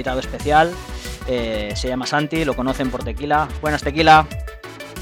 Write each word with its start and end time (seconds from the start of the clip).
invitado 0.00 0.20
especial. 0.20 0.72
Eh, 1.26 1.74
se 1.76 1.88
llama 1.88 2.06
Santi, 2.06 2.46
lo 2.46 2.56
conocen 2.56 2.90
por 2.90 3.04
Tequila. 3.04 3.46
Buenas, 3.60 3.82
Tequila. 3.82 4.26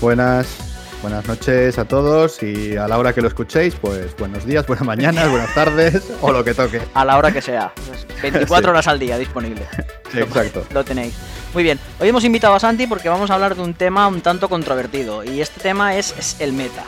Buenas. 0.01 0.69
Buenas 1.01 1.29
noches 1.29 1.79
a 1.79 1.85
todos 1.85 2.43
y 2.43 2.77
a 2.77 2.89
la 2.89 2.99
hora 2.99 3.13
que 3.13 3.21
lo 3.21 3.29
escuchéis, 3.29 3.77
pues 3.77 4.17
buenos 4.17 4.45
días, 4.45 4.67
buenas 4.67 4.85
mañanas, 4.85 5.31
buenas 5.31 5.55
tardes 5.55 6.03
o 6.21 6.33
lo 6.33 6.43
que 6.43 6.55
toque. 6.55 6.83
A 6.93 7.05
la 7.05 7.17
hora 7.17 7.31
que 7.31 7.41
sea. 7.41 7.73
24 8.21 8.71
horas 8.73 8.89
al 8.89 8.99
día 8.99 9.17
disponible. 9.17 9.65
exacto. 10.13 10.67
Lo 10.75 10.85
tenéis. 10.85 11.15
Muy 11.55 11.63
bien. 11.63 11.79
Hoy 12.01 12.09
hemos 12.09 12.25
invitado 12.25 12.55
a 12.55 12.59
Santi 12.59 12.89
porque 12.89 13.09
vamos 13.09 13.31
a 13.31 13.35
hablar 13.35 13.55
de 13.55 13.63
un 13.63 13.75
tema 13.75 14.09
un 14.09 14.21
tanto 14.21 14.49
controvertido 14.49 15.23
y 15.23 15.41
este 15.41 15.61
tema 15.61 15.95
es, 15.95 16.37
el 16.41 16.53
meta. 16.53 16.83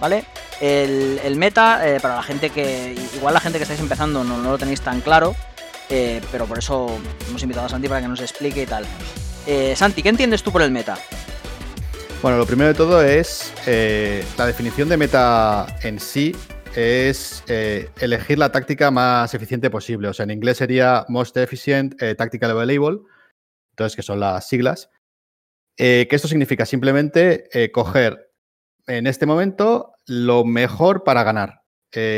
¿Vale? 0.00 0.24
El, 0.60 1.36
meta, 1.36 1.88
eh, 1.88 2.00
para 2.00 2.16
la 2.16 2.22
gente 2.24 2.50
que. 2.50 2.96
Igual 3.14 3.32
la 3.32 3.40
gente 3.40 3.58
que 3.58 3.62
estáis 3.62 3.80
empezando 3.80 4.24
no, 4.24 4.38
lo 4.38 4.58
tenéis 4.58 4.80
tan 4.80 5.00
claro, 5.00 5.36
eh, 5.88 6.20
pero 6.32 6.46
por 6.46 6.58
eso 6.58 6.98
hemos 7.28 7.42
invitado 7.42 7.66
a 7.66 7.68
Santi 7.68 7.88
para 7.88 8.00
que 8.00 8.08
nos 8.08 8.20
explique 8.20 8.62
y 8.62 8.66
tal. 8.66 8.84
Eh, 9.46 9.74
Santi, 9.76 10.02
¿qué 10.02 10.08
entiendes 10.08 10.42
tú 10.42 10.50
por 10.50 10.62
el 10.62 10.70
meta? 10.70 10.98
Bueno, 12.22 12.38
lo 12.38 12.46
primero 12.46 12.68
de 12.68 12.74
todo 12.74 13.02
es 13.02 13.52
eh, 13.66 14.24
la 14.36 14.46
definición 14.46 14.88
de 14.88 14.96
meta 14.96 15.66
en 15.82 16.00
sí 16.00 16.34
es 16.74 17.42
elegir 17.46 18.38
la 18.38 18.52
táctica 18.52 18.90
más 18.90 19.32
eficiente 19.32 19.70
posible. 19.70 20.08
O 20.08 20.12
sea, 20.12 20.24
en 20.24 20.30
inglés 20.30 20.58
sería 20.58 21.06
Most 21.08 21.34
Efficient 21.38 21.96
Tactical 22.18 22.50
Available, 22.50 23.00
entonces 23.72 23.96
que 23.96 24.02
son 24.02 24.20
las 24.20 24.46
siglas. 24.46 24.90
que 25.74 26.08
esto 26.10 26.28
significa 26.28 26.66
simplemente 26.66 27.48
coger 27.72 28.30
en 28.86 29.06
este 29.06 29.24
momento 29.24 29.94
lo 30.06 30.44
mejor 30.44 31.02
para 31.02 31.22
ganar. 31.22 31.65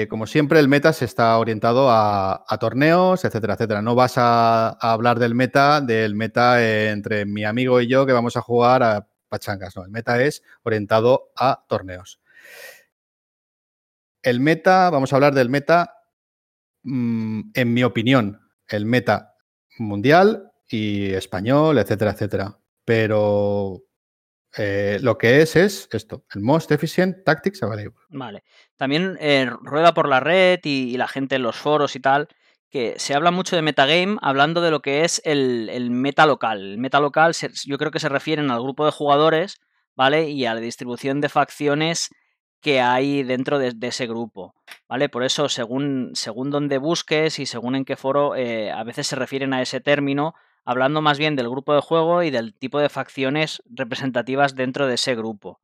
Como 0.08 0.26
siempre, 0.26 0.58
el 0.58 0.68
meta 0.68 0.92
se 0.92 1.04
está 1.04 1.38
orientado 1.38 1.88
a, 1.90 2.44
torneos, 2.60 3.24
etcétera, 3.24 3.54
etcétera. 3.54 3.82
No 3.82 3.94
vas 3.94 4.18
a, 4.18 4.70
a, 4.70 4.92
hablar 4.92 5.18
del 5.18 5.34
meta, 5.34 5.80
del 5.80 6.14
meta 6.14 6.88
entre 6.90 7.24
mi 7.26 7.44
amigo 7.44 7.80
y 7.80 7.86
yo 7.86 8.04
que 8.04 8.12
vamos 8.12 8.36
a 8.36 8.40
jugar 8.40 8.82
a 8.82 9.08
pachangas, 9.28 9.76
no. 9.76 9.84
El 9.84 9.90
meta 9.90 10.20
es 10.22 10.42
orientado 10.62 11.30
a 11.36 11.64
torneos. 11.68 12.20
El 14.22 14.40
meta, 14.40 14.90
vamos 14.90 15.12
a 15.12 15.16
hablar 15.16 15.34
del 15.34 15.48
meta, 15.48 15.94
mm, 16.82 17.50
en 17.54 17.74
mi 17.74 17.84
opinión, 17.84 18.40
el 18.66 18.84
meta 18.84 19.34
mundial 19.78 20.52
y 20.68 21.12
español, 21.12 21.78
etcétera, 21.78 22.12
etcétera. 22.12 22.58
Pero 22.84 23.84
eh, 24.56 24.98
lo 25.02 25.18
que 25.18 25.42
es 25.42 25.56
es 25.56 25.88
esto, 25.92 26.24
el 26.34 26.42
Most 26.42 26.70
Efficient 26.72 27.24
Tactics 27.24 27.62
Available. 27.62 28.00
Vale. 28.08 28.44
También 28.76 29.16
eh, 29.20 29.50
rueda 29.62 29.94
por 29.94 30.08
la 30.08 30.20
red 30.20 30.60
y, 30.64 30.96
la 30.96 31.08
gente 31.08 31.36
en 31.36 31.42
los 31.42 31.56
foros 31.56 31.96
y 31.96 32.00
tal 32.00 32.28
que 32.70 32.94
se 32.98 33.14
habla 33.14 33.30
mucho 33.30 33.56
de 33.56 33.62
metagame 33.62 34.18
hablando 34.20 34.60
de 34.60 34.70
lo 34.70 34.82
que 34.82 35.04
es 35.04 35.22
el, 35.24 35.90
meta 35.90 36.26
local. 36.26 36.60
El 36.60 36.78
meta 36.78 37.00
local 37.00 37.34
yo 37.64 37.78
creo 37.78 37.90
que 37.90 38.00
se 38.00 38.10
refieren 38.10 38.50
al 38.50 38.60
grupo 38.60 38.84
de 38.84 38.92
jugadores, 38.92 39.58
¿vale? 39.96 40.28
Y 40.28 40.44
a 40.44 40.54
la 40.54 40.60
distribución 40.60 41.22
de 41.22 41.30
facciones 41.30 42.10
que 42.60 42.80
hay 42.80 43.22
dentro 43.22 43.58
de, 43.58 43.74
ese 43.80 44.06
grupo, 44.06 44.54
¿vale? 44.88 45.08
Por 45.08 45.22
eso, 45.22 45.48
según, 45.48 46.10
según 46.14 46.50
donde 46.50 46.78
busques 46.78 47.38
y 47.38 47.46
según 47.46 47.74
en 47.74 47.84
qué 47.84 47.96
foro, 47.96 48.34
eh, 48.36 48.70
a 48.70 48.84
veces 48.84 49.06
se 49.06 49.16
refieren 49.16 49.54
a 49.54 49.62
ese 49.62 49.80
término, 49.80 50.34
hablando 50.68 51.02
más 51.02 51.18
bien 51.18 51.36
del 51.36 51.48
grupo 51.48 51.74
de 51.74 51.80
juego 51.80 52.22
y 52.22 52.30
del 52.30 52.54
tipo 52.54 52.78
de 52.78 52.88
facciones 52.88 53.62
representativas 53.66 54.54
dentro 54.54 54.86
de 54.86 54.94
ese 54.94 55.14
grupo. 55.14 55.60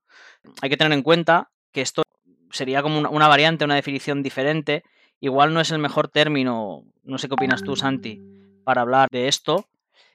Hay 0.62 0.70
que 0.70 0.76
tener 0.76 0.92
en 0.92 1.02
cuenta 1.02 1.50
que 1.72 1.82
esto 1.82 2.02
sería 2.50 2.82
como 2.82 2.98
una 3.10 3.28
variante, 3.28 3.64
una 3.64 3.74
definición 3.74 4.22
diferente, 4.22 4.82
Igual 5.24 5.54
no 5.54 5.60
es 5.60 5.70
el 5.70 5.78
mejor 5.78 6.08
término, 6.08 6.84
no 7.02 7.16
sé 7.16 7.28
qué 7.28 7.34
opinas 7.34 7.62
tú, 7.62 7.76
Santi, 7.76 8.20
para 8.62 8.82
hablar 8.82 9.08
de 9.10 9.28
esto, 9.28 9.64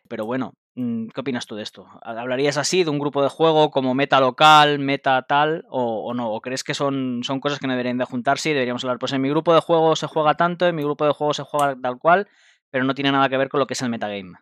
pero 0.08 0.28
bueno, 0.28 0.54
mm, 0.76 1.08
¿qué 1.08 1.22
opinas 1.22 1.48
tú 1.48 1.56
de 1.56 1.64
esto? 1.64 1.88
¿Hablarías 2.04 2.58
así 2.58 2.84
de 2.84 2.92
un 2.92 3.00
grupo 3.00 3.24
de 3.24 3.30
juego 3.30 3.72
como 3.72 3.96
meta 3.96 4.20
local, 4.20 4.78
meta 4.78 5.20
tal, 5.24 5.66
o, 5.70 6.14
no? 6.14 6.32
¿O 6.32 6.42
crees 6.42 6.64
que 6.64 6.76
son, 6.76 7.22
son 7.24 7.40
cosas 7.40 7.58
que 7.58 7.66
no 7.66 7.74
deberían 7.74 7.98
de 7.98 8.06
juntarse 8.06 8.52
y 8.52 8.54
deberíamos 8.54 8.84
hablar? 8.84 9.00
Pues 9.00 9.12
en 9.14 9.22
mi 9.22 9.30
grupo 9.30 9.52
de 9.52 9.62
juego 9.62 9.96
se 9.96 10.06
juega 10.06 10.36
tanto, 10.36 10.68
en 10.68 10.76
mi 10.76 10.84
grupo 10.84 11.08
de 11.08 11.14
juego 11.14 11.34
se 11.34 11.42
juega 11.42 11.76
tal 11.82 11.98
cual, 11.98 12.28
pero 12.70 12.84
no 12.84 12.94
tiene 12.94 13.12
nada 13.12 13.30
que 13.30 13.38
ver 13.38 13.50
con 13.50 13.60
lo 13.60 13.66
que 13.66 13.74
es 13.74 13.82
el 13.82 13.90
metagame. 13.90 14.38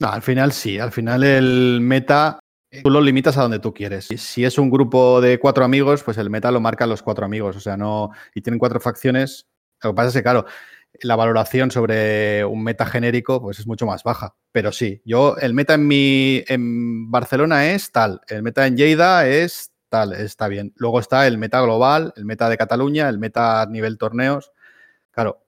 Al 0.00 0.22
final 0.22 0.52
sí, 0.52 0.78
al 0.78 0.92
final 0.92 1.24
el 1.24 1.80
meta 1.80 2.40
tú 2.82 2.90
lo 2.90 3.00
limitas 3.00 3.36
a 3.36 3.42
donde 3.42 3.58
tú 3.58 3.74
quieres. 3.74 4.08
Si 4.16 4.44
es 4.44 4.58
un 4.58 4.70
grupo 4.70 5.20
de 5.20 5.38
cuatro 5.38 5.64
amigos, 5.64 6.02
pues 6.02 6.16
el 6.18 6.30
meta 6.30 6.50
lo 6.50 6.60
marcan 6.60 6.88
los 6.88 7.02
cuatro 7.02 7.24
amigos, 7.26 7.56
o 7.56 7.60
sea, 7.60 7.76
no, 7.76 8.10
y 8.34 8.40
tienen 8.40 8.58
cuatro 8.58 8.80
facciones, 8.80 9.46
lo 9.82 9.90
que 9.90 9.94
pasa 9.94 10.08
es 10.08 10.14
que, 10.14 10.22
claro, 10.22 10.46
la 11.02 11.16
valoración 11.16 11.70
sobre 11.70 12.44
un 12.44 12.62
meta 12.62 12.86
genérico 12.86 13.40
pues 13.40 13.58
es 13.58 13.66
mucho 13.66 13.86
más 13.86 14.02
baja. 14.02 14.34
Pero 14.52 14.72
sí, 14.72 15.02
yo, 15.04 15.36
el 15.38 15.54
meta 15.54 15.74
en 15.74 15.86
mi 15.86 16.44
en 16.48 17.10
Barcelona 17.10 17.72
es 17.72 17.92
tal, 17.92 18.20
el 18.28 18.42
meta 18.42 18.66
en 18.66 18.76
Lleida 18.76 19.26
es 19.26 19.72
tal, 19.88 20.12
está 20.12 20.48
bien. 20.48 20.72
Luego 20.76 21.00
está 21.00 21.26
el 21.26 21.38
meta 21.38 21.60
global, 21.60 22.12
el 22.16 22.24
meta 22.24 22.48
de 22.48 22.56
Cataluña, 22.56 23.08
el 23.08 23.18
meta 23.18 23.66
nivel 23.66 23.98
torneos. 23.98 24.52
Claro, 25.10 25.46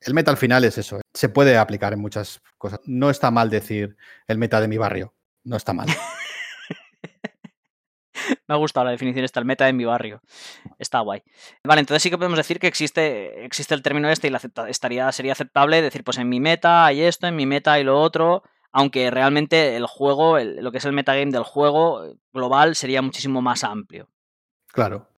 el 0.00 0.14
meta 0.14 0.30
al 0.30 0.36
final 0.36 0.64
es 0.64 0.78
eso. 0.78 1.00
Se 1.14 1.28
puede 1.28 1.56
aplicar 1.56 1.92
en 1.92 2.00
muchas 2.00 2.40
cosas. 2.58 2.80
No 2.84 3.10
está 3.10 3.30
mal 3.30 3.50
decir 3.50 3.96
el 4.26 4.38
meta 4.38 4.60
de 4.60 4.68
mi 4.68 4.78
barrio. 4.78 5.14
No 5.44 5.56
está 5.56 5.72
mal. 5.72 5.88
Me 8.48 8.54
ha 8.54 8.58
gustado 8.58 8.84
la 8.84 8.92
definición 8.92 9.24
esta, 9.24 9.40
el 9.40 9.46
meta 9.46 9.68
en 9.68 9.76
mi 9.76 9.84
barrio. 9.84 10.20
Está 10.78 11.00
guay. 11.00 11.22
Vale, 11.64 11.80
entonces 11.80 12.02
sí 12.02 12.10
que 12.10 12.18
podemos 12.18 12.38
decir 12.38 12.58
que 12.58 12.66
existe, 12.66 13.44
existe 13.44 13.74
el 13.74 13.82
término 13.82 14.08
este 14.08 14.28
y 14.28 14.30
la 14.30 14.40
estaría, 14.68 15.10
sería 15.12 15.32
aceptable 15.32 15.82
decir, 15.82 16.04
pues 16.04 16.18
en 16.18 16.28
mi 16.28 16.40
meta 16.40 16.86
hay 16.86 17.02
esto, 17.02 17.26
en 17.26 17.36
mi 17.36 17.46
meta 17.46 17.72
hay 17.72 17.84
lo 17.84 18.00
otro, 18.00 18.42
aunque 18.72 19.10
realmente 19.10 19.76
el 19.76 19.86
juego, 19.86 20.38
lo 20.38 20.72
que 20.72 20.78
es 20.78 20.84
el 20.84 20.92
metagame 20.92 21.32
del 21.32 21.42
juego 21.42 22.16
global 22.32 22.76
sería 22.76 23.02
muchísimo 23.02 23.42
más 23.42 23.64
amplio. 23.64 24.08
Claro. 24.68 25.08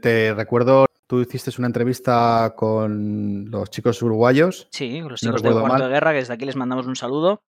Te 0.00 0.34
recuerdo, 0.34 0.86
tú 1.12 1.20
hiciste 1.20 1.50
una 1.58 1.66
entrevista 1.66 2.54
con 2.56 3.50
los 3.50 3.68
chicos 3.68 4.00
uruguayos. 4.00 4.66
Sí, 4.70 5.02
los 5.02 5.20
chicos 5.20 5.42
del 5.42 5.52
cuarto 5.52 5.84
de 5.84 5.90
guerra, 5.90 6.12
que 6.12 6.20
desde 6.20 6.32
aquí 6.32 6.46
les 6.46 6.56
mandamos 6.56 6.86
un 6.86 6.96
saludo. 6.96 7.42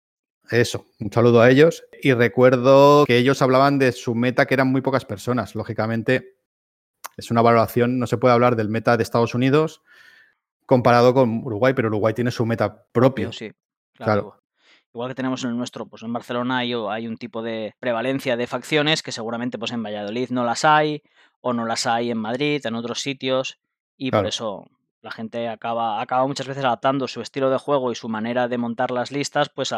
Eso, 0.50 0.86
un 0.98 1.12
saludo 1.12 1.42
a 1.42 1.50
ellos. 1.50 1.84
Y 2.02 2.14
recuerdo 2.14 3.04
que 3.04 3.18
ellos 3.18 3.42
hablaban 3.42 3.78
de 3.78 3.92
su 3.92 4.14
meta, 4.14 4.46
que 4.46 4.54
eran 4.54 4.68
muy 4.68 4.80
pocas 4.80 5.04
personas. 5.04 5.54
Lógicamente, 5.54 6.38
es 7.18 7.30
una 7.30 7.42
valoración, 7.42 7.98
no 7.98 8.06
se 8.06 8.16
puede 8.16 8.32
hablar 8.32 8.56
del 8.56 8.70
meta 8.70 8.96
de 8.96 9.02
Estados 9.02 9.34
Unidos 9.34 9.82
comparado 10.64 11.12
con 11.12 11.44
Uruguay, 11.44 11.74
pero 11.74 11.88
Uruguay 11.88 12.14
tiene 12.14 12.30
su 12.30 12.46
meta 12.46 12.86
propio. 12.92 13.30
Sí, 13.30 13.52
claro. 13.92 14.40
Igual 14.94 15.10
que 15.10 15.16
tenemos 15.16 15.44
en 15.44 15.50
el 15.50 15.58
nuestro, 15.58 15.84
pues 15.84 16.02
en 16.02 16.14
Barcelona 16.14 16.58
hay, 16.58 16.72
hay, 16.72 17.06
un 17.06 17.18
tipo 17.18 17.42
de 17.42 17.74
prevalencia 17.78 18.38
de 18.38 18.46
facciones 18.46 19.02
que 19.02 19.12
seguramente 19.12 19.58
pues 19.58 19.70
en 19.72 19.82
Valladolid 19.82 20.30
no 20.30 20.44
las 20.44 20.64
hay, 20.64 21.02
o 21.40 21.52
no 21.52 21.64
las 21.64 21.86
hay 21.86 22.10
en 22.10 22.18
Madrid, 22.18 22.64
en 22.64 22.74
otros 22.74 23.00
sitios, 23.00 23.58
y 23.96 24.10
por 24.10 24.26
eso 24.26 24.66
la 25.02 25.10
gente 25.10 25.48
acaba, 25.48 26.00
acaba 26.00 26.26
muchas 26.26 26.46
veces 26.46 26.64
adaptando 26.64 27.08
su 27.08 27.20
estilo 27.20 27.50
de 27.50 27.58
juego 27.58 27.90
y 27.90 27.94
su 27.94 28.08
manera 28.08 28.48
de 28.48 28.58
montar 28.58 28.90
las 28.90 29.10
listas 29.10 29.48
pues 29.48 29.74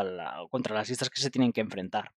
contra 0.51 0.75
las 0.75 0.89
listas 0.89 1.11
que 1.11 1.21
se 1.21 1.31
tienen 1.31 1.53
que 1.53 1.61
enfrentar. 1.61 2.13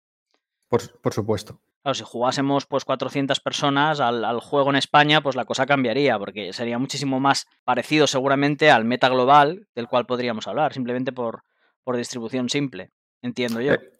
Por, 0.68 1.12
supuesto. 1.12 1.60
Claro, 1.82 1.94
si 1.94 2.02
jugásemos 2.02 2.66
pues 2.66 2.84
400 2.84 3.38
personas 3.40 4.00
al, 4.00 4.40
juego 4.40 4.70
en 4.70 4.76
España, 4.76 5.20
pues 5.20 5.36
la 5.36 5.44
cosa 5.44 5.66
cambiaría, 5.66 6.18
porque 6.18 6.52
sería 6.52 6.78
muchísimo 6.78 7.20
más 7.20 7.46
parecido 7.62 8.06
seguramente 8.06 8.70
al 8.70 8.84
meta 8.84 9.08
global 9.08 9.68
del 9.74 9.86
cual 9.86 10.06
podríamos 10.06 10.48
hablar, 10.48 10.72
simplemente 10.72 11.12
por, 11.12 11.44
por 11.84 11.96
distribución 11.96 12.48
simple, 12.48 12.90
entiendo 13.22 13.60
yo. 13.60 13.74
Eh, 13.74 13.92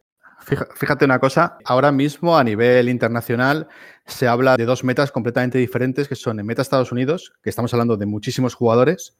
Fíjate 0.74 1.04
una 1.04 1.18
cosa, 1.18 1.58
ahora 1.64 1.92
mismo 1.92 2.36
a 2.36 2.44
nivel 2.44 2.88
internacional 2.88 3.68
se 4.06 4.28
habla 4.28 4.56
de 4.56 4.64
dos 4.64 4.84
metas 4.84 5.10
completamente 5.10 5.58
diferentes, 5.58 6.08
que 6.08 6.14
son 6.14 6.38
el 6.38 6.44
meta 6.44 6.62
Estados 6.62 6.92
Unidos, 6.92 7.32
que 7.42 7.50
estamos 7.50 7.72
hablando 7.72 7.96
de 7.96 8.06
muchísimos 8.06 8.54
jugadores, 8.54 9.16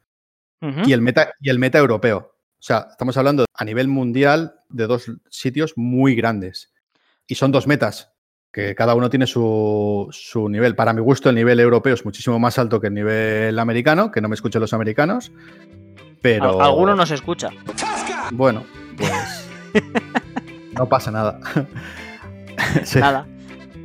y, 0.87 0.95
el 0.95 1.03
meta, 1.03 1.33
y 1.41 1.51
el 1.51 1.59
meta 1.59 1.79
europeo. 1.79 2.37
O 2.59 2.63
sea, 2.67 2.87
estamos 2.91 3.17
hablando 3.19 3.45
a 3.53 3.65
nivel 3.65 3.89
mundial 3.89 4.61
de 4.71 4.87
dos 4.87 5.11
sitios 5.29 5.75
muy 5.77 6.15
grandes. 6.15 6.73
Y 7.27 7.35
son 7.35 7.53
dos 7.53 7.67
metas, 7.67 8.13
que 8.51 8.75
cada 8.75 8.95
uno 8.95 9.11
tiene 9.11 9.27
su, 9.27 10.09
su, 10.11 10.49
nivel. 10.49 10.75
Para 10.75 10.95
mi 10.95 11.03
gusto, 11.03 11.29
el 11.29 11.35
nivel 11.35 11.61
europeo 11.61 11.93
es 11.93 12.05
muchísimo 12.07 12.39
más 12.39 12.59
alto 12.59 12.81
que 12.81 12.87
el 12.87 12.95
nivel 12.95 13.59
americano, 13.59 14.11
que 14.11 14.23
no 14.23 14.29
me 14.29 14.35
escuchan 14.37 14.63
los 14.63 14.73
americanos. 14.73 15.33
Pero. 16.23 16.63
Alguno 16.63 16.95
no 16.95 17.05
se 17.05 17.17
escucha. 17.17 17.51
Bueno, 18.33 18.65
pues. 18.97 19.51
No 20.75 20.89
pasa 20.89 21.13
nada. 21.13 21.39
Nada. 22.97 23.27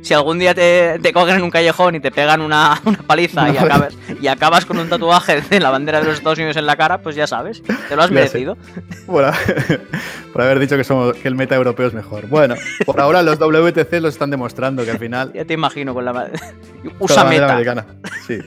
Si 0.02 0.14
algún 0.14 0.38
día 0.38 0.54
te, 0.54 1.12
cogen 1.12 1.36
en 1.36 1.42
un 1.42 1.50
callejón 1.50 1.94
y 1.94 2.00
te 2.00 2.10
pegan 2.10 2.40
una, 2.40 2.80
paliza 3.06 3.50
y, 3.50 3.56
acabas, 3.56 3.96
y 4.20 4.26
acabas 4.28 4.66
con 4.66 4.78
un 4.78 4.88
tatuaje 4.88 5.40
de 5.42 5.60
la 5.60 5.70
bandera 5.70 6.00
de 6.00 6.06
los 6.06 6.18
Estados 6.18 6.38
Unidos 6.38 6.56
en 6.56 6.66
la 6.66 6.76
cara, 6.76 6.98
pues 6.98 7.16
ya 7.16 7.26
sabes, 7.26 7.62
te 7.62 7.96
lo 7.96 8.02
has 8.02 8.10
merecido. 8.10 8.56
por 9.06 10.42
haber 10.42 10.58
dicho 10.58 10.76
que, 10.76 10.84
somos, 10.84 11.16
que 11.16 11.28
el 11.28 11.34
meta 11.34 11.54
europeo 11.54 11.86
es 11.86 11.94
mejor. 11.94 12.26
Bueno, 12.28 12.54
por 12.86 13.00
ahora 13.00 13.22
los 13.22 13.38
WTC 13.38 13.92
lo 14.00 14.08
están 14.08 14.30
demostrando 14.30 14.84
que 14.84 14.90
al 14.90 14.98
final. 14.98 15.32
Ya 15.32 15.44
te 15.44 15.54
imagino 15.54 15.94
con 15.94 16.04
la. 16.04 16.30
Usa 16.98 17.24
meta. 17.24 17.52
americana. 17.52 17.86
Sí, 18.26 18.38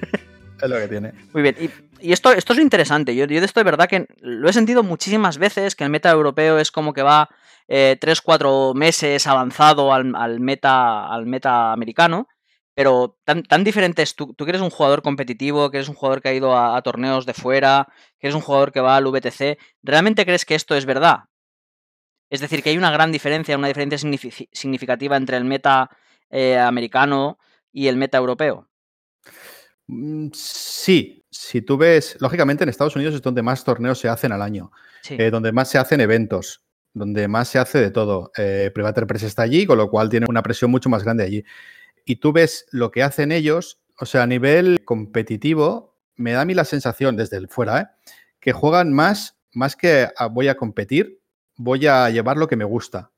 es 0.62 0.70
lo 0.70 0.78
que 0.78 0.88
tiene. 0.88 1.14
Muy 1.34 1.44
bien. 1.44 1.56
Y 2.00 2.12
esto, 2.12 2.34
esto 2.34 2.54
es 2.54 2.60
interesante. 2.60 3.16
Yo, 3.16 3.26
yo 3.26 3.40
de 3.40 3.46
esto 3.46 3.60
de 3.60 3.64
verdad 3.64 3.88
que 3.88 4.08
lo 4.20 4.50
he 4.50 4.54
sentido 4.54 4.84
muchísimas 4.84 5.38
veces, 5.38 5.76
que 5.76 5.86
el 5.86 5.90
meta 5.90 6.10
europeo 6.12 6.60
es 6.60 6.70
como 6.70 6.94
que 6.94 7.02
va 7.02 7.30
eh, 7.76 7.98
3-4 8.00 8.76
meses 8.76 9.26
avanzado 9.26 9.92
al, 9.94 10.40
meta, 10.40 11.08
al 11.08 11.26
meta 11.26 11.72
americano. 11.72 12.28
Pero 12.76 13.18
tan, 13.24 13.42
tan 13.42 13.64
diferentes, 13.64 14.16
tú, 14.16 14.36
tú 14.36 14.46
que 14.46 14.52
eres 14.52 14.62
un 14.62 14.70
jugador 14.70 15.02
competitivo, 15.02 15.72
que 15.72 15.78
eres 15.78 15.90
un 15.90 15.96
jugador 15.96 16.22
que 16.22 16.30
ha 16.30 16.34
ido 16.36 16.56
a, 16.56 16.80
torneos 16.84 17.26
de 17.26 17.34
fuera, 17.34 17.88
que 18.20 18.28
eres 18.28 18.36
un 18.36 18.42
jugador 18.42 18.72
que 18.72 18.80
va 18.80 18.96
al 18.96 19.06
VTC, 19.06 19.58
¿realmente 19.82 20.24
crees 20.24 20.46
que 20.46 20.54
esto 20.54 20.76
es 20.76 20.86
verdad? 20.86 21.26
Es 22.30 22.42
decir, 22.42 22.62
que 22.62 22.70
hay 22.70 22.78
una 22.78 22.92
gran 22.92 23.12
diferencia, 23.12 23.58
una 23.58 23.70
diferencia 23.70 23.98
significativa 24.52 25.18
entre 25.18 25.38
el 25.38 25.46
meta 25.46 25.90
eh, 26.30 26.60
americano 26.60 27.40
y 27.72 27.88
el 27.88 27.98
meta 27.98 28.20
europeo. 28.20 28.70
Mm, 29.88 30.30
sí, 30.34 31.26
si 31.32 31.64
tú 31.64 31.78
ves, 31.78 32.18
lógicamente 32.20 32.64
en 32.64 32.70
Estados 32.70 32.96
Unidos 32.96 33.16
es 33.16 33.22
donde 33.24 33.42
más 33.42 33.64
torneos 33.64 33.98
se 33.98 34.10
hacen 34.10 34.32
al 34.32 34.44
año, 34.44 34.72
eh, 35.10 35.32
donde 35.32 35.52
más 35.52 35.70
se 35.70 35.80
hacen 35.80 36.02
eventos, 36.02 36.63
donde 36.94 37.28
más 37.28 37.48
se 37.48 37.60
hace 37.60 37.80
de 37.80 37.92
todo. 37.92 38.32
Eh, 38.38 38.72
Private 38.74 39.06
Press 39.06 39.24
está 39.24 39.44
allí, 39.44 39.66
con 39.66 39.78
lo 39.78 39.90
cual 39.90 40.10
tiene 40.10 40.26
una 40.30 40.44
presión 40.44 40.72
mucho 40.72 40.90
más 40.90 41.04
grande 41.04 41.24
allí. 41.24 41.44
Y 42.06 42.18
tú 42.18 42.34
ves 42.34 42.66
lo 42.72 42.92
que 42.92 43.04
hacen 43.04 43.32
ellos, 43.32 43.82
o 44.00 44.06
sea, 44.06 44.24
a 44.24 44.28
nivel 44.28 44.84
competitivo, 44.86 45.96
me 46.16 46.34
da 46.34 46.42
a 46.42 46.46
mí 46.46 46.54
la 46.54 46.66
sensación 46.66 47.16
desde 47.16 47.38
el 47.38 47.48
fuera, 47.48 47.96
que 48.40 48.52
juegan 48.52 48.94
más, 48.94 49.38
más 49.54 49.76
que 49.76 50.10
voy 50.32 50.48
a 50.48 50.56
competir, 50.56 51.20
voy 51.56 51.88
a 51.88 52.10
llevar 52.10 52.38
lo 52.38 52.48
que 52.48 52.56
me 52.56 52.66
gusta. 52.66 53.12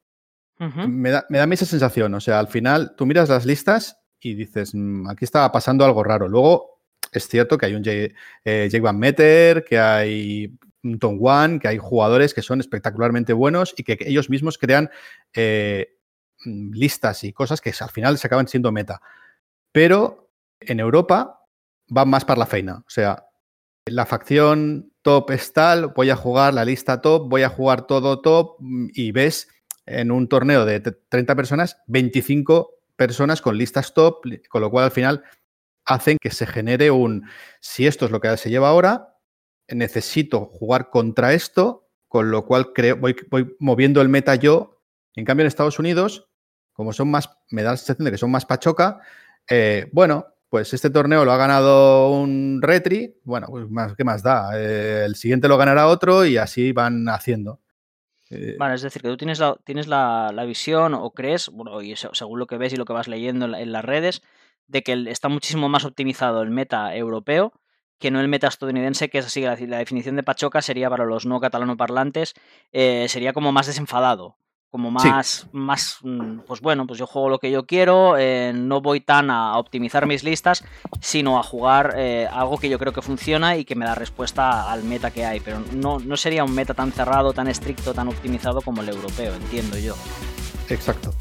me, 0.57 1.10
da, 1.10 1.25
me 1.30 1.38
da 1.38 1.45
esa 1.54 1.66
sensación. 1.66 2.13
O 2.13 2.19
sea, 2.19 2.39
al 2.39 2.48
final 2.48 2.95
tú 2.95 3.06
miras 3.06 3.30
las 3.30 3.45
listas 3.45 3.98
y 4.19 4.36
dices, 4.36 4.72
mm, 4.74 5.10
aquí 5.10 5.25
está 5.25 5.51
pasando 5.51 5.83
algo 5.83 6.04
raro. 6.04 6.27
Luego 6.27 6.80
es 7.12 7.27
cierto 7.27 7.57
que 7.57 7.66
hay 7.66 7.75
un 7.75 7.83
Jake, 7.83 8.13
eh, 8.44 8.80
Van 8.81 8.98
Meter, 8.98 9.63
que 9.63 9.80
hay 9.80 10.57
Tom 11.00 11.18
One, 11.22 11.60
que 11.60 11.68
hay 11.68 11.78
jugadores 11.78 12.34
que 12.34 12.42
son 12.42 12.60
espectacularmente 12.60 13.34
buenos 13.34 13.74
y 13.78 13.84
que 13.84 13.98
ellos 14.02 14.30
mismos 14.30 14.58
crean 14.58 14.90
eh, 15.34 15.98
mm, 16.46 16.72
listas 16.74 17.24
y 17.24 17.34
cosas 17.34 17.62
que 17.62 17.74
al 17.80 17.90
final 17.90 18.18
se 18.18 18.28
acaban 18.28 18.48
siendo 18.48 18.72
meta. 18.72 19.02
Pero 19.72 20.32
en 20.60 20.80
Europa 20.80 21.42
va 21.96 22.06
más 22.06 22.26
para 22.26 22.40
la 22.40 22.46
feina. 22.46 22.78
O 22.78 22.90
sea, 22.90 23.26
la 23.86 24.06
facción 24.06 24.94
top 25.02 25.32
es 25.32 25.54
tal, 25.54 25.88
voy 25.88 26.10
a 26.10 26.16
jugar 26.16 26.54
la 26.54 26.66
lista 26.66 27.02
top, 27.02 27.30
voy 27.30 27.44
a 27.44 27.50
jugar 27.50 27.86
todo 27.86 28.22
top 28.22 28.58
mm, 28.60 28.88
y 28.94 29.12
ves 29.12 29.50
en 29.86 30.12
un 30.12 30.28
torneo 30.28 30.66
de 30.66 30.80
30 30.80 31.36
personas, 31.36 31.78
25 31.88 32.72
personas 32.96 33.42
con 33.42 33.58
listas 33.58 33.94
top, 33.94 34.22
con 34.50 34.62
lo 34.62 34.72
cual 34.72 34.86
al 34.86 34.92
final 34.92 35.24
hacen 35.86 36.18
que 36.20 36.32
se 36.32 36.48
genere 36.48 36.90
un, 36.92 37.30
si 37.60 37.86
esto 37.86 38.06
es 38.06 38.12
lo 38.12 38.20
que 38.20 38.36
se 38.38 38.50
lleva 38.50 38.70
ahora, 38.70 39.14
necesito 39.69 40.45
jugar 40.45 40.89
contra 40.89 41.33
esto, 41.33 41.89
con 42.07 42.31
lo 42.31 42.45
cual 42.45 42.73
creo, 42.73 42.97
voy, 42.97 43.15
voy 43.29 43.56
moviendo 43.59 44.01
el 44.01 44.09
meta 44.09 44.35
yo. 44.35 44.81
En 45.15 45.25
cambio, 45.25 45.44
en 45.44 45.47
Estados 45.47 45.79
Unidos, 45.79 46.29
como 46.73 46.94
son 46.94 47.09
más, 47.09 47.29
me 47.50 47.63
da 47.63 47.71
la 47.71 47.77
sensación 47.77 48.06
de 48.06 48.12
que 48.12 48.17
son 48.17 48.31
más 48.31 48.45
pachoca, 48.45 49.00
eh, 49.50 49.89
bueno, 49.94 50.27
pues 50.50 50.73
este 50.73 50.89
torneo 50.89 51.25
lo 51.25 51.31
ha 51.31 51.38
ganado 51.38 52.12
un 52.12 52.59
Retri, 52.62 53.15
bueno, 53.23 53.47
pues 53.50 53.69
más, 53.69 53.95
¿qué 53.95 54.03
más 54.03 54.23
da? 54.23 54.51
Eh, 54.59 55.03
el 55.06 55.15
siguiente 55.15 55.47
lo 55.47 55.57
ganará 55.57 55.88
otro 55.88 56.25
y 56.25 56.38
así 56.38 56.71
van 56.71 57.07
haciendo. 57.09 57.62
Eh, 58.29 58.56
vale, 58.57 58.75
es 58.75 58.81
decir, 58.81 59.01
que 59.01 59.07
tú 59.07 59.17
tienes 59.17 59.39
la, 59.39 59.56
tienes 59.63 59.88
la, 59.88 60.31
visión 60.47 60.94
o 60.94 61.12
crees, 61.12 61.50
bueno, 61.50 61.81
y 61.81 61.95
según 61.95 62.39
lo 62.39 62.47
que 62.47 62.57
ves 62.57 62.73
y 62.73 62.77
lo 62.77 62.85
que 62.85 62.94
vas 62.94 63.07
leyendo 63.07 63.45
en, 63.45 63.71
las 63.71 63.85
redes, 63.85 64.21
de 64.67 64.81
que 64.81 64.94
está 65.09 65.29
muchísimo 65.29 65.69
más 65.69 65.85
optimizado 65.85 66.41
el 66.41 66.50
meta 66.50 66.95
europeo 66.95 67.53
que 68.00 68.12
no 68.12 68.19
el 68.19 68.27
meta 68.27 68.47
estadounidense, 68.47 69.09
que 69.09 69.19
es 69.19 69.25
así, 69.25 69.42
la, 69.42 69.56
definición 69.56 70.15
de 70.15 70.24
Pachoca 70.24 70.62
sería 70.62 70.89
para 70.89 71.06
los 71.06 71.25
no 71.25 71.39
catalanoparlantes, 71.39 72.33
eh, 72.71 73.07
sería 73.09 73.33
como 73.33 73.51
más 73.51 73.68
desenfadado 73.68 74.38
como 74.75 74.92
más, 74.92 75.47
más, 75.53 76.00
mm, 76.01 76.39
pues 76.39 76.59
bueno, 76.59 76.86
pues 76.86 77.00
yo 77.00 77.07
juego 77.07 77.30
lo 77.30 77.39
que 77.39 77.50
yo 77.50 77.65
quiero, 77.65 78.18
eh, 78.18 78.51
no 78.53 78.81
voy 78.81 79.00
tan 79.00 79.30
a 79.30 79.57
optimizar 79.57 80.06
mis 80.06 80.25
listas, 80.25 80.65
sino 81.00 81.39
a 81.39 81.44
jugar 81.44 81.94
eh, 81.95 82.27
algo 82.30 82.57
que 82.57 82.68
yo 82.68 82.77
creo 82.77 82.92
que 82.92 83.01
funciona 83.01 83.56
y 83.56 83.63
que 83.63 83.75
me 83.75 83.86
da 83.86 83.95
respuesta 83.95 84.69
al 84.69 84.83
meta 84.83 85.12
que 85.12 85.24
hay, 85.24 85.39
pero 85.39 85.62
no, 85.71 86.00
no 86.00 86.18
sería 86.18 86.44
un 86.44 86.53
meta 86.53 86.74
tan 86.74 86.91
cerrado, 86.91 87.31
tan 87.31 87.48
estricto, 87.48 87.94
tan 87.94 88.09
optimizado 88.09 88.62
como 88.62 88.81
el 88.81 88.89
europeo, 88.89 89.33
entiendo 89.33 89.77
yo. 89.77 89.95
Exacto. 90.68 91.13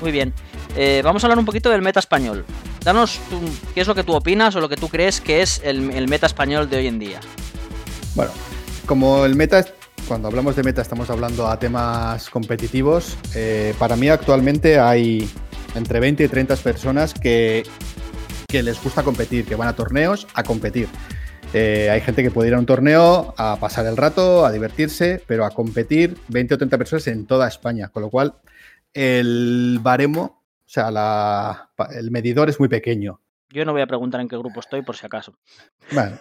Muy 0.00 0.12
bien, 0.12 0.32
eh, 0.76 1.02
vamos 1.02 1.24
a 1.24 1.26
hablar 1.26 1.40
un 1.40 1.46
poquito 1.46 1.68
del 1.68 1.82
meta 1.82 1.98
español. 1.98 2.44
Danos 2.84 3.20
qué 3.74 3.80
es 3.80 3.86
lo 3.86 3.94
que 3.94 4.02
tú 4.02 4.14
opinas 4.14 4.56
o 4.56 4.60
lo 4.60 4.68
que 4.68 4.76
tú 4.76 4.88
crees 4.88 5.20
que 5.20 5.42
es 5.42 5.60
el, 5.64 6.08
meta 6.08 6.26
español 6.26 6.68
de 6.68 6.78
hoy 6.78 6.86
en 6.88 6.98
día. 6.98 7.20
Bueno, 8.14 8.32
como 8.86 9.24
el 9.24 9.36
meta 9.36 9.64
cuando 10.08 10.28
hablamos 10.28 10.56
de 10.56 10.64
meta 10.64 10.82
estamos 10.82 11.08
hablando 11.10 11.46
a 11.46 11.58
temas 11.58 12.28
competitivos. 12.28 13.16
Eh, 13.34 13.74
para 13.78 13.96
mí 13.96 14.08
actualmente 14.08 14.80
hay 14.80 15.30
entre 15.74 16.00
20 16.00 16.24
y 16.24 16.28
30 16.28 16.56
personas 16.56 17.14
que, 17.14 17.62
que 18.48 18.62
les 18.62 18.82
gusta 18.82 19.02
competir, 19.02 19.44
que 19.44 19.54
van 19.54 19.68
a 19.68 19.76
torneos 19.76 20.26
a 20.34 20.42
competir. 20.42 20.88
Eh, 21.54 21.88
hay 21.90 22.00
gente 22.00 22.22
que 22.22 22.30
puede 22.30 22.48
ir 22.48 22.54
a 22.54 22.58
un 22.58 22.66
torneo 22.66 23.34
a 23.36 23.56
pasar 23.60 23.86
el 23.86 23.96
rato, 23.96 24.44
a 24.44 24.52
divertirse, 24.52 25.22
pero 25.26 25.44
a 25.44 25.50
competir 25.50 26.16
20 26.28 26.54
o 26.54 26.58
30 26.58 26.78
personas 26.78 27.06
en 27.08 27.26
toda 27.26 27.46
España, 27.46 27.88
con 27.88 28.02
lo 28.02 28.10
cual 28.10 28.34
el 28.94 29.78
baremo, 29.82 30.41
o 30.72 30.74
sea, 30.74 31.68
el 31.90 32.10
medidor 32.10 32.48
es 32.48 32.58
muy 32.58 32.68
pequeño. 32.68 33.20
Yo 33.50 33.66
no 33.66 33.72
voy 33.72 33.82
a 33.82 33.86
preguntar 33.86 34.22
en 34.22 34.28
qué 34.28 34.38
grupo 34.38 34.60
estoy 34.60 34.80
por 34.80 34.96
si 34.96 35.04
acaso. 35.04 35.36
Bueno. 35.90 36.16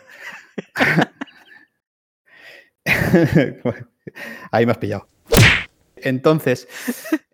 Ahí 4.51 4.65
me 4.65 4.74
has 4.74 4.77
pillado. 4.77 5.07
Entonces, 5.95 6.68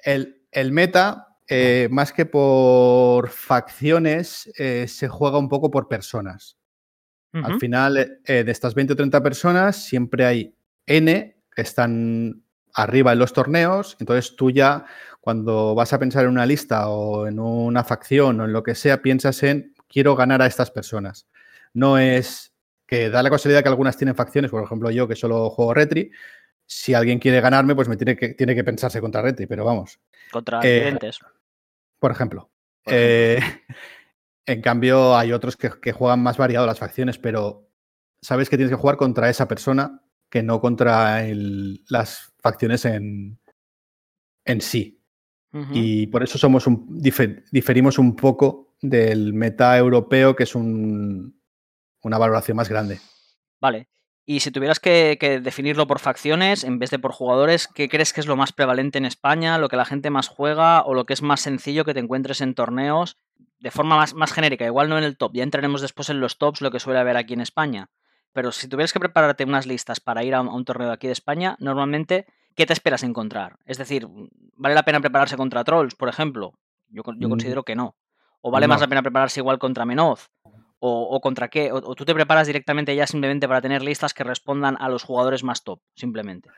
el, 0.03 0.71
meta, 0.71 1.39
eh, 1.47 1.87
más 1.89 2.13
que 2.13 2.27
por 2.27 3.29
facciones, 3.29 4.51
eh, 4.59 4.85
se 4.87 5.07
juega 5.07 5.39
un 5.39 5.49
poco 5.49 5.71
por 5.71 5.87
personas. 5.87 6.55
Al 7.33 7.59
final, 7.59 8.19
eh, 8.25 8.43
de 8.43 8.51
estas 8.51 8.73
20 8.73 8.93
o 8.93 8.95
30 8.95 9.21
personas, 9.21 9.83
siempre 9.83 10.25
hay 10.25 10.55
N 10.87 11.37
que 11.55 11.61
están 11.61 12.43
arriba 12.73 13.13
en 13.13 13.19
los 13.19 13.33
torneos. 13.33 13.95
Entonces, 13.99 14.35
tú 14.35 14.49
ya, 14.49 14.85
cuando 15.27 15.75
vas 15.75 15.91
a 15.91 15.99
pensar 15.99 16.23
en 16.23 16.29
una 16.29 16.45
lista 16.45 16.87
o 16.87 17.27
en 17.27 17.37
una 17.37 17.83
facción 17.83 18.39
o 18.39 18.45
en 18.45 18.53
lo 18.53 18.63
que 18.63 18.75
sea, 18.75 19.01
piensas 19.01 19.43
en 19.43 19.73
quiero 19.89 20.15
ganar 20.15 20.41
a 20.41 20.45
estas 20.45 20.71
personas. 20.71 21.27
No 21.73 21.97
es 21.97 22.53
que 22.85 23.09
da 23.09 23.21
la 23.21 23.29
casualidad 23.29 23.61
que 23.61 23.67
algunas 23.67 23.97
tienen 23.97 24.15
facciones, 24.15 24.51
por 24.51 24.63
ejemplo 24.63 24.89
yo 24.89 25.05
que 25.05 25.17
solo 25.17 25.49
juego 25.49 25.73
Retri, 25.73 26.11
si 26.65 26.93
alguien 26.93 27.19
quiere 27.19 27.41
ganarme, 27.41 27.75
pues 27.75 27.89
me 27.89 27.97
tiene 27.97 28.15
que, 28.15 28.35
tiene 28.35 28.55
que 28.55 28.63
pensarse 28.63 29.01
contra 29.01 29.21
Retri, 29.21 29.47
pero 29.47 29.65
vamos. 29.65 29.99
Contra 30.31 30.61
eh, 30.63 30.97
Por 31.99 32.11
ejemplo. 32.11 32.49
Eh, 32.85 33.41
en 34.45 34.61
cambio, 34.61 35.13
hay 35.17 35.33
otros 35.33 35.57
que, 35.57 35.91
juegan 35.91 36.23
más 36.23 36.37
variado 36.37 36.65
las 36.65 36.79
facciones, 36.79 37.17
pero 37.17 37.67
sabes 38.21 38.49
que 38.49 38.55
tienes 38.55 38.71
que 38.71 38.79
jugar 38.79 38.95
contra 38.95 39.29
esa 39.29 39.45
persona 39.45 40.01
que 40.29 40.41
no 40.41 40.61
contra 40.61 41.21
las 41.89 42.31
facciones 42.39 42.85
en, 42.85 43.37
en 44.45 44.61
sí. 44.61 44.96
Y 45.71 46.07
por 46.07 46.23
eso 46.23 46.37
somos 46.37 46.67
un, 46.67 46.85
diferimos 47.51 47.97
un 47.97 48.15
poco 48.15 48.75
del 48.81 49.33
meta 49.33 49.77
europeo, 49.77 50.35
que 50.35 50.43
es 50.43 50.53
un, 50.53 51.41
una 52.01 52.17
valoración 52.17 52.57
más 52.57 52.69
grande. 52.69 52.99
Vale. 53.59 53.87
Y 54.29 54.41
si 54.41 54.51
tuvieras 54.51 54.81
que, 54.81 55.17
definirlo 55.41 55.87
por 55.87 55.99
facciones 55.99 56.65
en 56.65 56.79
vez 56.79 56.89
de 56.89 56.99
por 56.99 57.13
jugadores, 57.13 57.69
¿qué 57.69 57.87
crees 57.87 58.11
que 58.11 58.19
es 58.19 58.27
lo 58.27 58.35
más 58.35 58.51
prevalente 58.51 58.97
en 58.97 59.05
España, 59.05 59.57
lo 59.57 59.69
que 59.69 59.77
la 59.77 59.85
gente 59.85 60.09
más 60.09 60.27
juega 60.27 60.83
o 60.83 60.93
lo 60.93 61.05
que 61.05 61.13
es 61.13 61.21
más 61.21 61.39
sencillo 61.39 61.85
que 61.85 61.93
te 61.93 62.01
encuentres 62.01 62.41
en 62.41 62.53
torneos 62.53 63.17
de 63.59 63.71
forma 63.71 63.95
más, 63.95 64.13
más 64.13 64.33
genérica? 64.33 64.65
Igual 64.65 64.89
no 64.89 64.97
en 64.97 65.05
el 65.05 65.15
top, 65.15 65.31
ya 65.33 65.43
entraremos 65.43 65.81
después 65.81 66.09
en 66.09 66.19
los 66.19 66.37
tops, 66.37 66.59
lo 66.59 66.71
que 66.71 66.81
suele 66.81 66.99
haber 66.99 67.15
aquí 67.15 67.35
en 67.35 67.41
España. 67.41 67.89
Pero 68.33 68.51
si 68.51 68.67
tuvieras 68.67 68.91
que 68.91 68.99
prepararte 68.99 69.45
unas 69.45 69.65
listas 69.65 70.01
para 70.01 70.25
ir 70.25 70.35
a 70.35 70.41
un, 70.41 70.65
torneo 70.65 70.89
de 70.89 70.93
aquí 70.93 71.07
de 71.07 71.13
España, 71.13 71.55
normalmente, 71.59 72.27
¿qué 72.57 72.65
te 72.65 72.73
esperas 72.73 73.03
encontrar? 73.03 73.57
Es 73.65 73.77
decir, 73.77 74.07
¿vale 74.55 74.75
la 74.75 74.83
pena 74.83 74.99
prepararse 74.99 75.37
contra 75.37 75.63
Trolls, 75.63 75.95
por 75.95 76.09
ejemplo? 76.09 76.53
Yo, 76.89 77.03
yo 77.17 77.27
mm. 77.27 77.31
considero 77.31 77.63
que 77.63 77.75
no. 77.75 77.95
¿O 78.41 78.51
vale 78.51 78.67
más 78.67 78.81
la 78.81 78.87
pena 78.87 79.01
prepararse 79.01 79.39
igual 79.39 79.59
contra 79.59 79.85
Menoz? 79.85 80.29
o, 80.79 81.19
contra 81.21 81.47
qué? 81.47 81.71
O, 81.71 81.95
tú 81.95 82.05
te 82.05 82.13
preparas 82.13 82.47
directamente 82.47 82.95
ya 82.95 83.07
simplemente 83.07 83.47
para 83.47 83.61
tener 83.61 83.81
listas 83.81 84.13
que 84.13 84.23
respondan 84.23 84.77
a 84.79 84.89
los 84.89 85.03
jugadores 85.03 85.43
más 85.43 85.63
top, 85.63 85.81
simplemente? 85.95 86.49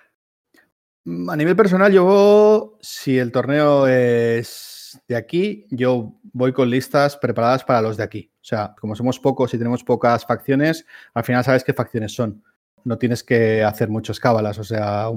Mm, 1.05 1.29
a 1.29 1.35
nivel 1.35 1.55
personal, 1.55 1.91
yo, 1.91 2.77
si 2.81 3.17
el 3.17 3.31
torneo 3.31 3.87
es 3.87 5.01
de 5.07 5.15
aquí, 5.15 5.67
yo 5.69 6.19
voy 6.33 6.51
con 6.51 6.69
listas 6.69 7.17
preparadas 7.17 7.63
para 7.63 7.81
los 7.81 7.97
de 7.97 8.03
aquí. 8.03 8.31
O 8.35 8.45
sea, 8.49 8.75
como 8.79 8.95
somos 8.95 9.19
pocos 9.19 9.53
y 9.53 9.57
tenemos 9.57 9.83
pocas 9.83 10.25
facciones, 10.25 10.85
al 11.13 11.23
final 11.23 11.43
sabes 11.43 11.63
qué 11.63 11.73
facciones 11.73 12.13
son. 12.13 12.43
No 12.83 12.97
tienes 12.97 13.23
que 13.23 13.63
hacer 13.63 13.89
muchos 13.89 14.19
cábalas, 14.19 14.57
o 14.59 14.63
sea, 14.63 15.09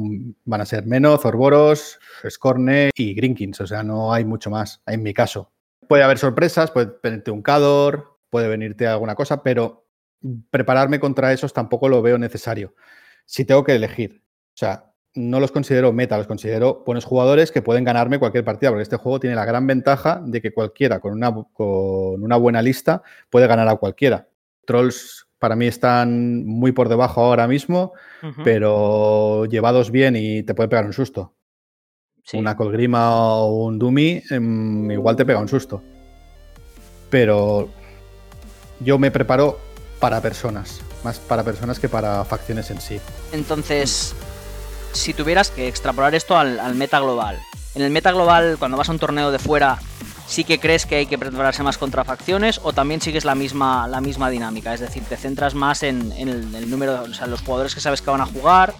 van 0.44 0.60
a 0.60 0.66
ser 0.66 0.86
Menos, 0.86 1.24
Orboros, 1.24 1.98
Scorne 2.28 2.90
y 2.94 3.14
Grinkins, 3.14 3.60
o 3.60 3.66
sea, 3.66 3.82
no 3.82 4.12
hay 4.12 4.24
mucho 4.24 4.50
más, 4.50 4.82
en 4.86 5.02
mi 5.02 5.14
caso. 5.14 5.52
Puede 5.88 6.02
haber 6.02 6.18
sorpresas, 6.18 6.70
puede 6.70 6.86
tenerte 6.86 7.30
un 7.30 7.42
Cador, 7.42 8.18
puede 8.30 8.48
venirte 8.48 8.86
alguna 8.86 9.14
cosa, 9.14 9.42
pero 9.42 9.86
prepararme 10.50 11.00
contra 11.00 11.32
esos 11.32 11.52
tampoco 11.52 11.88
lo 11.88 12.02
veo 12.02 12.18
necesario. 12.18 12.74
Si 13.26 13.44
tengo 13.44 13.64
que 13.64 13.74
elegir. 13.74 14.22
O 14.54 14.56
sea, 14.56 14.92
no 15.14 15.40
los 15.40 15.52
considero 15.52 15.92
meta, 15.92 16.16
los 16.16 16.26
considero 16.26 16.82
buenos 16.86 17.04
jugadores 17.04 17.52
que 17.52 17.62
pueden 17.62 17.84
ganarme 17.84 18.18
cualquier 18.18 18.44
partida, 18.44 18.70
porque 18.70 18.82
este 18.82 18.96
juego 18.96 19.20
tiene 19.20 19.36
la 19.36 19.44
gran 19.44 19.66
ventaja 19.66 20.22
de 20.24 20.40
que 20.40 20.52
cualquiera 20.52 21.00
con 21.00 21.12
una, 21.12 21.32
con 21.52 22.22
una 22.22 22.36
buena 22.36 22.62
lista 22.62 23.02
puede 23.30 23.46
ganar 23.46 23.68
a 23.68 23.76
cualquiera. 23.76 24.28
Trolls 24.64 25.26
para 25.42 25.56
mí 25.56 25.66
están 25.66 26.46
muy 26.46 26.70
por 26.70 26.88
debajo 26.88 27.20
ahora 27.20 27.48
mismo, 27.48 27.94
pero 28.44 29.44
llevados 29.46 29.90
bien 29.90 30.14
y 30.14 30.44
te 30.44 30.54
puede 30.54 30.68
pegar 30.68 30.86
un 30.86 30.92
susto. 30.92 31.34
Una 32.34 32.56
Colgrima 32.56 33.16
o 33.16 33.64
un 33.64 33.76
Dumi 33.76 34.22
em, 34.30 34.88
igual 34.88 35.16
te 35.16 35.26
pega 35.26 35.40
un 35.40 35.48
susto. 35.48 35.82
Pero 37.10 37.68
yo 38.78 39.00
me 39.00 39.10
preparo 39.10 39.58
para 39.98 40.20
personas, 40.20 40.80
más 41.02 41.18
para 41.18 41.42
personas 41.42 41.80
que 41.80 41.88
para 41.88 42.24
facciones 42.24 42.70
en 42.70 42.80
sí. 42.80 43.00
Entonces, 43.32 44.14
si 44.92 45.12
tuvieras 45.12 45.50
que 45.50 45.66
extrapolar 45.66 46.14
esto 46.14 46.38
al, 46.38 46.76
meta 46.76 47.00
global, 47.00 47.40
en 47.74 47.82
el 47.82 47.90
meta 47.90 48.12
global, 48.12 48.58
cuando 48.60 48.76
vas 48.76 48.88
a 48.88 48.92
un 48.92 49.00
torneo 49.00 49.32
de 49.32 49.40
fuera, 49.40 49.80
sí 50.32 50.44
que 50.44 50.58
crees 50.58 50.86
que 50.86 50.96
hay 50.96 51.06
que 51.06 51.18
prepararse 51.18 51.62
más 51.62 51.76
contra 51.76 52.04
facciones 52.04 52.58
o 52.62 52.72
también 52.72 53.02
sigues 53.02 53.26
la 53.26 53.34
misma, 53.34 53.86
la 53.86 54.00
misma 54.00 54.30
dinámica, 54.30 54.72
es 54.72 54.80
decir, 54.80 55.02
te 55.04 55.16
centras 55.16 55.54
más 55.54 55.82
en, 55.82 56.10
el, 56.12 56.70
número, 56.70 57.02
o 57.02 57.14
sea, 57.14 57.26
los 57.26 57.42
jugadores 57.42 57.74
que 57.74 57.82
sabes 57.82 58.00
que 58.00 58.10
van 58.10 58.22
a 58.22 58.26
jugar, 58.26 58.72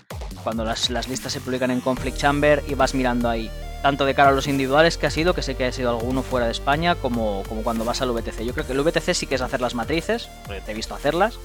cuando 0.42 0.64
las, 0.64 0.88
listas 1.08 1.32
se 1.32 1.40
publican 1.40 1.70
en 1.70 1.80
Conflict 1.80 2.16
Chamber 2.16 2.64
y 2.66 2.74
vas 2.74 2.94
mirando 2.94 3.28
ahí, 3.28 3.50
tanto 3.82 4.06
de 4.06 4.14
cara 4.14 4.30
a 4.30 4.32
los 4.32 4.48
individuales 4.48 4.96
que 4.96 5.06
ha 5.06 5.10
sido, 5.10 5.34
que 5.34 5.42
sé 5.42 5.54
que 5.54 5.66
ha 5.66 5.72
sido 5.72 5.90
alguno 5.90 6.22
fuera 6.22 6.46
de 6.46 6.52
España, 6.52 6.94
como, 6.94 7.42
como 7.46 7.62
cuando 7.62 7.84
vas 7.84 8.00
al 8.00 8.12
VTC. 8.12 8.44
Yo 8.44 8.54
creo 8.54 8.66
que 8.66 8.72
el 8.72 8.80
VTC 8.80 9.12
sí 9.12 9.26
que 9.26 9.34
es 9.34 9.42
hacer 9.42 9.60
las 9.60 9.74
matrices, 9.74 10.30
porque 10.46 10.62
te 10.62 10.72
he 10.72 10.74
visto 10.74 10.94
hacerlas, 10.94 11.38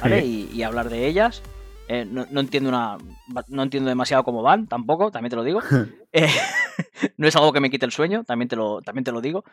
¿vale? 0.00 0.24
y 0.24 0.62
hablar 0.64 0.88
de 0.88 1.06
ellas. 1.06 1.42
Eh, 1.88 2.04
no, 2.04 2.40
entiendo 2.40 2.68
una, 2.68 2.96
no 3.48 3.62
entiendo 3.62 3.88
demasiado 3.88 4.24
cómo 4.24 4.42
van, 4.42 4.66
tampoco, 4.66 5.10
también 5.10 5.30
te 5.30 5.36
lo 5.36 5.44
digo. 5.44 5.60
Eh, 6.14 6.28
no 7.16 7.26
es 7.26 7.34
algo 7.36 7.54
que 7.54 7.60
me 7.60 7.70
quite 7.70 7.86
el 7.86 7.90
sueño, 7.90 8.22
también 8.24 8.46
te 8.46 8.54
lo, 8.54 8.82
también 8.82 9.02
te 9.02 9.12
lo 9.12 9.22
digo. 9.22 9.44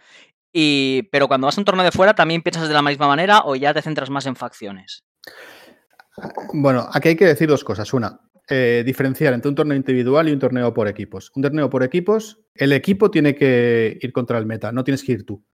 Y, 0.51 1.03
pero 1.03 1.29
cuando 1.29 1.47
vas 1.47 1.57
a 1.57 1.61
un 1.61 1.65
torneo 1.65 1.85
de 1.85 1.91
fuera, 1.93 2.15
¿también 2.15 2.41
piensas 2.41 2.67
de 2.67 2.73
la 2.73 2.81
misma 2.81 3.07
manera 3.07 3.43
o 3.45 3.55
ya 3.55 3.73
te 3.73 3.81
centras 3.81 4.09
más 4.09 4.25
en 4.25 4.35
facciones? 4.35 5.05
Bueno, 6.53 6.89
aquí 6.91 7.07
hay 7.07 7.15
que 7.15 7.25
decir 7.25 7.47
dos 7.47 7.63
cosas. 7.63 7.93
Una, 7.93 8.19
eh, 8.51 8.81
diferenciar 8.83 9.33
entre 9.33 9.47
un 9.47 9.53
torneo 9.53 9.77
individual 9.77 10.27
y 10.27 10.31
un 10.31 10.39
torneo 10.39 10.73
por 10.73 10.87
equipos. 10.87 11.31
Un 11.35 11.43
torneo 11.43 11.69
por 11.69 11.83
equipos, 11.83 12.39
el 12.55 12.73
equipo 12.73 13.11
tiene 13.11 13.35
que 13.35 13.99
ir 14.01 14.11
contra 14.11 14.39
el 14.39 14.47
meta, 14.47 14.71
no 14.71 14.83
tienes 14.83 15.03
que 15.03 15.11
ir 15.11 15.25
tú. 15.25 15.45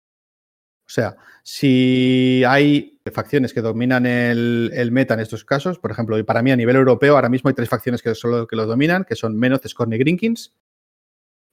O 0.87 0.89
sea, 0.89 1.17
si 1.41 2.43
hay 2.47 2.99
facciones 3.11 3.53
que 3.53 3.61
dominan 3.61 4.05
el, 4.05 4.89
meta 4.91 5.15
en 5.15 5.19
estos 5.19 5.43
casos, 5.43 5.79
por 5.79 5.91
ejemplo, 5.91 6.17
y 6.17 6.23
para 6.23 6.43
mí 6.43 6.51
a 6.51 6.55
nivel 6.55 6.75
europeo 6.75 7.15
ahora 7.15 7.29
mismo 7.29 7.47
hay 7.47 7.55
tres 7.55 7.69
facciones 7.69 8.01
que 8.01 8.13
solo 8.13 8.45
que 8.45 8.55
lo 8.55 8.67
dominan, 8.67 9.03
que 9.03 9.15
son 9.15 9.37
Menoz, 9.37 9.61
Scorn 9.67 9.93
y 9.93 9.97
Grinkins, 9.97 10.55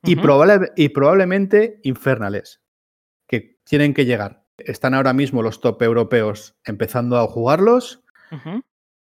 y, 0.04 0.12
y 0.76 0.88
probablemente 0.90 1.80
Infernales, 1.82 2.60
que 3.26 3.58
tienen 3.64 3.94
que 3.94 4.04
llegar. 4.04 4.44
Están 4.58 4.94
ahora 4.94 5.12
mismo 5.12 5.42
los 5.42 5.60
top 5.60 5.82
europeos 5.82 6.56
empezando 6.64 7.18
a 7.18 7.26
jugarlos 7.26 8.04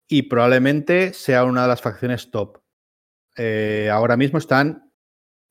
y 0.08 0.22
probablemente 0.22 1.12
sea 1.12 1.44
una 1.44 1.62
de 1.62 1.68
las 1.68 1.82
facciones 1.82 2.30
top. 2.30 2.58
Eh, 3.36 3.90
ahora 3.92 4.16
mismo 4.16 4.38
están 4.38 4.85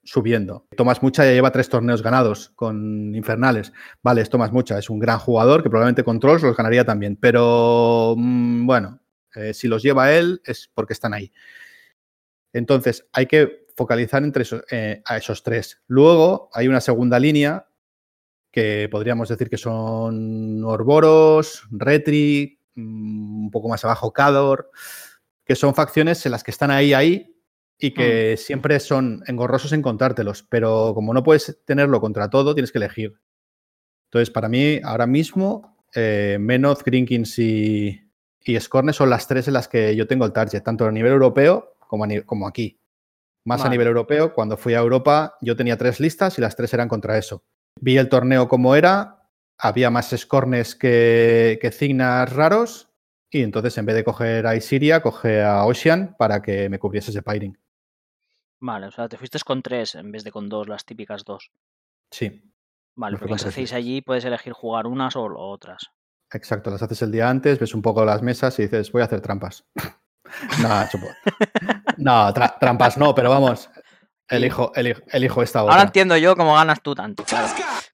subiendo. 0.06 0.68
Tomás 0.78 1.04
Mucha 1.04 1.26
ya 1.26 1.32
lleva 1.32 1.52
tres 1.52 1.68
torneos 1.68 2.02
ganados 2.02 2.52
con 2.56 3.14
Infernales. 3.14 3.74
Vale, 4.02 4.22
es 4.22 4.30
Tomás 4.30 4.52
Mucha, 4.52 4.78
es 4.78 4.90
un 4.90 5.00
gran 5.00 5.20
jugador 5.20 5.64
que 5.64 5.70
probablemente 5.70 6.04
con 6.04 6.20
Trolls 6.20 6.44
los 6.44 6.56
ganaría 6.56 6.86
también. 6.86 7.18
Pero 7.18 8.16
mm, 8.16 8.66
bueno, 8.66 9.02
eh, 9.36 9.54
si 9.54 9.68
los 9.68 9.84
lleva 9.84 10.14
él 10.14 10.42
es 10.46 10.70
porque 10.74 10.94
están 10.94 11.14
ahí. 11.14 11.32
Entonces, 12.54 13.06
hay 13.12 13.26
que 13.26 13.66
focalizar 13.76 14.24
entre 14.24 14.46
eh, 14.72 15.02
a 15.06 15.18
esos 15.18 15.44
tres. 15.44 15.82
Luego 15.88 16.50
hay 16.54 16.68
una 16.68 16.80
segunda 16.80 17.20
línea 17.20 17.68
que 18.52 18.88
podríamos 18.90 19.28
decir 19.28 19.50
que 19.50 19.58
son 19.58 20.64
Orboros, 20.64 21.68
Retri, 21.72 22.62
mm, 22.76 23.46
un 23.46 23.52
poco 23.52 23.68
más 23.68 23.84
abajo 23.84 24.14
Cador, 24.14 24.72
que 25.44 25.56
son 25.56 25.76
facciones 25.76 26.26
en 26.26 26.32
las 26.32 26.44
que 26.44 26.52
están 26.52 26.72
ahí, 26.72 26.94
ahí, 26.94 27.35
y 27.78 27.92
que 27.92 28.36
mm. 28.36 28.38
siempre 28.38 28.80
son 28.80 29.24
engorrosos 29.28 29.74
encontrártelos, 29.74 30.44
pero 30.44 30.94
como 30.94 31.14
no 31.14 31.24
puedes 31.24 31.62
tenerlo 31.66 32.00
contra 32.00 32.30
todo, 32.30 32.56
tienes 32.56 32.72
que 32.72 32.78
elegir. 32.78 33.20
Entonces, 34.10 34.32
para 34.32 34.48
mí, 34.48 34.80
ahora 34.84 35.08
mismo, 35.08 35.78
eh, 35.94 36.38
Menoz, 36.40 36.84
Grinkins 36.84 37.38
y, 37.40 38.02
y 38.40 38.60
Scorne 38.60 38.94
son 38.94 39.10
las 39.10 39.28
tres 39.28 39.48
en 39.48 39.56
las 39.56 39.68
que 39.68 39.96
yo 39.96 40.08
tengo 40.08 40.26
el 40.26 40.32
target, 40.32 40.62
tanto 40.62 40.86
a 40.86 40.92
nivel 40.92 41.12
europeo 41.12 41.76
como, 41.88 42.06
como 42.26 42.48
aquí. 42.48 42.80
Más 43.48 43.64
a 43.64 43.70
nivel 43.70 43.88
europeo, 43.88 44.34
cuando 44.34 44.58
fui 44.58 44.74
a 44.74 44.80
Europa, 44.80 45.38
yo 45.40 45.56
tenía 45.56 45.78
tres 45.78 46.00
listas 46.00 46.38
y 46.40 46.42
las 46.42 46.56
tres 46.56 46.74
eran 46.74 46.88
contra 46.88 47.18
eso. 47.18 47.44
Vi 47.80 47.96
el 47.98 48.10
torneo 48.10 48.48
como 48.48 48.76
era, 48.76 49.30
había 49.60 49.92
más 49.92 50.16
Scornes 50.18 50.76
que, 50.76 51.60
que 51.62 51.72
Cignas 51.72 52.34
raros, 52.34 52.90
y 53.30 53.44
entonces 53.44 53.78
en 53.78 53.86
vez 53.86 53.96
de 53.96 54.04
coger 54.04 54.48
a 54.48 54.56
Isiria, 54.56 55.02
coge 55.02 55.44
a 55.44 55.64
Ocean 55.66 56.16
para 56.18 56.42
que 56.42 56.70
me 56.70 56.80
cubriese 56.80 57.12
ese 57.12 57.22
Pyring. 57.22 57.56
Vale, 58.60 58.88
o 58.88 58.92
sea, 58.92 59.08
te 59.08 59.18
fuiste 59.18 59.40
con 59.46 59.62
tres 59.62 59.96
en 59.96 60.12
vez 60.12 60.24
de 60.24 60.32
con 60.32 60.50
dos, 60.50 60.68
las 60.68 60.86
típicas 60.86 61.24
dos. 61.24 61.52
Sí. 62.12 62.42
Vale, 62.96 63.18
porque 63.18 63.34
las 63.34 63.46
hacéis 63.46 63.74
allí 63.74 64.02
puedes 64.02 64.24
elegir 64.26 64.54
jugar 64.54 64.88
unas 64.88 65.16
o 65.16 65.26
otras. 65.26 65.92
Exacto, 66.32 66.70
las 66.72 66.82
haces 66.82 67.02
el 67.02 67.12
día 67.12 67.30
antes, 67.30 67.60
ves 67.60 67.74
un 67.74 67.82
poco 67.82 68.06
las 68.06 68.22
mesas 68.22 68.58
y 68.60 68.64
dices, 68.64 68.92
voy 68.92 69.02
a 69.02 69.06
hacer 69.06 69.22
trampas. 69.22 69.66
no, 70.62 70.86
no 71.98 72.34
trampas 72.34 72.98
no, 72.98 73.14
pero 73.14 73.30
vamos, 73.30 73.70
elijo, 74.28 74.72
elijo, 74.76 75.02
elijo 75.12 75.44
esta 75.44 75.64
otra. 75.64 75.74
Ahora 75.74 75.88
entiendo 75.88 76.18
yo 76.18 76.36
cómo 76.36 76.56
ganas 76.56 76.82
tú 76.82 76.96
tanto. 76.96 77.24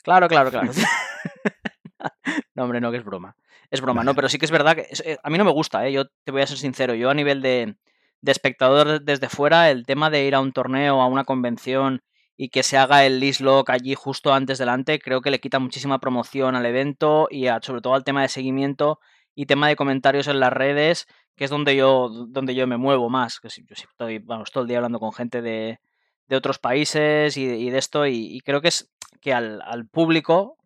Claro, 0.04 0.28
claro, 0.28 0.50
claro. 0.50 0.72
no, 2.56 2.64
hombre, 2.64 2.80
no, 2.80 2.92
que 2.92 2.98
es 2.98 3.04
broma. 3.04 3.36
Es 3.70 3.80
broma, 3.82 4.04
no, 4.04 4.14
pero 4.14 4.28
sí 4.28 4.38
que 4.38 4.46
es 4.46 4.52
verdad 4.52 4.76
que 4.76 4.88
eh, 5.06 5.18
a 5.24 5.30
mí 5.30 5.38
no 5.38 5.46
me 5.46 5.52
gusta, 5.52 5.88
¿eh? 5.88 5.94
yo 5.94 6.06
te 6.26 6.32
voy 6.32 6.42
a 6.42 6.48
ser 6.48 6.58
sincero, 6.58 6.94
yo 6.94 7.10
a 7.10 7.14
nivel 7.14 7.42
de, 7.42 7.76
de 8.22 8.32
espectador 8.32 9.02
desde 9.02 9.30
fuera, 9.30 9.70
el 9.72 9.86
tema 9.86 10.10
de 10.10 10.26
ir 10.26 10.36
a 10.36 10.42
un 10.42 10.54
torneo, 10.54 11.02
a 11.02 11.08
una 11.08 11.24
convención 11.24 12.02
y 12.38 12.50
que 12.50 12.64
se 12.64 12.78
haga 12.78 13.06
el 13.06 13.20
list 13.20 13.42
lock 13.42 13.70
allí 13.70 13.94
justo 13.96 14.34
antes 14.34 14.58
delante, 14.58 15.00
creo 15.00 15.22
que 15.22 15.32
le 15.32 15.40
quita 15.40 15.60
muchísima 15.60 16.00
promoción 16.00 16.56
al 16.56 16.66
evento 16.66 17.28
y 17.30 17.48
sobre 17.62 17.82
todo 17.82 17.94
al 17.94 18.04
tema 18.04 18.22
de 18.22 18.30
seguimiento 18.30 19.00
y 19.36 19.46
tema 19.46 19.68
de 19.68 19.76
comentarios 19.76 20.28
en 20.28 20.40
las 20.40 20.52
redes, 20.52 21.08
que 21.36 21.46
es 21.46 21.50
donde 21.50 21.76
yo, 21.76 22.10
donde 22.30 22.56
yo 22.56 22.68
me 22.68 22.78
muevo 22.78 23.10
más. 23.10 23.40
Que 23.40 23.50
yo 23.50 23.64
estoy 23.74 24.20
vamos, 24.20 24.52
todo 24.52 24.64
el 24.64 24.68
día 24.68 24.78
hablando 24.78 25.00
con 25.00 25.14
gente 25.14 25.42
de, 25.42 25.80
de 26.28 26.36
otros 26.36 26.60
países 26.60 27.38
y, 27.38 27.70
de 27.70 27.78
esto, 27.78 28.08
y, 28.08 28.40
creo 28.42 28.62
que 28.62 28.70
es 28.70 28.92
que 29.22 29.34
al, 29.34 29.62
al, 29.62 29.88
público 29.88 30.58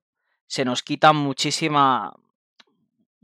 se 0.48 0.64
nos 0.64 0.84
quita 0.84 1.12
muchísima 1.12 2.14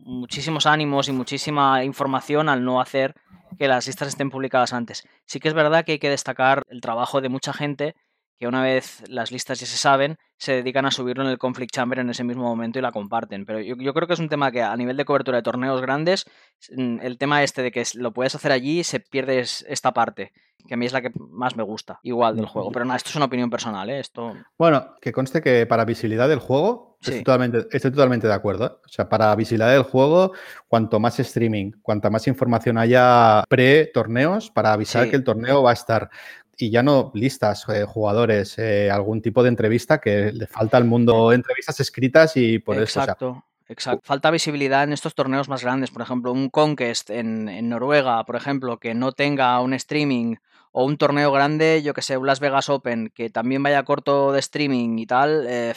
muchísimos 0.03 0.65
ánimos 0.65 1.07
y 1.07 1.11
muchísima 1.11 1.83
información 1.83 2.49
al 2.49 2.63
no 2.63 2.81
hacer 2.81 3.15
que 3.57 3.67
las 3.67 3.87
listas 3.87 4.07
estén 4.09 4.29
publicadas 4.29 4.73
antes. 4.73 5.03
Sí 5.25 5.39
que 5.39 5.47
es 5.47 5.53
verdad 5.53 5.85
que 5.85 5.93
hay 5.93 5.99
que 5.99 6.09
destacar 6.09 6.63
el 6.69 6.81
trabajo 6.81 7.21
de 7.21 7.29
mucha 7.29 7.53
gente 7.53 7.95
que 8.41 8.47
una 8.47 8.63
vez 8.63 9.03
las 9.07 9.31
listas 9.31 9.59
ya 9.59 9.67
se 9.67 9.77
saben, 9.77 10.17
se 10.35 10.53
dedican 10.53 10.87
a 10.87 10.89
subirlo 10.89 11.23
en 11.23 11.29
el 11.29 11.37
Conflict 11.37 11.71
Chamber 11.71 11.99
en 11.99 12.09
ese 12.09 12.23
mismo 12.23 12.41
momento 12.41 12.79
y 12.79 12.81
la 12.81 12.91
comparten. 12.91 13.45
Pero 13.45 13.59
yo, 13.59 13.93
creo 13.93 14.07
que 14.07 14.15
es 14.15 14.19
un 14.19 14.29
tema 14.29 14.51
que 14.51 14.63
a 14.63 14.75
nivel 14.75 14.97
de 14.97 15.05
cobertura 15.05 15.37
de 15.37 15.43
torneos 15.43 15.79
grandes, 15.79 16.25
mm, 16.75 17.01
el 17.03 17.19
tema 17.19 17.43
este 17.43 17.61
de 17.61 17.71
que 17.71 17.83
lo 17.93 18.13
puedes 18.13 18.33
hacer 18.33 18.51
allí, 18.51 18.83
se 18.83 18.99
pierde 18.99 19.41
esta 19.41 19.91
parte, 19.91 20.31
que 20.67 20.73
a 20.73 20.77
mí 20.77 20.87
es 20.87 20.91
la 20.91 21.03
que 21.03 21.11
más 21.15 21.55
me 21.55 21.61
gusta, 21.61 21.99
igual 22.01 22.35
del 22.35 22.47
juego. 22.47 22.71
Pero 22.71 22.83
nada, 22.83 22.97
esto 22.97 23.11
es 23.11 23.15
una 23.15 23.25
opinión 23.25 23.51
personal, 23.51 23.87
¿eh? 23.91 23.99
Esto... 23.99 24.33
Bueno, 24.57 24.95
que 24.99 25.11
conste 25.11 25.39
que 25.41 25.67
para 25.67 25.85
visibilidad 25.85 26.27
del 26.27 26.39
juego, 26.39 26.97
estoy, 26.99 27.23
totalmente, 27.23 27.67
estoy 27.69 27.91
totalmente 27.91 28.25
de 28.25 28.33
acuerdo. 28.33 28.65
¿eh? 28.65 28.71
O 28.83 28.89
sea, 28.89 29.07
para 29.07 29.35
visibilidad 29.35 29.71
del 29.71 29.83
juego, 29.83 30.31
cuanto 30.67 30.99
más 30.99 31.19
streaming, 31.19 31.73
cuanta 31.83 32.09
más 32.09 32.25
información 32.27 32.79
haya 32.79 33.43
pre-torneos, 33.47 34.49
para 34.49 34.73
avisar 34.73 35.11
que 35.11 35.15
el 35.15 35.23
torneo 35.23 35.61
va 35.61 35.69
a 35.69 35.73
estar 35.73 36.09
y 36.61 36.69
ya 36.69 36.83
no 36.83 37.11
listas, 37.13 37.67
eh, 37.69 37.85
jugadores, 37.85 38.57
eh, 38.57 38.89
algún 38.91 39.21
tipo 39.21 39.43
de 39.43 39.49
entrevista 39.49 39.99
que 39.99 40.31
le 40.31 40.47
falta 40.47 40.77
al 40.77 40.85
mundo 40.85 41.33
entrevistas 41.33 41.79
escritas 41.79 42.37
y 42.37 42.59
por 42.59 42.75
eso. 42.75 42.99
Exacto. 42.99 43.43
Exacto. 43.67 44.01
Falta 44.03 44.31
visibilidad 44.31 44.83
en 44.83 44.91
estos 44.91 45.15
torneos 45.15 45.47
más 45.47 45.63
grandes. 45.63 45.91
Por 45.91 46.01
ejemplo, 46.01 46.33
un 46.33 46.49
Conquest 46.49 47.09
en, 47.09 47.47
en, 47.47 47.69
Noruega, 47.69 48.25
por 48.25 48.35
ejemplo, 48.35 48.79
que 48.79 48.93
no 48.93 49.13
tenga 49.13 49.61
un 49.61 49.73
streaming 49.73 50.35
o 50.73 50.83
un 50.83 50.97
torneo 50.97 51.31
grande, 51.31 51.81
yo 51.81 51.93
que 51.93 52.01
sé, 52.01 52.17
un 52.17 52.27
Las 52.27 52.41
Vegas 52.41 52.67
Open, 52.67 53.11
que 53.15 53.29
también 53.29 53.63
vaya 53.63 53.83
corto 53.83 54.33
de 54.33 54.39
streaming 54.39 54.99
y 54.99 55.05
tal. 55.05 55.45
Eh, 55.47 55.73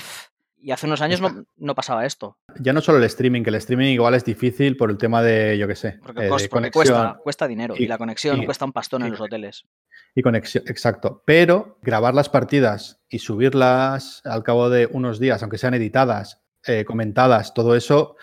y 0.65 0.71
hace 0.71 0.87
unos 0.87 1.03
años 1.03 1.21
no, 1.57 1.75
pasaba 1.75 2.07
esto. 2.07 2.39
Ya 2.59 2.73
no 2.73 2.81
solo 2.81 2.97
el 2.97 3.05
streaming, 3.05 3.43
que 3.43 3.51
el 3.51 3.57
streaming 3.57 3.93
igual 3.93 4.15
es 4.15 4.25
difícil 4.25 4.79
por 4.79 4.91
el 4.91 4.97
tema 4.97 5.21
de, 5.21 5.59
yo 5.59 5.69
qué 5.69 5.77
sé, 5.77 5.99
porque, 6.03 6.29
cuesta, 6.73 7.21
cuesta 7.23 7.47
dinero 7.47 7.75
y, 7.77 7.87
la 7.87 7.99
conexión 7.99 8.43
cuesta 8.47 8.65
un 8.65 8.73
pastón 8.73 9.03
en 9.03 9.11
los 9.11 9.21
hoteles. 9.21 9.67
Y 10.15 10.23
conexión, 10.23 10.65
exacto. 10.67 11.23
Pero 11.27 11.79
grabar 11.83 12.15
las 12.15 12.29
partidas 12.29 13.01
y 13.09 13.19
subirlas 13.19 14.23
al 14.25 14.43
cabo 14.43 14.71
de 14.71 14.87
unos 14.87 15.19
días, 15.19 15.43
aunque 15.43 15.59
sean 15.59 15.75
editadas, 15.75 16.43
eh, 16.67 16.85
comentadas, 16.85 17.53
todo 17.53 17.75
eso 17.75 18.17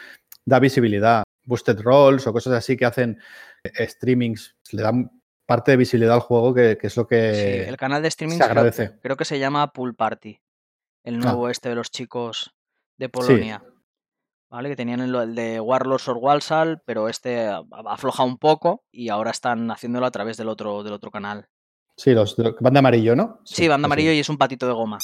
da 0.45 0.59
visibilidad. 0.59 1.23
boosted 1.43 1.79
rolls 1.81 2.27
o 2.27 2.33
cosas 2.33 2.53
así 2.53 2.77
que 2.77 2.85
hacen 2.85 3.19
eh, 3.63 3.87
streamings, 3.87 4.55
le 4.71 4.83
dan 4.83 5.11
parte 5.45 5.71
de 5.71 5.77
visibilidad 5.77 6.15
al 6.15 6.21
juego 6.21 6.53
que, 6.53 6.77
es 6.81 6.97
lo 6.97 7.07
que 7.07 7.33
sí, 7.33 7.69
el 7.69 7.77
canal 7.77 8.01
de 8.01 8.07
streaming 8.07 8.37
se 8.37 8.43
agradece. 8.43 8.99
Creo, 9.01 9.17
que 9.17 9.25
se 9.25 9.39
llama 9.39 9.73
Pool 9.73 9.95
Party, 9.95 10.39
el 11.03 11.19
nuevo 11.19 11.49
este 11.49 11.69
de 11.69 11.75
los 11.75 11.91
chicos 11.91 12.55
de 12.97 13.09
Polonia. 13.09 13.63
¿Vale? 14.49 14.69
Que 14.69 14.75
tenían 14.75 14.99
el, 14.99 15.33
de 15.33 15.61
Warlords 15.61 16.09
or 16.09 16.17
Walsall, 16.17 16.81
pero 16.85 17.07
este 17.07 17.49
afloja 17.85 18.23
un 18.23 18.37
poco 18.37 18.83
y 18.91 19.09
ahora 19.09 19.31
están 19.31 19.71
haciéndolo 19.71 20.05
a 20.05 20.11
través 20.11 20.35
del 20.35 20.49
otro, 20.49 20.83
del 20.83 20.93
otro 20.93 21.09
canal. 21.09 21.47
Sí, 22.01 22.15
los 22.15 22.35
banda 22.59 22.79
amarillo, 22.79 23.15
¿no? 23.15 23.41
Sí, 23.43 23.67
banda 23.67 23.85
amarillo 23.85 24.11
y 24.11 24.17
es 24.17 24.27
un 24.27 24.35
patito 24.35 24.65
de 24.65 24.73
goma. 24.73 24.97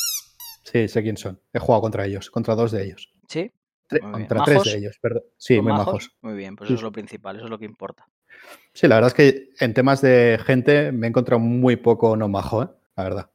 Sí, 0.64 0.88
sé 0.88 1.04
quién 1.04 1.16
son. 1.16 1.40
He 1.54 1.60
jugado 1.60 1.84
contra 1.84 2.08
ellos, 2.08 2.32
contra 2.32 2.56
dos 2.56 2.72
de 2.72 2.86
ellos. 2.86 3.14
Sí. 3.28 3.52
contra 3.88 4.44
tres 4.44 4.64
de 4.64 4.78
ellos, 4.80 4.98
perdón. 5.00 5.22
Sí, 5.38 5.62
muy 5.62 5.74
majos? 5.74 6.10
Muy 6.22 6.34
bien, 6.34 6.56
pues 6.56 6.72
eso 6.72 6.78
es 6.78 6.82
lo 6.82 6.92
principal, 6.92 7.36
eso 7.36 7.46
es 7.46 7.52
lo 7.52 7.60
que 7.60 7.66
importa. 7.66 8.08
Sí, 8.74 8.88
la 8.88 8.96
verdad 8.96 9.10
es 9.10 9.14
que 9.14 9.50
en 9.64 9.76
temas 9.76 10.02
de 10.02 10.40
gente 10.44 10.92
me 10.92 11.06
he 11.06 11.10
encontrado 11.10 11.40
muy 11.40 11.76
poco 11.76 12.18
no 12.18 12.30
majo, 12.30 12.64
¿eh? 12.64 12.70
la 12.96 13.04
verdad. 13.04 13.30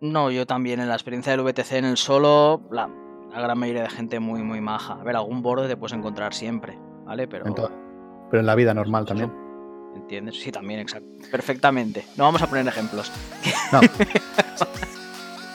No, 0.00 0.30
yo 0.30 0.46
también 0.46 0.78
en 0.78 0.86
la 0.86 0.94
experiencia 0.94 1.32
del 1.32 1.42
VTC 1.42 1.72
en 1.72 1.86
el 1.86 1.96
solo, 1.96 2.62
la, 2.70 2.88
gran 3.34 3.58
mayoría 3.58 3.82
de 3.82 3.90
gente 3.90 4.20
muy, 4.20 4.44
muy 4.44 4.60
maja. 4.60 4.92
A 5.00 5.02
ver, 5.02 5.16
algún 5.16 5.42
borde 5.42 5.66
te 5.66 5.76
puedes 5.76 5.98
encontrar 5.98 6.32
siempre, 6.32 6.78
¿vale? 7.06 7.26
Pero 7.26 7.48
en, 7.48 7.54
pero 7.54 8.38
en 8.38 8.46
la 8.46 8.54
vida 8.54 8.72
normal 8.72 9.04
también. 9.04 9.49
¿Entiendes? 9.94 10.40
Sí, 10.40 10.50
también, 10.52 10.80
exacto. 10.80 11.08
Perfectamente. 11.30 12.04
No 12.16 12.24
vamos 12.24 12.42
a 12.42 12.46
poner 12.48 12.66
ejemplos. 12.66 13.10
No. 13.72 13.80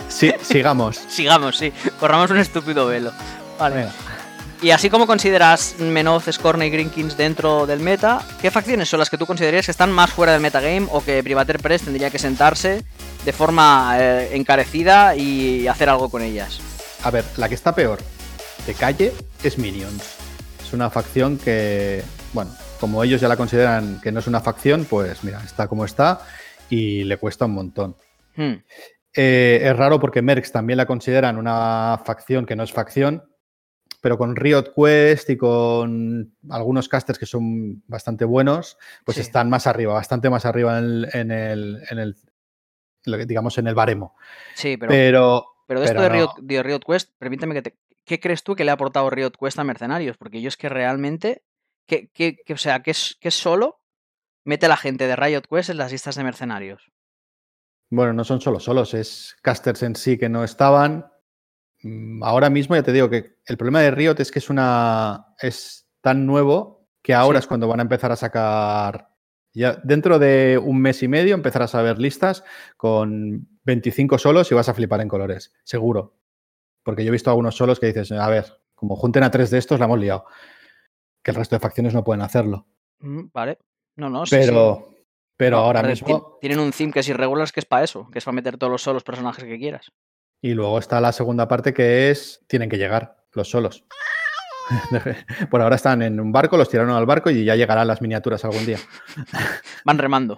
Sí, 0.08 0.32
sigamos. 0.44 0.96
sigamos, 1.10 1.58
sí. 1.58 1.74
Corramos 2.00 2.32
un 2.32 2.38
estúpido 2.38 2.86
velo. 2.86 3.12
Vale. 3.60 3.88
Y 4.62 4.72
así 4.72 4.90
como 4.90 5.08
consideras 5.08 5.76
Menoz, 5.80 6.26
Scorn 6.32 6.64
y 6.64 6.70
Greenkins 6.70 7.18
dentro 7.18 7.66
del 7.68 7.82
meta, 7.82 8.22
¿qué 8.42 8.50
facciones 8.50 8.88
son 8.88 9.00
las 9.00 9.10
que 9.10 9.18
tú 9.18 9.26
considerarías 9.26 9.66
que 9.66 9.72
están 9.72 9.92
más 9.92 10.12
fuera 10.12 10.32
del 10.32 10.42
metagame 10.42 10.88
o 10.92 11.04
que 11.04 11.22
Privater 11.22 11.60
Press 11.60 11.82
tendría 11.82 12.10
que 12.10 12.20
sentarse 12.20 12.84
de 13.26 13.34
forma 13.34 13.98
eh, 14.00 14.30
encarecida 14.34 15.16
y 15.16 15.68
hacer 15.68 15.90
algo 15.90 16.10
con 16.10 16.22
ellas? 16.22 16.60
A 17.04 17.12
ver, 17.12 17.26
la 17.36 17.50
que 17.50 17.56
está 17.56 17.76
peor 17.76 18.00
de 18.66 18.74
calle 18.74 19.14
es 19.44 19.58
Minions. 19.58 20.04
Es 20.66 20.72
una 20.72 20.90
facción 20.90 21.38
que, 21.38 22.04
bueno, 22.34 22.52
como 22.86 23.04
ellos 23.04 23.20
ya 23.20 23.28
la 23.28 23.36
consideran 23.36 24.00
que 24.00 24.12
no 24.12 24.20
es 24.20 24.28
una 24.28 24.42
facción, 24.42 24.86
pues 24.86 25.24
mira, 25.24 25.42
está 25.44 25.68
como 25.68 25.86
está 25.86 26.20
y 26.70 27.04
le 27.04 27.18
cuesta 27.18 27.46
un 27.46 27.56
montón. 27.56 27.96
Hmm. 28.36 28.58
Eh, 29.12 29.60
es 29.64 29.76
raro 29.76 30.00
porque 30.00 30.22
Mercs 30.22 30.52
también 30.52 30.78
la 30.78 30.86
consideran 30.86 31.40
una 31.40 32.00
facción 32.06 32.46
que 32.46 32.56
no 32.56 32.62
es 32.62 32.72
facción, 32.72 33.24
pero 34.02 34.20
con 34.20 34.36
Riot 34.36 34.72
Quest 34.76 35.32
y 35.32 35.36
con 35.36 36.36
algunos 36.52 36.88
casters 36.88 37.18
que 37.18 37.26
son 37.26 37.82
bastante 37.88 38.24
buenos, 38.24 38.78
pues 39.04 39.18
están 39.18 39.50
más 39.50 39.66
arriba, 39.66 39.96
bastante 39.96 40.30
más 40.30 40.46
arriba 40.46 40.78
en 40.78 41.32
el, 41.32 41.82
en 41.90 41.98
el, 41.98 42.16
digamos, 43.26 43.58
en 43.58 43.66
el 43.66 43.74
baremo. 43.74 44.16
Sí, 44.54 44.78
pero, 44.78 45.48
pero, 45.66 45.80
de 45.80 45.86
esto 45.88 46.02
de, 46.04 46.62
Riot, 46.62 46.84
Quest, 46.86 47.14
permíteme 47.18 47.56
que 47.56 47.64
te... 47.64 47.80
¿Qué 48.04 48.20
crees 48.20 48.44
tú 48.44 48.54
que 48.56 48.64
le 48.64 48.70
ha 48.70 48.76
aportado 48.76 49.10
Riot 49.10 49.32
Quest 49.32 49.58
a 49.58 49.64
Mercenarios? 49.64 50.18
Porque 50.18 50.40
yo 50.40 50.50
es 50.50 50.58
que 50.58 50.70
realmente, 50.70 51.42
que, 51.86 52.44
o 52.54 52.58
sea, 52.58 52.82
que 52.82 52.92
es, 52.92 53.18
que 53.20 53.32
solo 53.32 53.82
mete 54.44 54.68
la 54.68 54.78
gente 54.78 55.08
de 55.08 55.16
Riot 55.16 55.44
Quest 55.50 55.70
en 55.70 55.78
las 55.78 55.92
listas 55.92 56.16
de 56.16 56.24
mercenarios. 56.24 56.92
Bueno, 57.90 58.14
no 58.14 58.24
son 58.24 58.42
solo 58.42 58.60
solos, 58.60 58.94
es 58.94 59.36
casters 59.42 59.84
en 59.84 59.96
sí 59.96 60.18
que 60.18 60.30
no 60.30 60.44
estaban. 60.44 61.12
Mm, 61.82 62.24
ahora 62.24 62.50
mismo 62.50 62.76
ya 62.76 62.84
te 62.84 62.92
digo 62.92 63.10
que 63.10 63.38
el 63.46 63.58
problema 63.58 63.82
de 63.82 63.92
Riot 63.92 64.16
es 64.20 64.32
que 64.32 64.40
es 64.40 64.50
una 64.50 65.34
es 65.40 65.88
tan 66.02 66.26
nuevo 66.26 66.88
que 67.02 67.14
ahora 67.14 67.40
es 67.40 67.48
cuando 67.48 67.68
van 67.68 67.80
a 67.80 67.84
empezar 67.84 68.12
a 68.12 68.16
sacar 68.16 69.16
ya 69.56 69.80
dentro 69.84 70.20
de 70.20 70.60
un 70.62 70.82
mes 70.82 71.02
y 71.02 71.08
medio 71.08 71.34
empezarás 71.34 71.76
a 71.76 71.82
ver 71.82 71.98
listas 71.98 72.44
con 72.76 73.48
25 73.64 74.18
solos 74.18 74.52
y 74.52 74.56
vas 74.56 74.68
a 74.68 74.74
flipar 74.74 75.00
en 75.00 75.08
colores, 75.08 75.54
seguro. 75.64 76.18
Porque 76.84 77.04
yo 77.04 77.10
he 77.10 77.12
visto 77.12 77.30
algunos 77.30 77.56
solos 77.56 77.80
que 77.80 77.88
dices, 77.88 78.12
a 78.12 78.28
ver, 78.30 78.60
como 78.76 78.98
junten 78.98 79.24
a 79.24 79.32
tres 79.32 79.50
de 79.50 79.58
estos, 79.58 79.80
la 79.80 79.86
hemos 79.86 80.00
liado. 80.00 80.26
Que 81.26 81.32
el 81.32 81.38
resto 81.38 81.56
de 81.56 81.60
facciones 81.60 81.96
no 81.96 82.04
pueden 82.04 82.22
hacerlo. 82.22 82.68
Mm, 83.00 83.30
vale. 83.34 83.58
No, 83.96 84.12
no, 84.12 84.26
Pero, 84.30 84.94
pero 85.36 85.58
ahora 85.58 85.82
mismo. 85.82 86.38
Tienen 86.40 86.60
un 86.60 86.72
theme 86.72 86.94
que 86.94 87.00
es 87.00 87.10
irregular, 87.10 87.52
que 87.52 87.62
es 87.62 87.66
para 87.66 87.84
eso, 87.84 88.08
que 88.12 88.20
es 88.20 88.26
para 88.26 88.36
meter 88.36 88.58
todos 88.58 88.70
los 88.70 88.84
solos 88.84 89.04
personajes 89.04 89.44
que 89.44 89.58
quieras. 89.58 89.92
Y 90.40 90.54
luego 90.54 90.78
está 90.78 91.02
la 91.02 91.12
segunda 91.12 91.48
parte 91.48 91.74
que 91.74 92.12
es. 92.12 92.46
Tienen 92.48 92.70
que 92.70 92.78
llegar 92.78 93.26
los 93.34 93.50
solos. 93.50 93.86
Por 95.50 95.64
ahora 95.64 95.78
están 95.78 96.04
en 96.04 96.20
un 96.20 96.32
barco, 96.32 96.58
los 96.58 96.70
tiraron 96.70 96.96
al 96.96 97.08
barco 97.08 97.32
y 97.32 97.44
ya 97.44 97.56
llegarán 97.56 97.88
las 97.88 98.04
miniaturas 98.04 98.46
algún 98.46 98.68
día. 98.68 98.78
Van 99.84 99.98
remando. 99.98 100.38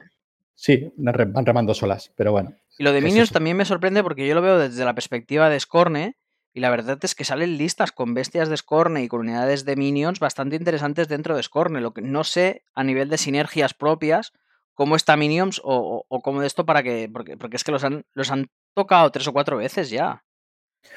Sí, 0.56 0.92
van 0.98 1.46
remando 1.46 1.76
solas, 1.76 2.12
pero 2.16 2.32
bueno. 2.32 2.56
Y 2.80 2.84
lo 2.84 2.92
de 2.92 3.02
Minions 3.02 3.32
también 3.32 3.56
me 3.58 3.64
sorprende 3.64 4.02
porque 4.02 4.26
yo 4.26 4.34
lo 4.34 4.42
veo 4.42 4.58
desde 4.58 4.86
la 4.86 4.96
perspectiva 4.96 5.50
de 5.50 5.60
Scorne 5.60 6.18
y 6.54 6.60
la 6.60 6.70
verdad 6.70 6.98
es 7.02 7.14
que 7.14 7.24
salen 7.24 7.58
listas 7.58 7.92
con 7.92 8.14
bestias 8.14 8.50
de 8.50 8.58
Scorne 8.58 9.04
y 9.04 9.08
con 9.08 9.22
unidades 9.22 9.66
de 9.66 9.76
Minions 9.76 10.20
bastante 10.20 10.56
interesantes 10.56 11.08
dentro 11.08 11.36
de 11.36 11.44
Scorne. 11.44 11.82
Lo 11.82 11.94
que 11.94 12.02
no 12.02 12.24
sé 12.24 12.64
a 12.74 12.84
nivel 12.84 13.10
de 13.10 13.18
sinergias 13.18 13.74
propias 13.74 14.34
cómo 14.78 14.96
está 14.96 15.18
Minions 15.18 15.60
o, 15.64 16.06
cómo 16.24 16.42
de 16.42 16.48
esto 16.48 16.66
para 16.66 16.84
que. 16.84 17.10
Porque, 17.12 17.36
porque 17.36 17.58
es 17.58 17.64
que 17.64 17.72
los 17.72 17.84
han, 17.84 18.06
los 18.14 18.32
han 18.32 18.48
tocado 18.74 19.12
tres 19.12 19.28
o 19.28 19.34
cuatro 19.34 19.58
veces 19.58 19.90
ya. 19.90 20.24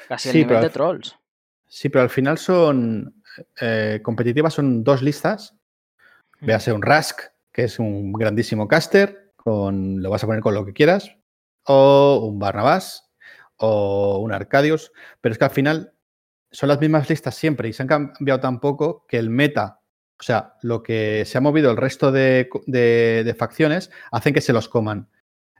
Casi 0.07 0.29
el 0.29 0.35
nivel 0.35 0.61
de 0.61 0.69
trolls. 0.69 1.17
Sí, 1.67 1.89
pero 1.89 2.03
al 2.03 2.09
final 2.09 2.37
son. 2.37 3.23
Eh, 3.59 3.99
competitivas 4.03 4.53
son 4.53 4.83
dos 4.83 5.01
listas. 5.01 5.55
Véase 6.39 6.71
un 6.73 6.81
Rask, 6.81 7.21
que 7.51 7.63
es 7.63 7.79
un 7.79 8.13
grandísimo 8.13 8.67
caster, 8.67 9.33
con, 9.35 10.01
lo 10.01 10.09
vas 10.09 10.23
a 10.23 10.27
poner 10.27 10.41
con 10.41 10.55
lo 10.55 10.65
que 10.65 10.73
quieras, 10.73 11.15
o 11.65 12.19
un 12.31 12.39
Barnabas, 12.39 13.10
o 13.61 14.19
un 14.19 14.33
Arcadius, 14.33 14.91
pero 15.21 15.31
es 15.33 15.39
que 15.39 15.45
al 15.45 15.51
final 15.51 15.93
son 16.51 16.69
las 16.69 16.81
mismas 16.81 17.09
listas 17.09 17.35
siempre 17.35 17.69
y 17.69 17.73
se 17.73 17.83
han 17.83 17.87
cambiado 17.87 18.39
tan 18.41 18.59
poco 18.59 19.05
que 19.07 19.17
el 19.17 19.29
meta 19.29 19.81
o 20.21 20.23
sea, 20.23 20.53
lo 20.61 20.83
que 20.83 21.25
se 21.25 21.39
ha 21.39 21.41
movido 21.41 21.71
el 21.71 21.77
resto 21.77 22.11
de, 22.11 23.35
facciones 23.39 23.89
hacen 24.11 24.35
que 24.35 24.41
se 24.41 24.53
los 24.53 24.69
coman. 24.69 25.09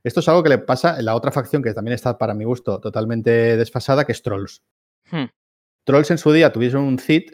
Esto 0.03 0.19
es 0.19 0.27
algo 0.29 0.43
que 0.43 0.49
le 0.49 0.59
pasa 0.59 0.99
en 0.99 1.05
la 1.05 1.15
otra 1.15 1.31
facción 1.31 1.63
que 1.63 1.73
también 1.73 1.95
está, 1.95 2.19
para 2.19 2.35
mi 2.35 2.45
gusto, 2.45 2.79
totalmente 2.79 3.57
desfasada, 3.57 4.05
que 4.05 4.11
es 4.11 4.21
Trolls. 4.21 4.61
Hmm. 5.09 5.25
Trolls 5.83 6.11
en 6.11 6.19
su 6.19 6.31
día 6.31 6.51
tuvieron 6.51 6.83
un 6.83 6.99
CIT 6.99 7.31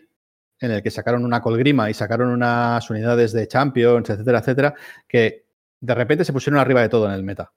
en 0.61 0.71
el 0.71 0.81
que 0.81 0.89
sacaron 0.89 1.25
una 1.25 1.41
colgrima 1.41 1.89
y 1.89 1.93
sacaron 1.93 2.29
unas 2.29 2.89
unidades 2.89 3.33
de 3.33 3.45
Champions, 3.45 4.09
etcétera, 4.09 4.39
etcétera, 4.39 4.75
que 5.05 5.47
de 5.81 5.95
repente 5.95 6.23
se 6.23 6.31
pusieron 6.31 6.61
arriba 6.61 6.81
de 6.81 6.89
todo 6.89 7.07
en 7.07 7.11
el 7.11 7.23
meta. 7.23 7.51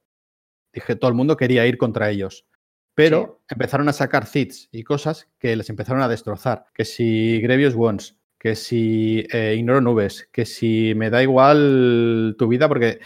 Dije, 0.72 0.96
todo 0.96 1.10
el 1.10 1.16
mundo 1.16 1.36
quería 1.36 1.64
ir 1.66 1.78
contra 1.78 2.10
ellos. 2.10 2.44
Pero 3.08 3.40
empezaron 3.48 3.88
a 3.88 3.92
sacar 3.92 4.26
CITs 4.26 4.68
y 4.72 4.84
cosas 4.84 5.28
que 5.38 5.56
les 5.56 5.70
empezaron 5.70 6.02
a 6.02 6.08
destrozar. 6.08 6.66
Que 6.74 6.84
si 6.84 7.40
Grevious 7.40 7.74
Wants, 7.74 8.16
que 8.38 8.54
si 8.56 9.26
eh, 9.32 9.54
ignoro 9.56 9.80
nubes, 9.80 10.28
que 10.32 10.44
si 10.44 10.92
me 10.96 11.10
da 11.10 11.22
igual 11.22 12.36
tu 12.38 12.48
vida 12.48 12.68
porque 12.68 13.00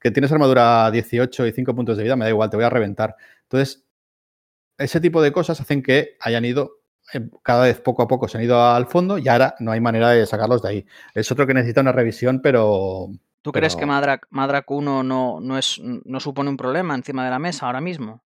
que 0.00 0.10
tienes 0.10 0.30
armadura 0.32 0.90
18 0.90 1.46
y 1.46 1.52
5 1.52 1.74
puntos 1.74 1.96
de 1.96 2.04
vida, 2.04 2.16
me 2.16 2.24
da 2.24 2.30
igual, 2.30 2.50
te 2.50 2.56
voy 2.56 2.64
a 2.64 2.70
reventar. 2.70 3.16
Entonces, 3.42 3.84
ese 4.76 5.00
tipo 5.00 5.20
de 5.22 5.32
cosas 5.32 5.60
hacen 5.60 5.82
que 5.82 6.16
hayan 6.20 6.44
ido, 6.44 6.80
eh, 7.12 7.28
cada 7.42 7.64
vez 7.64 7.80
poco 7.80 8.02
a 8.02 8.08
poco 8.08 8.28
se 8.28 8.38
han 8.38 8.44
ido 8.44 8.62
al 8.62 8.86
fondo 8.86 9.18
y 9.18 9.28
ahora 9.28 9.54
no 9.58 9.72
hay 9.72 9.80
manera 9.80 10.10
de 10.10 10.26
sacarlos 10.26 10.62
de 10.62 10.68
ahí. 10.68 10.86
Es 11.14 11.30
otro 11.32 11.46
que 11.46 11.54
necesita 11.54 11.80
una 11.80 11.92
revisión, 11.92 12.40
pero... 12.40 13.08
¿Tú 13.42 13.52
crees 13.52 13.76
que 13.76 13.86
Madrak, 13.86 14.26
Madrak 14.30 14.70
1 14.70 15.02
no, 15.02 15.40
no, 15.40 15.58
es, 15.58 15.80
no 15.80 16.20
supone 16.20 16.50
un 16.50 16.56
problema 16.56 16.94
encima 16.94 17.24
de 17.24 17.30
la 17.30 17.38
mesa 17.38 17.66
ahora 17.66 17.80
mismo? 17.80 18.22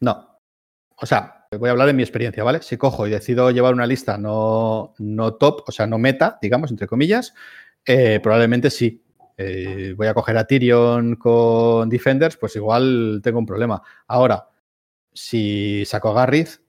No. 0.00 0.29
O 1.00 1.06
sea, 1.06 1.40
Voy 1.58 1.68
a 1.68 1.72
hablar 1.72 1.88
de 1.88 1.94
mi 1.94 2.04
experiencia, 2.04 2.44
¿vale? 2.44 2.62
Si 2.62 2.76
cojo 2.76 3.08
y 3.08 3.10
decido 3.10 3.50
llevar 3.50 3.74
una 3.74 3.84
lista 3.84 4.16
no, 4.16 4.94
no 4.98 5.34
top, 5.34 5.64
o 5.66 5.72
sea, 5.72 5.84
no 5.84 5.98
meta, 5.98 6.38
digamos, 6.40 6.70
entre 6.70 6.86
comillas, 6.86 7.34
eh, 7.84 8.20
probablemente 8.22 8.70
sí. 8.70 9.02
Eh, 9.36 9.94
voy 9.96 10.06
a 10.06 10.14
coger 10.14 10.36
a 10.36 10.46
Tyrion 10.46 11.16
con 11.16 11.88
Defenders, 11.88 12.36
pues 12.36 12.54
igual 12.54 13.20
tengo 13.24 13.40
un 13.40 13.46
problema. 13.46 13.82
Ahora, 14.06 14.48
si 15.12 15.84
saco 15.86 16.10
a 16.10 16.14
Garriz, 16.14 16.62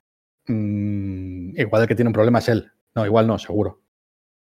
mm, 0.48 1.60
igual 1.60 1.84
el 1.84 1.88
que 1.88 1.96
tiene 1.96 2.10
un 2.10 2.14
problema 2.14 2.40
es 2.40 2.50
él. 2.50 2.72
No, 2.96 3.06
igual 3.06 3.28
no, 3.28 3.38
seguro. 3.38 3.84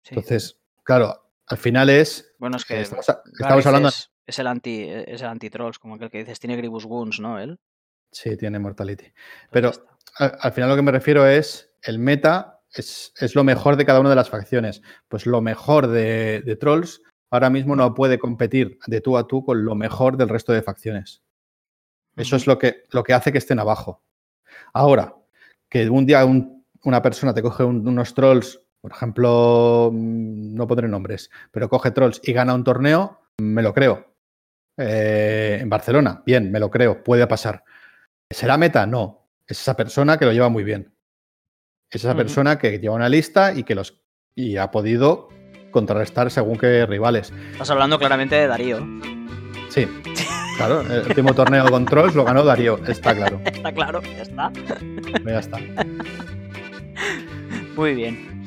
Entonces, 0.10 0.60
claro, 0.84 1.32
al 1.46 1.58
final 1.58 1.90
es. 1.90 2.34
Bueno, 2.38 2.58
es 2.58 2.66
que 2.66 2.82
estamos, 2.82 3.66
hablando. 3.66 3.90
Es, 4.26 4.40
el 4.40 4.48
anti, 4.48 4.90
es 4.90 5.22
el 5.22 5.28
anti-trolls, 5.30 5.80
como 5.80 5.96
aquel 5.96 6.10
que 6.10 6.18
dices, 6.18 6.38
tiene 6.42 6.58
Gribus 6.58 6.84
Wounds, 6.84 7.22
¿no? 7.22 7.40
Él. 7.40 7.58
Sí, 8.18 8.36
tiene 8.36 8.60
Mortality. 8.60 9.06
Pues 9.06 9.50
Pero 9.52 9.72
al, 10.18 10.52
final 10.52 10.70
lo 10.70 10.76
que 10.76 10.82
me 10.82 10.92
refiero 10.92 11.28
es, 11.28 11.72
el 11.84 12.00
meta 12.00 12.62
es, 12.74 13.14
lo 13.36 13.44
mejor 13.44 13.76
de 13.76 13.86
cada 13.86 14.00
una 14.00 14.10
de 14.10 14.16
las 14.16 14.30
facciones. 14.30 14.82
Pues 15.08 15.26
lo 15.26 15.42
mejor 15.42 15.88
de, 15.88 16.58
Trolls 16.60 17.02
ahora 17.30 17.50
mismo 17.50 17.76
no 17.76 17.94
puede 17.94 18.18
competir 18.18 18.80
de 18.88 19.02
tú 19.02 19.18
a 19.18 19.28
tú 19.28 19.44
con 19.44 19.64
lo 19.64 19.76
mejor 19.76 20.18
del 20.18 20.30
resto 20.30 20.52
de 20.54 20.64
facciones. 20.64 21.22
Eso 22.16 22.36
es 22.36 22.48
lo 22.48 22.58
que, 22.58 22.84
lo 22.92 23.04
que 23.04 23.14
hace 23.14 23.32
que 23.32 23.38
estén 23.38 23.60
abajo. 23.60 24.04
Ahora, 24.74 25.16
que 25.70 25.88
un 25.90 26.06
día 26.06 26.26
una 26.26 27.02
persona 27.02 27.34
te 27.34 27.44
coge 27.44 27.64
unos 27.64 28.14
trolls 28.16 28.60
por 28.82 28.92
ejemplo, 28.92 29.90
mm, 29.92 30.56
no 30.56 30.68
pondré 30.68 30.88
nombres, 30.88 31.30
pero 31.52 31.68
coge 31.68 31.92
Trolls 31.92 32.22
y 32.24 32.32
gana 32.32 32.54
un 32.54 32.64
torneo, 32.64 33.20
me 33.40 33.62
lo 33.62 33.74
creo. 33.74 34.14
Eh, 34.78 35.58
en 35.60 35.70
Barcelona, 35.70 36.22
bien, 36.26 36.52
me 36.52 36.60
lo 36.60 36.70
creo, 36.70 37.04
puede 37.04 37.26
pasar. 37.28 37.64
¿Será 38.30 38.58
meta? 38.58 38.86
No. 38.86 39.30
Es 39.48 39.62
esa 39.62 39.76
persona 39.76 40.18
que 40.18 40.26
lo 40.26 40.34
lleva 40.34 40.50
muy 40.50 40.64
bien. 40.64 40.94
Es 41.90 42.04
esa 42.04 42.16
persona 42.16 42.58
que 42.58 42.80
lleva 42.80 42.96
una 42.96 43.08
lista 43.08 43.54
y 43.54 43.64
que 43.64 43.76
los 43.76 44.02
y 44.36 44.58
ha 44.58 44.70
podido 44.72 45.30
contrarrestar 45.72 46.30
según 46.30 46.58
qué 46.58 46.86
rivales. 46.86 47.34
Estás 47.52 47.70
hablando 47.72 47.98
claramente 47.98 48.36
de 48.36 48.48
Darío. 48.48 48.86
Sí. 49.70 49.88
Claro, 50.58 50.82
el 50.82 51.08
último 51.08 51.34
torneo 51.34 51.66
de 51.66 51.86
Trolls 51.86 52.16
lo 52.16 52.26
ganó 52.26 52.44
Darío, 52.44 52.78
está 52.88 53.16
claro. 53.16 53.40
está 53.46 53.72
claro, 53.72 54.02
ya 54.02 54.22
está. 54.24 54.52
Ya 55.26 55.40
está. 55.40 55.58
Muy 57.76 57.94
bien. 57.94 58.44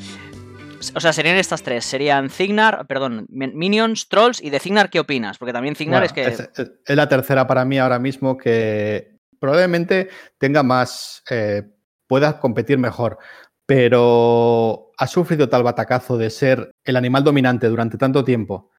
O 0.95 1.01
sea, 1.01 1.13
serían 1.13 1.37
estas 1.37 1.63
tres. 1.63 1.85
Serían 1.85 2.31
Cignar, 2.31 2.87
perdón, 2.87 3.27
Minions, 3.31 4.09
Trolls 4.09 4.43
y 4.43 4.51
de 4.51 4.59
Cignar, 4.59 4.91
¿qué 4.91 5.01
opinas? 5.01 5.39
Porque 5.39 5.53
también 5.53 5.77
Cignar 5.77 6.05
es 6.05 6.13
que. 6.13 6.23
Es, 6.23 6.51
la 6.87 7.09
tercera 7.09 7.47
para 7.47 7.65
mí 7.65 7.79
ahora 7.79 7.99
mismo 7.99 8.37
que 8.37 9.20
probablemente 9.41 10.09
tenga 10.39 10.63
más. 10.63 11.25
Eh, 11.31 11.65
pueda 12.07 12.39
competir 12.39 12.79
mejor. 12.79 13.19
Pero 13.67 14.93
ha 14.97 15.07
sufrido 15.09 15.49
tal 15.49 15.65
batacazo 15.65 16.17
de 16.19 16.31
ser 16.31 16.73
el 16.85 16.97
animal 16.97 17.25
dominante 17.25 17.69
durante 17.69 17.99
tanto 17.99 18.25
tiempo 18.25 18.71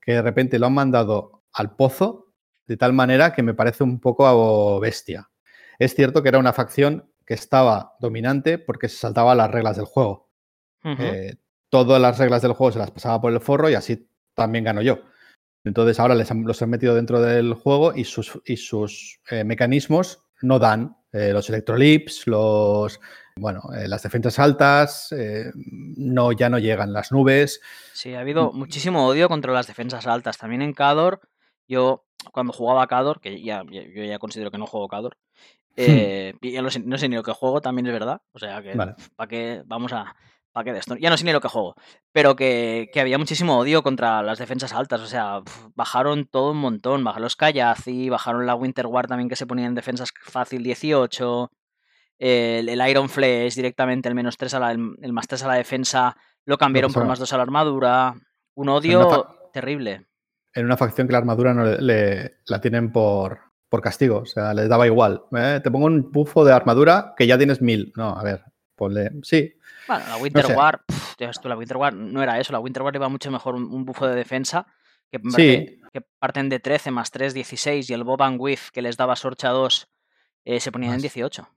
que 0.00 0.12
de 0.12 0.22
repente 0.22 0.58
lo 0.58 0.66
han 0.66 0.74
mandado 0.74 1.44
al 1.52 1.74
pozo 1.76 2.32
de 2.66 2.76
tal 2.76 2.92
manera 2.92 3.32
que 3.32 3.42
me 3.42 3.54
parece 3.54 3.84
un 3.84 4.00
poco 4.00 4.78
bestia. 4.80 5.30
Es 5.78 5.94
cierto 5.94 6.22
que 6.22 6.28
era 6.28 6.38
una 6.38 6.52
facción 6.52 7.10
que 7.26 7.34
estaba 7.34 7.96
dominante 8.00 8.58
porque 8.58 8.88
se 8.88 8.96
saltaba 8.96 9.34
las 9.34 9.50
reglas 9.50 9.76
del 9.76 9.86
juego 9.86 10.30
todas 11.70 12.02
las 12.02 12.18
reglas 12.18 12.42
del 12.42 12.52
juego 12.52 12.72
se 12.72 12.78
las 12.78 12.90
pasaba 12.90 13.20
por 13.20 13.32
el 13.32 13.40
forro 13.40 13.70
y 13.70 13.74
así 13.74 14.08
también 14.34 14.64
gano 14.64 14.82
yo. 14.82 14.98
Entonces 15.64 16.00
ahora 16.00 16.14
les 16.14 16.30
los 16.30 16.62
he 16.62 16.66
metido 16.66 16.94
dentro 16.94 17.20
del 17.20 17.54
juego 17.54 17.94
y 17.94 18.04
sus, 18.04 18.40
y 18.44 18.56
sus 18.56 19.20
eh, 19.30 19.44
mecanismos 19.44 20.22
no 20.42 20.58
dan. 20.58 20.96
Eh, 21.12 21.32
los 21.32 21.48
electrolips, 21.48 22.28
los 22.28 23.00
bueno, 23.36 23.62
eh, 23.76 23.88
las 23.88 24.02
defensas 24.02 24.38
altas, 24.38 25.12
no, 25.54 26.30
ya 26.32 26.48
no 26.48 26.58
llegan 26.58 26.92
las 26.92 27.10
nubes. 27.10 27.60
Sí, 27.92 28.14
ha 28.14 28.20
habido 28.20 28.52
muchísimo 28.52 29.06
odio 29.06 29.28
contra 29.28 29.52
las 29.52 29.66
defensas 29.66 30.06
altas. 30.06 30.38
También 30.38 30.62
en 30.62 30.72
Cador, 30.72 31.20
yo 31.66 32.04
cuando 32.32 32.52
jugaba 32.52 32.84
a 32.84 32.86
Cador, 32.86 33.20
que 33.20 33.42
ya, 33.42 33.64
yo 33.68 34.04
ya 34.04 34.18
considero 34.18 34.50
que 34.50 34.58
no 34.58 34.66
juego 34.66 34.88
Cador, 34.88 35.16
hmm. 35.76 36.46
ya 36.46 36.62
no 36.62 36.70
sé, 36.70 36.80
no 36.80 36.96
sé, 36.96 37.08
ni 37.08 37.16
lo 37.16 37.22
que 37.22 37.32
juego, 37.32 37.60
también 37.60 37.86
es 37.86 37.92
verdad. 37.92 38.22
O 38.32 38.38
sea 38.38 38.62
que, 38.62 38.74
¿para 39.16 39.28
qué 39.28 39.62
vamos 39.66 39.92
a, 39.92 40.14
¿Para 40.52 40.64
qué 40.64 40.72
de 40.72 40.78
esto? 40.80 40.96
Ya 40.96 41.10
no 41.10 41.16
sé 41.16 41.24
ni 41.24 41.32
lo 41.32 41.40
que 41.40 41.48
juego. 41.48 41.76
Pero 42.12 42.34
que, 42.34 42.90
había 42.96 43.18
muchísimo 43.18 43.58
odio 43.58 43.82
contra 43.82 44.22
las 44.22 44.38
defensas 44.38 44.72
altas. 44.72 45.00
O 45.00 45.06
sea, 45.06 45.42
bajaron 45.74 46.26
todo 46.26 46.50
un 46.50 46.58
montón. 46.58 47.04
Bajaron 47.04 47.24
los 47.24 47.36
Kayazi, 47.36 48.08
bajaron 48.08 48.46
la 48.46 48.56
Winter 48.56 48.86
War 48.86 49.06
también 49.06 49.28
que 49.28 49.36
se 49.36 49.46
ponía 49.46 49.66
en 49.66 49.74
defensas 49.74 50.12
fácil 50.24 50.62
18. 50.62 51.50
El, 52.18 52.88
Iron 52.88 53.08
Flesh 53.08 53.54
directamente, 53.54 54.08
el 54.08 54.14
menos 54.14 54.36
3 54.36 54.54
a 54.54 54.60
la, 54.60 54.72
el, 54.72 55.12
más 55.12 55.26
3 55.28 55.44
a 55.44 55.48
la 55.48 55.54
defensa, 55.54 56.16
lo 56.44 56.58
cambiaron 56.58 56.92
por 56.92 57.06
más 57.06 57.18
2 57.18 57.32
a 57.32 57.36
la 57.36 57.42
armadura. 57.44 58.14
Un 58.54 58.68
odio 58.68 59.26
terrible. 59.52 60.06
En 60.52 60.66
una 60.66 60.76
facción 60.76 61.06
que 61.06 61.12
la 61.12 61.18
armadura 61.18 61.54
no 61.54 61.64
le, 61.64 62.38
la 62.46 62.60
tienen 62.60 62.90
por, 62.90 63.38
por 63.68 63.80
castigo. 63.80 64.18
O 64.18 64.26
sea, 64.26 64.52
les 64.52 64.68
daba 64.68 64.86
igual. 64.86 65.22
¿eh? 65.34 65.60
Te 65.62 65.70
pongo 65.70 65.86
un 65.86 66.10
bufo 66.10 66.44
de 66.44 66.52
armadura 66.52 67.14
que 67.16 67.26
ya 67.26 67.38
tienes 67.38 67.62
mil. 67.62 67.92
No, 67.96 68.18
a 68.18 68.22
ver, 68.22 68.42
ponle. 68.74 69.12
Sí, 69.22 69.54
bueno, 69.86 70.04
la 70.08 70.16
Winter 70.16 70.46
War, 70.56 70.82
la 71.44 71.56
Winter 71.56 71.76
War 71.76 71.94
no 71.94 72.22
era 72.22 72.38
eso, 72.38 72.52
la 72.52 72.60
Winter 72.60 72.82
War 72.82 72.94
iba 72.94 73.08
mucho 73.08 73.30
mejor 73.30 73.54
un, 73.54 73.84
bufo 73.84 74.06
de 74.06 74.14
defensa 74.14 74.66
que, 75.10 75.20
que, 75.92 76.00
parten 76.18 76.48
de 76.48 76.60
13 76.60 76.90
más 76.90 77.10
3, 77.10 77.34
16 77.34 77.90
y 77.90 77.94
el 77.94 78.04
Bob 78.04 78.22
and 78.22 78.40
Whiff 78.40 78.70
que 78.70 78.82
les 78.82 78.96
daba 78.96 79.16
Sorcha 79.16 79.48
2 79.48 79.88
eh, 80.44 80.60
se 80.60 80.72
ponían 80.72 80.94
en 80.94 81.00
18. 81.00 81.48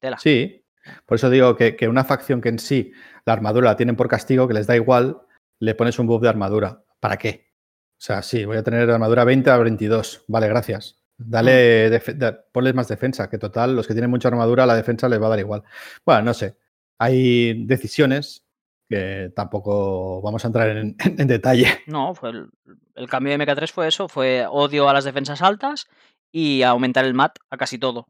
Tela. 0.00 0.18
Sí, 0.18 0.64
por 1.06 1.16
eso 1.16 1.30
digo 1.30 1.56
que, 1.56 1.76
una 1.88 2.04
facción 2.04 2.40
que 2.40 2.48
en 2.48 2.58
sí 2.58 2.92
la 3.24 3.32
armadura 3.32 3.70
la 3.70 3.76
tienen 3.76 3.96
por 3.96 4.08
castigo, 4.08 4.48
que 4.48 4.54
les 4.54 4.66
da 4.66 4.76
igual, 4.76 5.18
le 5.60 5.74
pones 5.74 5.98
un 5.98 6.06
buff 6.06 6.22
de 6.22 6.28
armadura. 6.28 6.84
¿Para 7.00 7.16
qué? 7.16 7.52
O 7.92 8.04
sea, 8.04 8.22
sí, 8.22 8.44
voy 8.44 8.56
a 8.56 8.62
tener 8.62 8.90
armadura 8.90 9.24
20 9.24 9.50
a 9.50 9.56
22. 9.58 10.24
Vale, 10.28 10.48
gracias. 10.48 11.00
Dale, 11.16 12.00
mm. 12.00 12.50
ponles 12.52 12.74
más 12.74 12.88
defensa, 12.88 13.30
que 13.30 13.38
total, 13.38 13.76
los 13.76 13.86
que 13.86 13.94
tienen 13.94 14.10
mucha 14.10 14.28
armadura, 14.28 14.66
la 14.66 14.74
defensa 14.74 15.08
les 15.08 15.22
va 15.22 15.26
a 15.26 15.30
dar 15.30 15.38
igual. 15.38 15.62
Bueno, 16.04 16.22
no 16.22 16.34
sé 16.34 16.56
hay 16.98 17.66
decisiones 17.66 18.44
que 18.88 19.32
tampoco 19.34 20.20
vamos 20.22 20.44
a 20.44 20.48
entrar 20.48 20.68
en, 20.76 20.96
detalle. 21.26 21.68
No, 21.86 22.14
fue 22.14 22.30
el, 22.94 23.08
cambio 23.08 23.36
de 23.36 23.44
MK3 23.44 23.70
fue 23.70 23.88
eso, 23.88 24.08
fue 24.08 24.46
odio 24.48 24.88
a 24.88 24.92
las 24.92 25.04
defensas 25.04 25.42
altas 25.42 25.86
y 26.32 26.62
aumentar 26.62 27.04
el 27.04 27.14
MAT 27.14 27.38
a 27.50 27.56
casi 27.56 27.78
todo. 27.78 28.08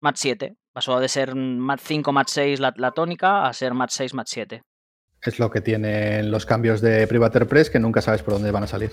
MAT 0.00 0.16
7. 0.16 0.56
Pasó 0.72 1.00
de 1.00 1.08
ser 1.08 1.34
MAT 1.34 1.80
5, 1.82 2.12
MAT 2.12 2.28
6 2.28 2.60
la, 2.60 2.72
tónica 2.92 3.46
a 3.46 3.52
ser 3.52 3.74
MAT 3.74 3.90
6, 3.90 4.14
MAT 4.14 4.26
7. 4.28 4.62
Es 5.22 5.38
lo 5.38 5.50
que 5.50 5.60
tienen 5.60 6.30
los 6.30 6.46
cambios 6.46 6.80
de 6.80 7.06
Privateer 7.06 7.48
Press 7.48 7.70
que 7.70 7.80
nunca 7.80 8.02
sabes 8.02 8.22
por 8.22 8.34
dónde 8.34 8.50
van 8.50 8.64
a 8.64 8.66
salir. 8.66 8.92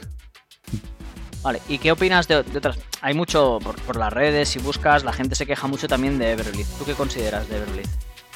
Vale, 1.43 1.59
¿y 1.67 1.77
qué 1.77 1.91
opinas 1.91 2.29
de, 2.29 2.37
otras? 2.37 2.79
Hay 3.01 3.13
mucho 3.13 3.59
por, 3.61 3.75
por, 3.81 3.97
las 3.97 4.13
redes, 4.13 4.47
si 4.47 4.59
buscas, 4.59 5.03
la 5.03 5.11
gente 5.11 5.35
se 5.35 5.45
queja 5.45 5.67
mucho 5.67 5.89
también 5.89 6.17
de 6.17 6.31
Everblitz. 6.31 6.77
¿Tú 6.79 6.85
qué 6.85 6.93
consideras 6.93 7.49
de 7.49 7.57
Everblitz? 7.57 7.89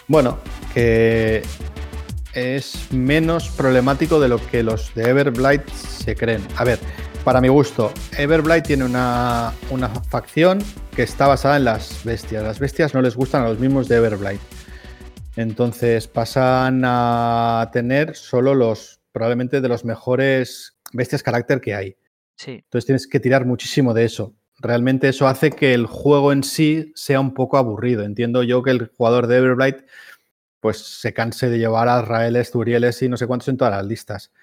Bueno, 0.07 0.39
que 0.73 1.43
es 2.33 2.93
menos 2.93 3.49
problemático 3.49 4.21
de 4.21 4.29
lo 4.29 4.45
que 4.47 4.63
los 4.63 4.93
de 4.95 5.09
Everblight 5.09 5.67
se 5.69 6.15
creen. 6.15 6.41
A 6.55 6.63
ver, 6.63 6.79
para 7.25 7.41
mi 7.41 7.49
gusto, 7.49 7.91
Everblight 8.17 8.65
tiene 8.65 8.85
una, 8.85 9.51
facción 10.09 10.59
que 10.95 11.03
está 11.03 11.27
basada 11.27 11.57
en 11.57 11.65
las 11.65 12.05
bestias. 12.05 12.41
Las 12.41 12.57
bestias 12.59 12.93
no 12.93 13.01
les 13.01 13.17
gustan 13.17 13.43
a 13.43 13.49
los 13.49 13.59
mismos 13.59 13.89
de 13.89 13.97
Everblight. 13.97 14.39
Entonces 15.35 16.07
pasan 16.07 16.83
a 16.85 17.69
tener 17.73 18.15
solo 18.15 18.55
los, 18.55 19.01
probablemente 19.11 19.59
de 19.59 19.67
los 19.67 19.83
mejores 19.83 20.77
bestias 20.93 21.21
carácter 21.21 21.59
que 21.59 21.75
hay. 21.75 21.97
Sí. 22.37 22.51
Entonces 22.63 22.85
tienes 22.85 23.07
que 23.07 23.19
tirar 23.19 23.45
muchísimo 23.45 23.93
de 23.93 24.05
eso. 24.05 24.33
Realmente 24.59 25.09
eso 25.09 25.27
hace 25.27 25.51
que 25.51 25.73
el 25.73 25.85
juego 25.85 26.31
en 26.31 26.43
sí 26.43 26.91
sea 26.95 27.19
un 27.19 27.33
poco 27.33 27.57
aburrido. 27.57 28.03
Entiendo 28.03 28.43
yo 28.43 28.63
que 28.63 28.71
el 28.71 28.91
jugador 28.97 29.27
de 29.27 29.37
Everblight 29.37 29.85
pues 30.59 30.79
se 30.79 31.13
canse 31.13 31.49
de 31.49 31.59
llevar 31.59 31.87
a 31.87 32.01
Raeles, 32.01 32.51
Turieles 32.51 33.01
y 33.01 33.09
no 33.09 33.17
sé 33.17 33.27
cuántos 33.27 33.47
en 33.49 33.57
todas 33.57 33.73
las 33.75 33.85
listas. 33.85 34.33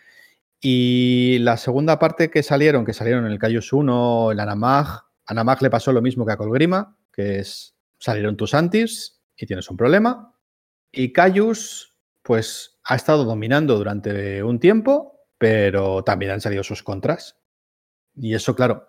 Y 0.60 1.38
la 1.40 1.56
segunda 1.56 1.98
parte 1.98 2.30
que 2.30 2.42
salieron, 2.42 2.84
que 2.84 2.92
salieron 2.92 3.26
en 3.26 3.32
el 3.32 3.38
Cayus 3.38 3.72
1, 3.72 4.32
el 4.32 4.40
Anamag, 4.40 5.04
Anamag 5.26 5.62
le 5.62 5.70
pasó 5.70 5.92
lo 5.92 6.00
mismo 6.00 6.24
que 6.24 6.32
a 6.32 6.36
Colgrima, 6.36 6.96
que 7.12 7.40
es 7.40 7.74
salieron 7.98 8.36
tus 8.36 8.54
antis 8.54 9.20
y 9.36 9.46
tienes 9.46 9.70
un 9.70 9.76
problema. 9.76 10.34
Y 10.92 11.12
Cayus, 11.12 11.94
pues 12.22 12.78
ha 12.84 12.96
estado 12.96 13.24
dominando 13.24 13.76
durante 13.76 14.42
un 14.42 14.60
tiempo, 14.60 15.26
pero 15.38 16.04
también 16.04 16.32
han 16.32 16.40
salido 16.40 16.62
sus 16.62 16.82
contras. 16.82 17.36
Y 18.14 18.34
eso, 18.34 18.54
claro, 18.54 18.88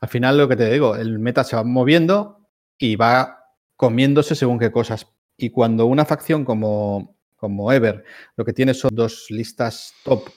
al 0.00 0.08
final 0.08 0.38
lo 0.38 0.48
que 0.48 0.56
te 0.56 0.70
digo, 0.70 0.96
el 0.96 1.18
meta 1.18 1.44
se 1.44 1.56
va 1.56 1.64
moviendo 1.64 2.48
y 2.78 2.96
va 2.96 3.44
comiéndose 3.76 4.34
según 4.34 4.58
qué 4.58 4.70
cosas. 4.70 5.06
Y 5.36 5.50
cuando 5.50 5.86
una 5.86 6.04
facción 6.04 6.44
como, 6.44 7.16
como 7.36 7.72
Ever 7.72 8.04
lo 8.36 8.44
que 8.44 8.52
tiene 8.52 8.74
son 8.74 8.90
dos 8.94 9.26
listas 9.30 9.92
top 10.04 10.28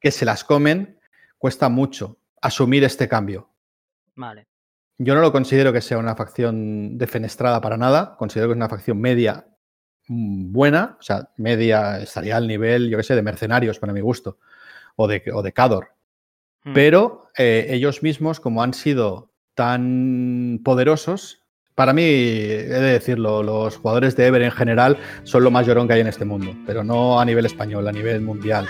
que 0.00 0.10
se 0.10 0.24
las 0.24 0.44
comen, 0.44 0.98
cuesta 1.38 1.68
mucho 1.68 2.18
asumir 2.40 2.84
este 2.84 3.08
cambio. 3.08 3.50
Vale. 4.14 4.46
Yo 4.98 5.14
no 5.14 5.20
lo 5.20 5.32
considero 5.32 5.72
que 5.72 5.80
sea 5.80 5.98
una 5.98 6.16
facción 6.16 6.98
defenestrada 6.98 7.60
para 7.60 7.76
nada, 7.76 8.16
considero 8.16 8.48
que 8.48 8.52
es 8.52 8.56
una 8.56 8.68
facción 8.68 9.00
media 9.00 9.46
mm, 10.08 10.52
buena, 10.52 10.96
o 10.98 11.02
sea, 11.02 11.30
media 11.36 12.00
estaría 12.00 12.36
al 12.36 12.46
nivel, 12.46 12.90
yo 12.90 12.98
qué 12.98 13.02
sé, 13.02 13.14
de 13.14 13.22
mercenarios 13.22 13.78
para 13.78 13.92
mi 13.92 14.00
gusto, 14.00 14.38
o 14.96 15.08
de, 15.08 15.22
o 15.32 15.42
de 15.42 15.52
Cador. 15.52 15.94
Hmm. 16.64 16.72
Pero 16.74 17.28
eh, 17.36 17.66
ellos 17.70 18.02
mismos, 18.02 18.40
como 18.40 18.62
han 18.62 18.74
sido 18.74 19.32
tan 19.54 20.60
poderosos, 20.64 21.40
para 21.74 21.94
mí, 21.94 22.02
he 22.02 22.66
de 22.66 22.92
decirlo, 22.92 23.42
los 23.42 23.78
jugadores 23.78 24.14
de 24.14 24.26
Ever 24.26 24.42
en 24.42 24.50
general 24.50 24.98
son 25.22 25.44
lo 25.44 25.50
más 25.50 25.66
llorón 25.66 25.88
que 25.88 25.94
hay 25.94 26.00
en 26.00 26.08
este 26.08 26.26
mundo, 26.26 26.54
pero 26.66 26.84
no 26.84 27.18
a 27.18 27.24
nivel 27.24 27.46
español, 27.46 27.88
a 27.88 27.92
nivel 27.92 28.20
mundial. 28.20 28.68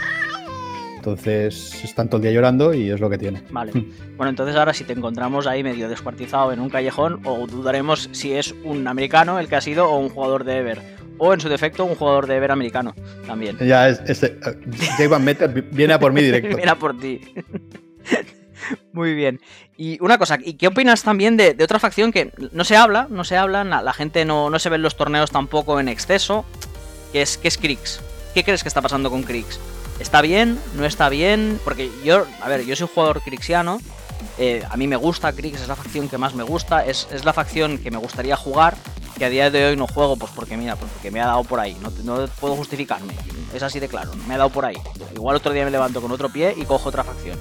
Entonces 0.95 1.83
están 1.83 2.09
todo 2.09 2.19
el 2.19 2.23
día 2.25 2.33
llorando 2.33 2.75
y 2.75 2.91
es 2.91 3.01
lo 3.01 3.09
que 3.09 3.17
tiene. 3.17 3.43
Vale. 3.51 3.73
Bueno, 4.17 4.29
entonces 4.29 4.55
ahora 4.55 4.75
si 4.75 4.85
te 4.85 4.93
encontramos 4.93 5.47
ahí 5.47 5.65
medio 5.65 5.89
descuartizado 5.89 6.53
en 6.53 6.61
un 6.61 6.69
callejón, 6.69 7.21
o 7.25 7.47
dudaremos 7.47 8.11
si 8.13 8.35
es 8.35 8.55
un 8.65 8.87
americano 8.87 9.39
el 9.39 9.49
que 9.49 9.57
ha 9.57 9.61
sido 9.63 9.91
o 9.91 9.99
un 9.99 10.11
jugador 10.11 10.45
de 10.45 10.59
Ever. 10.59 11.00
O 11.23 11.35
en 11.35 11.41
su 11.41 11.51
defecto 11.51 11.85
un 11.85 11.95
jugador 11.95 12.27
de 12.27 12.37
Ever 12.37 12.51
americano 12.51 12.95
también. 13.27 13.59
Ya, 13.59 13.89
es, 13.91 14.01
es, 14.07 14.23
eh, 14.23 14.39
Jake 14.97 15.07
Van 15.07 15.23
Meter 15.23 15.51
viene 15.71 15.93
a 15.93 16.01
por 16.01 16.13
mí 16.13 16.23
directo. 16.23 16.49
viene 16.57 16.71
a 16.71 16.77
por 16.77 16.99
ti. 16.99 17.21
Muy 18.93 19.15
bien. 19.15 19.39
Y 19.77 20.03
una 20.03 20.19
cosa, 20.19 20.39
¿y 20.43 20.55
qué 20.55 20.69
opinas 20.69 21.03
también 21.03 21.37
de, 21.37 21.57
otra 21.63 21.79
facción 21.79 22.11
que 22.11 22.33
no 22.53 22.65
se 22.65 22.77
habla, 22.77 23.07
no 23.11 23.25
se 23.25 23.37
habla, 23.37 23.65
la 23.65 23.93
gente 23.93 24.25
no, 24.25 24.51
no, 24.51 24.59
se 24.59 24.71
ve 24.71 24.77
en 24.77 24.83
los 24.83 24.97
torneos 24.97 25.31
tampoco 25.31 25.79
en 25.79 25.89
exceso, 25.89 26.45
que 27.13 27.23
es, 27.23 27.39
que 27.39 27.49
es 27.49 27.59
Krix? 27.59 28.01
¿Qué 28.35 28.45
crees 28.45 28.63
que 28.63 28.69
está 28.69 28.81
pasando 28.83 29.11
con 29.11 29.23
Krix? 29.23 29.61
¿Está 29.99 30.23
bien? 30.23 30.59
¿No 30.75 30.87
está 30.87 31.09
bien? 31.09 31.61
Porque 31.65 31.91
yo, 32.05 32.27
a 32.41 32.49
ver, 32.49 32.65
yo 32.65 32.75
soy 32.77 32.89
jugador 32.93 33.21
crixiano. 33.21 33.81
Eh, 34.39 34.63
a 34.71 34.77
mí 34.77 34.87
me 34.87 34.97
gusta 34.97 35.33
Krix, 35.33 35.61
es 35.61 35.69
la 35.69 35.77
facción 35.77 36.09
que 36.09 36.17
más 36.17 36.35
me 36.35 36.43
gusta. 36.43 36.85
Es, 36.85 37.09
es, 37.13 37.25
la 37.25 37.33
facción 37.33 37.79
que 37.79 37.91
me 37.91 37.99
gustaría 37.99 38.37
jugar. 38.37 38.77
Que 39.21 39.27
a 39.27 39.29
día 39.29 39.51
de 39.51 39.67
hoy 39.67 39.77
no 39.77 39.87
juego, 39.87 40.17
pues 40.17 40.33
porque 40.35 40.57
mira, 40.57 40.77
pues 40.77 40.91
porque 40.93 41.11
me 41.11 41.21
ha 41.21 41.27
dado 41.27 41.45
por 41.45 41.61
ahí. 41.61 41.77
No, 42.05 42.27
puedo 42.41 42.57
justificarme. 42.57 43.13
Es 43.53 43.63
así 43.63 43.79
de 43.79 43.87
claro. 43.87 44.13
Me 44.27 44.33
ha 44.33 44.39
dado 44.39 44.49
por 44.49 44.65
ahí. 44.65 44.79
Igual 45.15 45.37
otro 45.37 45.53
día 45.53 45.63
me 45.63 45.71
levanto 45.71 46.01
con 46.01 46.11
otro 46.11 46.31
pie 46.31 46.55
y 46.57 46.65
cojo 46.65 46.89
otra 46.89 47.05
facción. 47.05 47.39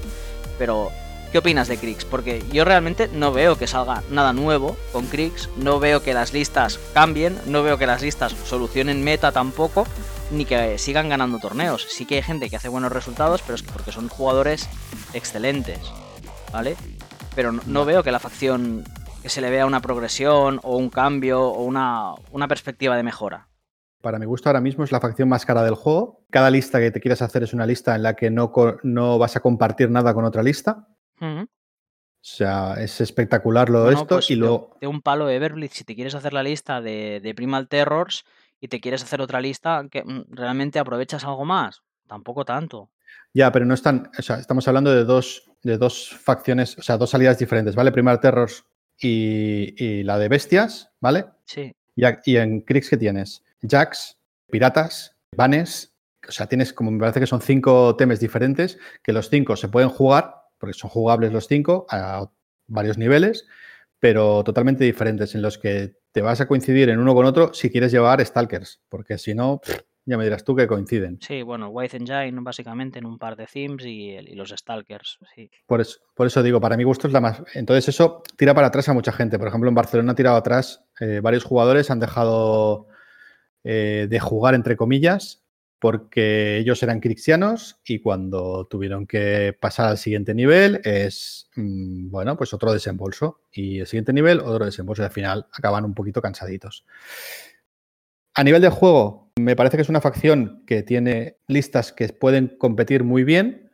Pero 0.57 0.91
¿Qué 1.31 1.37
opinas 1.37 1.69
de 1.69 1.77
Krix? 1.77 2.03
Porque 2.03 2.43
yo 2.51 2.65
realmente 2.65 3.07
no 3.07 3.31
veo 3.31 3.57
que 3.57 3.65
salga 3.65 4.03
nada 4.09 4.33
nuevo 4.33 4.75
con 4.91 5.05
Krix, 5.05 5.47
no 5.55 5.79
veo 5.79 6.03
que 6.03 6.13
las 6.13 6.33
listas 6.33 6.79
cambien, 6.93 7.39
no 7.45 7.63
veo 7.63 7.77
que 7.77 7.85
las 7.85 8.01
listas 8.01 8.35
solucionen 8.45 9.01
meta 9.01 9.31
tampoco, 9.31 9.87
ni 10.31 10.43
que 10.43 10.77
sigan 10.79 11.07
ganando 11.07 11.39
torneos. 11.39 11.87
Sí 11.87 12.05
que 12.05 12.15
hay 12.15 12.23
gente 12.23 12.49
que 12.49 12.57
hace 12.57 12.67
buenos 12.67 12.91
resultados, 12.91 13.41
pero 13.43 13.55
es 13.55 13.61
que 13.61 13.71
porque 13.71 13.93
son 13.93 14.09
jugadores 14.09 14.67
excelentes, 15.13 15.79
¿vale? 16.51 16.75
Pero 17.35 17.53
no, 17.53 17.85
veo 17.85 18.03
que 18.03 18.11
la 18.11 18.19
facción 18.19 18.83
que 19.21 19.29
se 19.29 19.41
le 19.41 19.49
vea 19.49 19.65
una 19.65 19.81
progresión 19.81 20.59
o 20.63 20.77
un 20.77 20.89
cambio 20.89 21.41
o 21.41 21.63
una, 21.63 22.13
una 22.31 22.47
perspectiva 22.47 22.95
de 22.95 23.03
mejora. 23.03 23.47
Para 24.01 24.17
mi 24.17 24.25
gusto 24.25 24.47
ahora 24.47 24.61
mismo 24.61 24.83
es 24.83 24.91
la 24.91 25.01
facción 25.01 25.27
más 25.27 25.45
cara 25.45 25.63
del 25.63 25.75
juego. 25.75 26.23
Cada 26.29 26.49
lista 26.49 26.79
que 26.79 26.91
te 26.91 27.01
quieras 27.01 27.21
hacer 27.21 27.43
es 27.43 27.53
una 27.53 27.65
lista 27.65 27.95
en 27.95 28.03
la 28.03 28.15
que 28.15 28.29
no, 28.29 28.51
no 28.83 29.17
vas 29.17 29.35
a 29.35 29.41
compartir 29.41 29.89
nada 29.91 30.13
con 30.13 30.23
otra 30.23 30.41
lista. 30.41 30.87
O 31.21 31.45
sea, 32.21 32.75
es 32.79 33.01
espectacular 33.01 33.69
lo 33.69 33.85
de 33.85 33.93
esto 33.93 34.07
pues 34.07 34.31
y 34.31 34.35
luego... 34.35 34.77
De 34.79 34.87
un 34.87 35.01
palo 35.01 35.29
Everblitz, 35.29 35.73
si 35.73 35.83
te 35.83 35.95
quieres 35.95 36.15
hacer 36.15 36.33
la 36.33 36.43
lista 36.43 36.81
de, 36.81 37.19
de, 37.21 37.35
Primal 37.35 37.67
Terrors 37.67 38.25
y 38.59 38.69
te 38.69 38.79
quieres 38.79 39.03
hacer 39.03 39.21
otra 39.21 39.41
lista, 39.41 39.85
que 39.91 40.03
mm, 40.03 40.25
realmente 40.29 40.79
aprovechas 40.79 41.25
algo 41.25 41.43
más. 41.43 41.81
Tampoco 42.07 42.45
tanto. 42.45 42.89
Ya, 43.33 43.51
pero 43.51 43.65
no 43.65 43.73
están... 43.73 44.11
O 44.17 44.21
sea, 44.21 44.37
estamos 44.37 44.67
hablando 44.67 44.93
de 44.93 45.03
dos, 45.03 45.49
de 45.61 45.77
dos 45.77 46.09
facciones, 46.09 46.77
o 46.77 46.81
sea, 46.81 46.97
dos 46.97 47.09
salidas 47.09 47.37
diferentes, 47.37 47.75
¿vale? 47.75 47.91
Primal 47.91 48.19
Terrors 48.19 48.65
y, 48.99 49.73
y 49.83 50.03
la 50.03 50.17
de 50.17 50.27
Bestias, 50.27 50.91
¿vale? 50.99 51.25
Sí. 51.45 51.73
Y, 51.95 52.03
y 52.25 52.37
en 52.37 52.61
Krix, 52.61 52.89
¿qué 52.89 52.97
tienes? 52.97 53.43
Jacks, 53.61 54.17
Piratas, 54.51 55.15
Vanes... 55.35 55.93
O 56.27 56.31
sea, 56.31 56.47
tienes 56.47 56.73
como 56.73 56.91
me 56.91 56.99
parece 56.99 57.21
que 57.21 57.25
son 57.25 57.41
cinco 57.41 57.95
temas 57.95 58.19
diferentes, 58.19 58.77
que 59.01 59.13
los 59.13 59.29
cinco 59.29 59.55
se 59.55 59.69
pueden 59.69 59.89
jugar 59.89 60.35
porque 60.59 60.73
son 60.73 60.89
jugables 60.89 61.31
los 61.31 61.47
cinco 61.47 61.87
a 61.89 62.29
varios 62.67 62.99
niveles, 62.99 63.47
pero 63.99 64.43
totalmente 64.43 64.83
diferentes, 64.83 65.33
en 65.33 65.41
los 65.41 65.57
que 65.57 65.95
te 66.11 66.21
vas 66.21 66.41
a 66.41 66.47
coincidir 66.47 66.89
en 66.89 66.99
uno 66.99 67.15
con 67.15 67.25
otro 67.25 67.53
si 67.53 67.71
quieres 67.71 67.91
llevar 67.91 68.23
Stalkers, 68.23 68.81
porque 68.89 69.17
si 69.17 69.33
no, 69.33 69.61
ya 70.09 70.17
me 70.17 70.23
dirás 70.23 70.43
tú 70.43 70.55
que 70.55 70.65
coinciden. 70.65 71.19
Sí, 71.21 71.43
bueno, 71.43 71.69
White 71.69 71.97
Engine 71.97 72.41
básicamente 72.41 72.97
en 72.97 73.05
un 73.05 73.19
par 73.19 73.35
de 73.35 73.45
themes 73.45 73.85
y, 73.85 74.09
y 74.09 74.35
los 74.35 74.49
Stalkers, 74.49 75.19
sí. 75.35 75.51
Por 75.67 75.81
eso, 75.81 75.99
por 76.15 76.25
eso 76.25 76.41
digo, 76.41 76.59
para 76.59 76.75
mi 76.75 76.83
gusto 76.83 77.07
es 77.07 77.13
la 77.13 77.21
más... 77.21 77.43
Entonces 77.53 77.89
eso 77.89 78.23
tira 78.35 78.55
para 78.55 78.67
atrás 78.67 78.89
a 78.89 78.93
mucha 78.93 79.11
gente. 79.11 79.37
Por 79.37 79.47
ejemplo, 79.47 79.69
en 79.69 79.75
Barcelona 79.75 80.13
ha 80.13 80.15
tirado 80.15 80.35
atrás, 80.35 80.83
eh, 80.99 81.19
varios 81.21 81.43
jugadores 81.43 81.91
han 81.91 81.99
dejado 81.99 82.87
eh, 83.63 84.07
de 84.09 84.19
jugar, 84.19 84.55
entre 84.55 84.75
comillas, 84.75 85.43
porque 85.77 86.57
ellos 86.57 86.81
eran 86.83 86.99
cristianos 86.99 87.79
y 87.85 87.99
cuando 87.99 88.65
tuvieron 88.65 89.05
que 89.05 89.55
pasar 89.59 89.87
al 89.87 89.97
siguiente 89.97 90.33
nivel 90.33 90.81
es, 90.83 91.49
mm, 91.55 92.09
bueno, 92.09 92.35
pues 92.35 92.53
otro 92.53 92.73
desembolso. 92.73 93.41
Y 93.51 93.79
el 93.79 93.87
siguiente 93.87 94.11
nivel, 94.11 94.39
otro 94.39 94.65
desembolso. 94.65 95.03
Y 95.03 95.05
al 95.05 95.11
final 95.11 95.47
acaban 95.53 95.85
un 95.85 95.93
poquito 95.93 96.21
cansaditos. 96.21 96.83
A 98.33 98.43
nivel 98.43 98.61
de 98.61 98.69
juego, 98.69 99.28
me 99.39 99.55
parece 99.55 99.77
que 99.77 99.81
es 99.81 99.89
una 99.89 100.01
facción 100.01 100.63
que 100.65 100.83
tiene 100.83 101.37
listas 101.47 101.91
que 101.91 102.07
pueden 102.09 102.55
competir 102.57 103.03
muy 103.03 103.23
bien, 103.23 103.71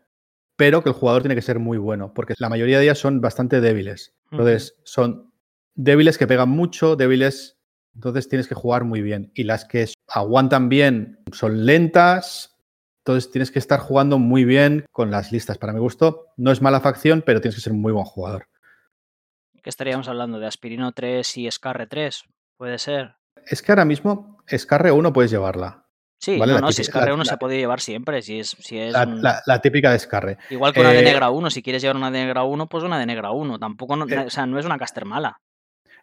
pero 0.56 0.84
que 0.84 0.89
el 0.89 0.95
jugador 0.95 1.21
tiene 1.21 1.36
que 1.36 1.41
ser 1.41 1.60
muy 1.60 1.78
bueno, 1.78 2.13
porque 2.13 2.34
la 2.38 2.49
mayoría 2.49 2.78
de 2.78 2.86
ellas 2.86 2.99
son 2.99 3.21
bastante 3.21 3.60
débiles. 3.62 4.15
Entonces, 4.32 4.78
son 4.84 5.34
débiles 5.75 6.17
que 6.17 6.28
pegan 6.28 6.49
mucho, 6.49 6.95
débiles 6.95 7.56
entonces 7.95 8.28
tienes 8.28 8.47
que 8.47 8.56
jugar 8.56 8.84
muy 8.84 9.01
bien. 9.01 9.32
Y 9.34 9.43
las 9.43 9.65
que 9.65 9.88
aguantan 10.08 10.69
bien 10.69 11.19
son 11.32 11.65
lentas. 11.65 12.58
Entonces 12.99 13.32
tienes 13.32 13.51
que 13.51 13.60
estar 13.60 13.80
jugando 13.80 14.19
muy 14.19 14.43
bien 14.45 14.86
con 14.91 15.12
las 15.12 15.32
listas. 15.32 15.58
Para 15.58 15.73
mi 15.73 15.80
gusto, 15.80 16.28
no 16.38 16.51
es 16.51 16.62
mala 16.62 16.82
facción, 16.82 17.23
pero 17.25 17.39
tienes 17.39 17.56
que 17.56 17.62
ser 17.62 17.73
muy 17.73 17.93
buen 17.93 18.06
jugador. 18.06 18.47
¿Qué 19.62 19.69
estaríamos 19.69 20.08
hablando? 20.08 20.39
¿De 20.39 20.47
Aspirino 20.47 20.91
3 20.91 21.38
y 21.38 21.49
Scarre 21.49 21.88
3? 21.88 22.23
¿Puede 22.58 22.78
ser? 22.78 23.15
Es 23.45 23.62
que 23.62 23.71
ahora 23.71 23.86
mismo 23.86 24.38
Scarre 24.55 24.91
1 24.91 25.13
puedes 25.13 25.31
llevarla. 25.31 25.86
Sí, 26.17 26.39
no, 26.39 26.60
no, 26.60 26.71
si 26.71 26.84
Scarre 26.84 27.13
1 27.13 27.25
se 27.25 27.38
puede 27.38 27.58
llevar 27.58 27.81
siempre. 27.81 28.21
Si 28.21 28.39
es, 28.39 28.55
si 28.60 28.79
es 28.79 28.93
la, 28.93 29.62
típica 29.62 29.91
de 29.91 29.99
Scarre. 29.99 30.38
Igual 30.49 30.73
que 30.73 30.79
una 30.79 30.91
de 30.91 30.99
eh, 30.99 31.03
negra 31.03 31.29
1. 31.29 31.49
Si 31.49 31.62
quieres 31.62 31.81
llevar 31.81 31.97
una 31.97 32.10
de 32.10 32.19
negra 32.19 32.43
1, 32.43 32.67
pues 32.67 32.84
una 32.84 32.99
de 32.99 33.05
negra 33.05 33.31
1. 33.31 33.60
Tampoco, 33.60 33.95
no, 33.95 34.08
eh, 34.08 34.25
o 34.25 34.29
sea, 34.29 34.45
no 34.45 34.58
es 34.58 34.65
una 34.65 34.77
caster 34.77 35.05
mala. 35.05 35.39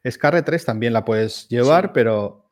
Scarre 0.08 0.42
3 0.42 0.64
también 0.64 0.92
la 0.92 1.04
puedes 1.04 1.48
llevar, 1.48 1.92
pero, 1.92 2.50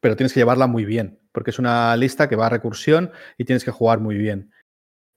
pero 0.00 0.16
tienes 0.16 0.32
que 0.32 0.40
llevarla 0.40 0.66
muy 0.66 0.84
bien, 0.84 1.20
porque 1.32 1.50
es 1.50 1.58
una 1.58 1.96
lista 1.96 2.28
que 2.28 2.36
va 2.36 2.46
a 2.46 2.50
recursión 2.50 3.12
y 3.38 3.44
tienes 3.44 3.64
que 3.64 3.72
jugar 3.72 3.98
muy 3.98 4.16
bien, 4.16 4.52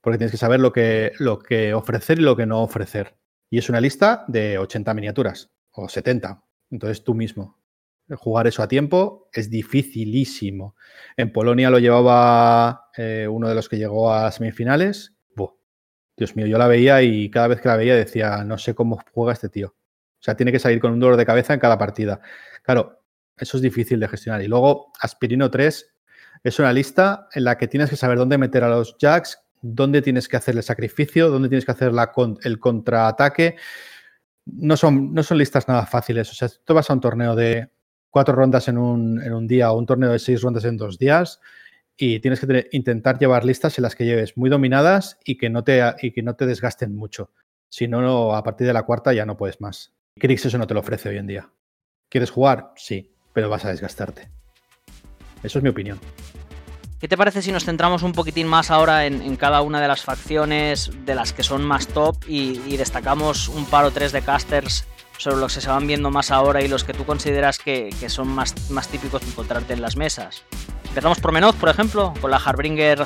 porque 0.01 0.17
tienes 0.17 0.31
que 0.31 0.37
saber 0.37 0.59
lo 0.59 0.73
que, 0.73 1.13
lo 1.19 1.39
que 1.39 1.73
ofrecer 1.73 2.19
y 2.19 2.23
lo 2.23 2.35
que 2.35 2.45
no 2.45 2.61
ofrecer. 2.61 3.15
Y 3.49 3.59
es 3.59 3.69
una 3.69 3.81
lista 3.81 4.25
de 4.27 4.57
80 4.57 4.93
miniaturas 4.95 5.51
o 5.71 5.87
70, 5.87 6.43
entonces 6.71 7.03
tú 7.03 7.13
mismo. 7.13 7.62
Jugar 8.09 8.47
eso 8.47 8.61
a 8.61 8.67
tiempo 8.67 9.29
es 9.31 9.49
dificilísimo. 9.49 10.75
En 11.15 11.31
Polonia 11.31 11.69
lo 11.69 11.79
llevaba 11.79 12.89
eh, 12.97 13.27
uno 13.29 13.47
de 13.47 13.55
los 13.55 13.69
que 13.69 13.77
llegó 13.77 14.13
a 14.13 14.31
semifinales. 14.31 15.13
Dios 16.15 16.35
mío, 16.35 16.45
yo 16.45 16.57
la 16.57 16.67
veía 16.67 17.01
y 17.01 17.29
cada 17.29 17.47
vez 17.47 17.61
que 17.61 17.67
la 17.67 17.75
veía 17.75 17.95
decía, 17.95 18.43
no 18.43 18.57
sé 18.57 18.75
cómo 18.75 18.99
juega 19.13 19.33
este 19.33 19.49
tío. 19.49 19.69
O 19.69 20.23
sea, 20.23 20.35
tiene 20.35 20.51
que 20.51 20.59
salir 20.59 20.79
con 20.79 20.91
un 20.91 20.99
dolor 20.99 21.17
de 21.17 21.25
cabeza 21.25 21.53
en 21.53 21.59
cada 21.59 21.77
partida. 21.77 22.21
Claro, 22.61 23.03
eso 23.35 23.57
es 23.57 23.63
difícil 23.63 23.99
de 23.99 24.07
gestionar. 24.07 24.41
Y 24.41 24.47
luego, 24.47 24.91
Aspirino 25.01 25.49
3 25.49 25.95
es 26.43 26.59
una 26.59 26.71
lista 26.71 27.27
en 27.33 27.45
la 27.45 27.57
que 27.57 27.67
tienes 27.67 27.89
que 27.89 27.95
saber 27.95 28.17
dónde 28.17 28.37
meter 28.37 28.63
a 28.63 28.69
los 28.69 28.95
jacks, 28.97 29.39
dónde 29.61 30.01
tienes 30.01 30.27
que 30.27 30.37
hacer 30.37 30.55
el 30.55 30.63
sacrificio, 30.63 31.29
dónde 31.29 31.49
tienes 31.49 31.65
que 31.65 31.71
hacer 31.71 31.91
el 32.43 32.59
contraataque. 32.59 33.55
No 34.45 34.77
son, 34.77 35.13
no 35.13 35.23
son 35.23 35.37
listas 35.39 35.67
nada 35.67 35.85
fáciles. 35.85 36.29
O 36.29 36.35
sea, 36.35 36.49
tú 36.63 36.73
vas 36.73 36.89
a 36.89 36.93
un 36.93 37.01
torneo 37.01 37.35
de 37.35 37.71
cuatro 38.13 38.35
rondas 38.35 38.67
en 38.67 38.77
un, 38.77 39.19
en 39.23 39.33
un 39.33 39.47
día 39.47 39.71
o 39.71 39.77
un 39.79 39.87
torneo 39.87 40.11
de 40.11 40.19
seis 40.19 40.43
rondas 40.43 40.65
en 40.65 40.77
dos 40.77 40.99
días 40.99 41.39
y 41.97 42.19
tienes 42.19 42.39
que 42.39 42.69
intentar 42.71 43.17
llevar 43.17 43.43
listas 43.43 43.79
en 43.79 43.81
las 43.81 43.95
que 43.95 44.05
lleves 44.05 44.37
muy 44.37 44.51
dominadas 44.51 45.17
y 45.25 45.35
que 45.39 45.49
no 45.49 45.63
te, 45.63 45.81
y 45.99 46.11
que 46.11 46.21
no 46.21 46.35
te 46.35 46.45
desgasten 46.45 46.95
mucho. 46.95 47.31
Si 47.69 47.87
no, 47.87 48.35
a 48.35 48.43
partir 48.43 48.67
de 48.67 48.73
la 48.73 48.83
cuarta 48.83 49.13
ya 49.13 49.25
no 49.25 49.35
puedes 49.35 49.59
más. 49.61 49.93
Krix 50.19 50.45
eso 50.45 50.59
no 50.59 50.67
te 50.67 50.75
lo 50.75 50.81
ofrece 50.81 51.09
hoy 51.09 51.17
en 51.17 51.25
día. 51.25 51.49
¿Quieres 52.07 52.29
jugar? 52.29 52.71
Sí, 52.75 53.11
pero 53.33 53.49
vas 53.49 53.65
a 53.65 53.69
desgastarte. 53.69 54.29
Eso 55.41 55.57
es 55.57 55.63
mi 55.63 55.69
opinión. 55.69 55.99
¿Qué 56.99 57.07
te 57.07 57.17
parece 57.17 57.41
si 57.41 57.51
nos 57.51 57.65
centramos 57.65 58.03
un 58.03 58.13
poquitín 58.13 58.47
más 58.47 58.69
ahora 58.69 59.07
en, 59.07 59.35
cada 59.37 59.61
una 59.61 59.81
de 59.81 59.87
las 59.87 60.03
facciones 60.03 60.91
de 61.03 61.15
las 61.15 61.33
que 61.33 61.41
son 61.41 61.63
más 61.63 61.87
top 61.87 62.15
y, 62.27 62.77
destacamos 62.77 63.49
un 63.49 63.65
par 63.65 63.85
o 63.85 63.91
tres 63.91 64.11
de 64.11 64.21
casters 64.21 64.85
sobre 65.23 65.37
los 65.37 65.55
que 65.55 65.61
se 65.61 65.69
van 65.69 65.87
viendo 65.87 66.11
más 66.11 66.31
ahora 66.31 66.61
y 66.61 66.67
los 66.67 66.83
que 66.83 66.93
tú 66.93 67.05
consideras 67.05 67.57
que, 67.57 67.89
son 68.07 68.27
más, 68.27 68.69
más 68.69 68.89
típicos 68.89 69.21
de 69.21 69.29
encontrarte 69.29 69.73
en 69.73 69.81
las 69.81 69.95
mesas? 69.95 70.43
Empezamos 70.89 71.19
por 71.19 71.31
Menoz, 71.31 71.55
por 71.55 71.69
ejemplo, 71.69 72.13
con 72.19 72.29
la 72.29 72.37
Harbringer. 72.37 73.05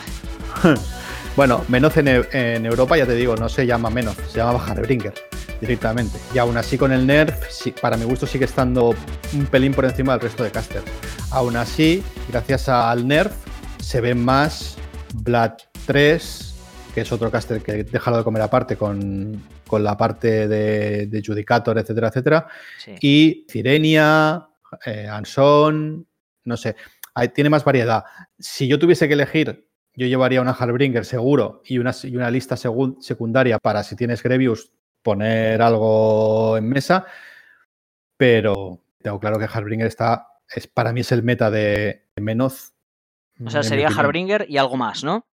bueno, 1.36 1.64
Menoz 1.68 1.96
en, 1.98 2.66
Europa, 2.66 2.98
ya 2.98 3.06
te 3.06 3.14
digo, 3.14 3.36
no 3.36 3.48
se 3.50 3.68
llama 3.68 3.92
Menoz, 3.92 4.18
se 4.32 4.40
llama 4.40 4.64
Harbringer 4.66 5.14
directamente. 5.62 6.18
Y 6.34 6.40
aún 6.40 6.58
así 6.58 6.78
con 6.78 6.92
el 6.92 7.06
nerf, 7.06 7.36
para 7.80 7.98
mi 7.98 8.06
gusto 8.06 8.26
sigue 8.26 8.46
estando 8.46 8.96
un 9.34 9.46
pelín 9.46 9.74
por 9.74 9.86
encima 9.86 10.14
del 10.14 10.22
resto 10.22 10.44
de 10.44 10.50
caster. 10.50 10.82
Aún 11.30 11.56
así, 11.56 12.04
gracias 12.30 12.68
al 12.68 13.08
nerf, 13.08 13.32
se 13.80 14.02
ve 14.02 14.16
más 14.16 14.76
Blood 15.14 15.52
3, 15.86 16.47
que 16.98 17.02
es 17.02 17.12
otro 17.12 17.30
caster 17.30 17.62
que 17.62 17.74
he 17.74 17.84
dejado 17.84 18.18
de 18.18 18.24
comer 18.24 18.42
aparte 18.42 18.76
con, 18.76 19.40
la 19.72 19.96
parte 19.96 20.48
de, 20.48 21.24
Judicator, 21.24 21.78
etcétera, 21.78 22.08
etcétera. 22.08 22.48
Y 23.00 23.46
Cirenia, 23.48 24.48
eh, 24.84 25.08
Anson, 25.08 26.08
no 26.46 26.58
sé, 26.58 26.76
tiene 27.36 27.52
más 27.52 27.64
variedad. 27.64 28.04
Si 28.40 28.68
yo 28.68 28.80
tuviese 28.80 29.08
que 29.08 29.14
elegir 29.14 29.70
yo 29.94 30.08
llevaría 30.08 30.42
una 30.42 30.56
Hardbringer 30.56 31.06
seguro 31.06 31.62
y 31.66 31.78
una, 31.78 31.92
y 32.02 32.16
una 32.16 32.32
lista 32.32 32.58
secundaria 32.58 33.60
para 33.60 33.84
si 33.84 33.96
tienes 33.96 34.24
Grevius 34.24 34.72
poner 35.04 35.62
algo 35.62 36.58
en 36.58 36.68
mesa, 36.68 37.06
pero 38.18 38.82
tengo 39.04 39.20
claro 39.20 39.38
que 39.38 39.46
Harbringer 39.46 39.86
está, 39.86 40.30
es, 40.50 40.66
para 40.66 40.94
mí 40.94 41.02
es 41.02 41.12
el 41.12 41.22
meta 41.22 41.52
de 41.52 42.08
menos. 42.16 42.74
O 43.46 43.52
sea, 43.52 43.62
sería 43.62 43.90
Harbringer 43.90 44.48
y 44.50 44.58
algo 44.58 44.78
más, 44.78 45.04
¿no? 45.04 45.28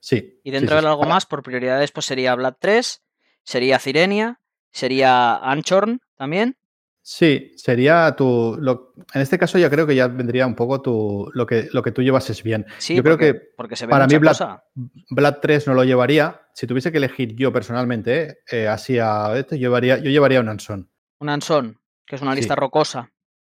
Sí. 0.00 0.40
Y 0.44 0.50
dentro 0.50 0.76
del 0.76 0.86
algo 0.86 1.04
más, 1.04 1.26
por 1.26 1.42
prioridades, 1.42 1.92
pues 1.92 2.06
sería 2.06 2.34
Blood 2.34 2.54
3, 2.60 3.02
sería 3.42 3.78
Cirenia, 3.78 4.40
sería 4.70 5.36
Anchorn 5.36 6.00
también. 6.16 6.56
Sí, 7.02 7.52
sería 7.56 8.14
tu. 8.16 8.58
lo- 8.60 8.92
en 9.14 9.22
este 9.22 9.38
caso, 9.38 9.56
yo 9.58 9.70
creo 9.70 9.86
que 9.86 9.94
ya 9.94 10.08
vendría 10.08 10.46
un 10.46 10.54
poco 10.54 10.82
tu, 10.82 11.30
lo, 11.32 11.46
que, 11.46 11.68
lo 11.72 11.82
que 11.82 11.90
tú 11.90 12.02
llevas 12.02 12.28
es 12.28 12.42
bien. 12.42 12.66
Sí, 12.76 12.94
yo 12.96 13.02
creo 13.02 13.14
porque, 13.16 13.32
que 13.32 13.40
porque 13.56 13.76
se 13.76 13.86
ve 13.86 13.90
para 13.90 14.06
mí 14.06 14.18
Vlad, 14.18 14.32
cosa. 14.32 14.64
Vlad 15.08 15.36
3 15.40 15.68
no 15.68 15.74
lo 15.74 15.84
llevaría. 15.84 16.42
Si 16.52 16.66
tuviese 16.66 16.92
que 16.92 16.98
elegir 16.98 17.34
yo 17.34 17.50
personalmente, 17.50 18.22
eh, 18.30 18.36
eh, 18.52 18.68
así 18.68 18.98
a 18.98 19.32
esto, 19.38 19.54
yo 19.54 19.60
llevaría, 19.68 19.96
yo 19.98 20.10
llevaría 20.10 20.40
un 20.40 20.50
Anson. 20.50 20.90
Un 21.20 21.28
Anson, 21.30 21.80
que 22.04 22.16
es 22.16 22.20
una 22.22 22.32
Sí. 22.34 22.38
lista 22.40 22.54
rocosa. 22.56 23.10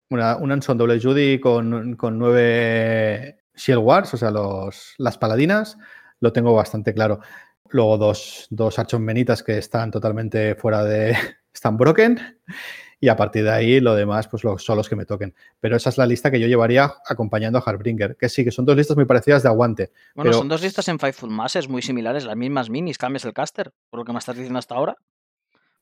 Una, 0.09 0.35
un 0.35 0.51
Anson 0.51 0.77
doble 0.77 0.99
Judy 0.99 1.39
con, 1.39 1.95
con 1.95 2.19
nueve 2.19 3.37
Shield 3.55 3.79
Wars, 3.81 4.13
o 4.13 4.17
sea, 4.17 4.31
los, 4.31 4.95
las 4.97 5.17
paladinas, 5.17 5.77
lo 6.25 6.33
tengo 6.33 6.53
bastante 6.53 6.93
claro. 6.93 7.19
Luego 7.69 7.97
dos, 7.97 8.47
dos 8.49 8.77
Menitas 8.99 9.43
que 9.43 9.57
están 9.57 9.91
totalmente 9.91 10.55
fuera 10.55 10.83
de. 10.83 11.15
están 11.53 11.77
broken. 11.77 12.41
Y 12.99 13.09
a 13.09 13.15
partir 13.15 13.43
de 13.43 13.51
ahí, 13.51 13.79
lo 13.81 13.93
demás, 13.93 14.27
pues 14.27 14.43
los, 14.43 14.63
son 14.63 14.77
los 14.77 14.89
que 14.89 14.95
me 14.95 15.05
toquen. 15.05 15.35
Pero 15.59 15.75
esa 15.75 15.89
es 15.89 15.97
la 15.97 16.05
lista 16.05 16.31
que 16.31 16.39
yo 16.39 16.47
llevaría 16.47 16.91
acompañando 17.07 17.59
a 17.59 17.61
Harbringer. 17.61 18.15
Que 18.15 18.29
sí, 18.29 18.43
que 18.43 18.51
son 18.51 18.65
dos 18.65 18.75
listas 18.75 18.95
muy 18.97 19.05
parecidas 19.05 19.43
de 19.43 19.49
aguante. 19.49 19.91
Bueno, 20.15 20.29
Pero- 20.31 20.39
son 20.39 20.47
dos 20.47 20.61
listas 20.61 20.87
en 20.87 20.97
Fightful 20.97 21.29
Masses 21.29 21.67
muy 21.69 21.81
similares, 21.81 22.25
las 22.25 22.35
mismas 22.37 22.69
minis, 22.69 22.97
cambias 22.97 23.25
el 23.25 23.33
caster, 23.33 23.71
por 23.89 23.99
lo 23.99 24.05
que 24.05 24.13
me 24.13 24.19
estás 24.19 24.35
diciendo 24.35 24.57
hasta 24.59 24.75
ahora. 24.75 24.95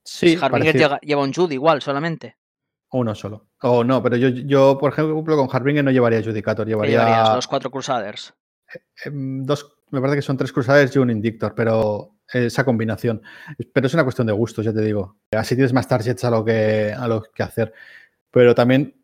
Sí, 0.03 0.35
llega- 0.35 0.99
lleva 1.01 1.23
un 1.23 1.33
Jude 1.33 1.53
igual, 1.53 1.81
solamente. 1.81 2.37
Uno 2.91 3.15
solo. 3.15 3.47
O 3.61 3.83
no, 3.83 4.03
pero 4.03 4.17
yo, 4.17 4.27
yo, 4.29 4.77
por 4.77 4.91
ejemplo, 4.91 5.35
con 5.37 5.49
Harbringer 5.51 5.83
no 5.83 5.91
llevaría 5.91 6.21
Judicator, 6.21 6.65
¿Qué 6.65 6.71
llevaría. 6.71 6.99
llevarías? 6.99 7.35
Los 7.35 7.47
cuatro 7.47 7.71
Crusaders. 7.71 8.33
Em, 9.05 9.43
dos, 9.45 9.72
me 9.93 10.01
parece 10.01 10.17
que 10.17 10.21
son 10.23 10.37
tres 10.37 10.51
Crusaders 10.51 10.95
y 10.95 10.99
un 10.99 11.09
Indictor, 11.11 11.53
pero 11.55 12.15
esa 12.31 12.65
combinación. 12.65 13.21
Pero 13.73 13.87
es 13.87 13.93
una 13.93 14.03
cuestión 14.03 14.27
de 14.27 14.33
gustos, 14.33 14.65
ya 14.65 14.73
te 14.73 14.81
digo. 14.81 15.17
Así 15.31 15.55
tienes 15.55 15.71
más 15.73 15.87
targets 15.87 16.23
a 16.25 16.31
lo 16.31 16.43
que, 16.43 16.91
a 16.97 17.07
lo 17.07 17.21
que 17.21 17.43
hacer. 17.43 17.73
Pero 18.31 18.55
también 18.55 18.95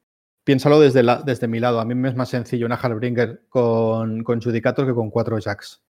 piénsalo 0.44 0.80
desde, 0.80 1.04
la- 1.04 1.22
desde 1.22 1.48
mi 1.48 1.60
lado. 1.60 1.80
A 1.80 1.86
mí 1.86 1.94
me 1.96 2.10
es 2.10 2.16
más 2.16 2.30
sencillo 2.30 2.66
una 2.66 2.76
Harbringer 2.76 3.46
con, 3.50 4.24
con 4.24 4.42
Judicator 4.42 4.86
que 4.88 4.94
con 4.96 5.10
cuatro 5.12 5.38
Jacks. 5.38 5.84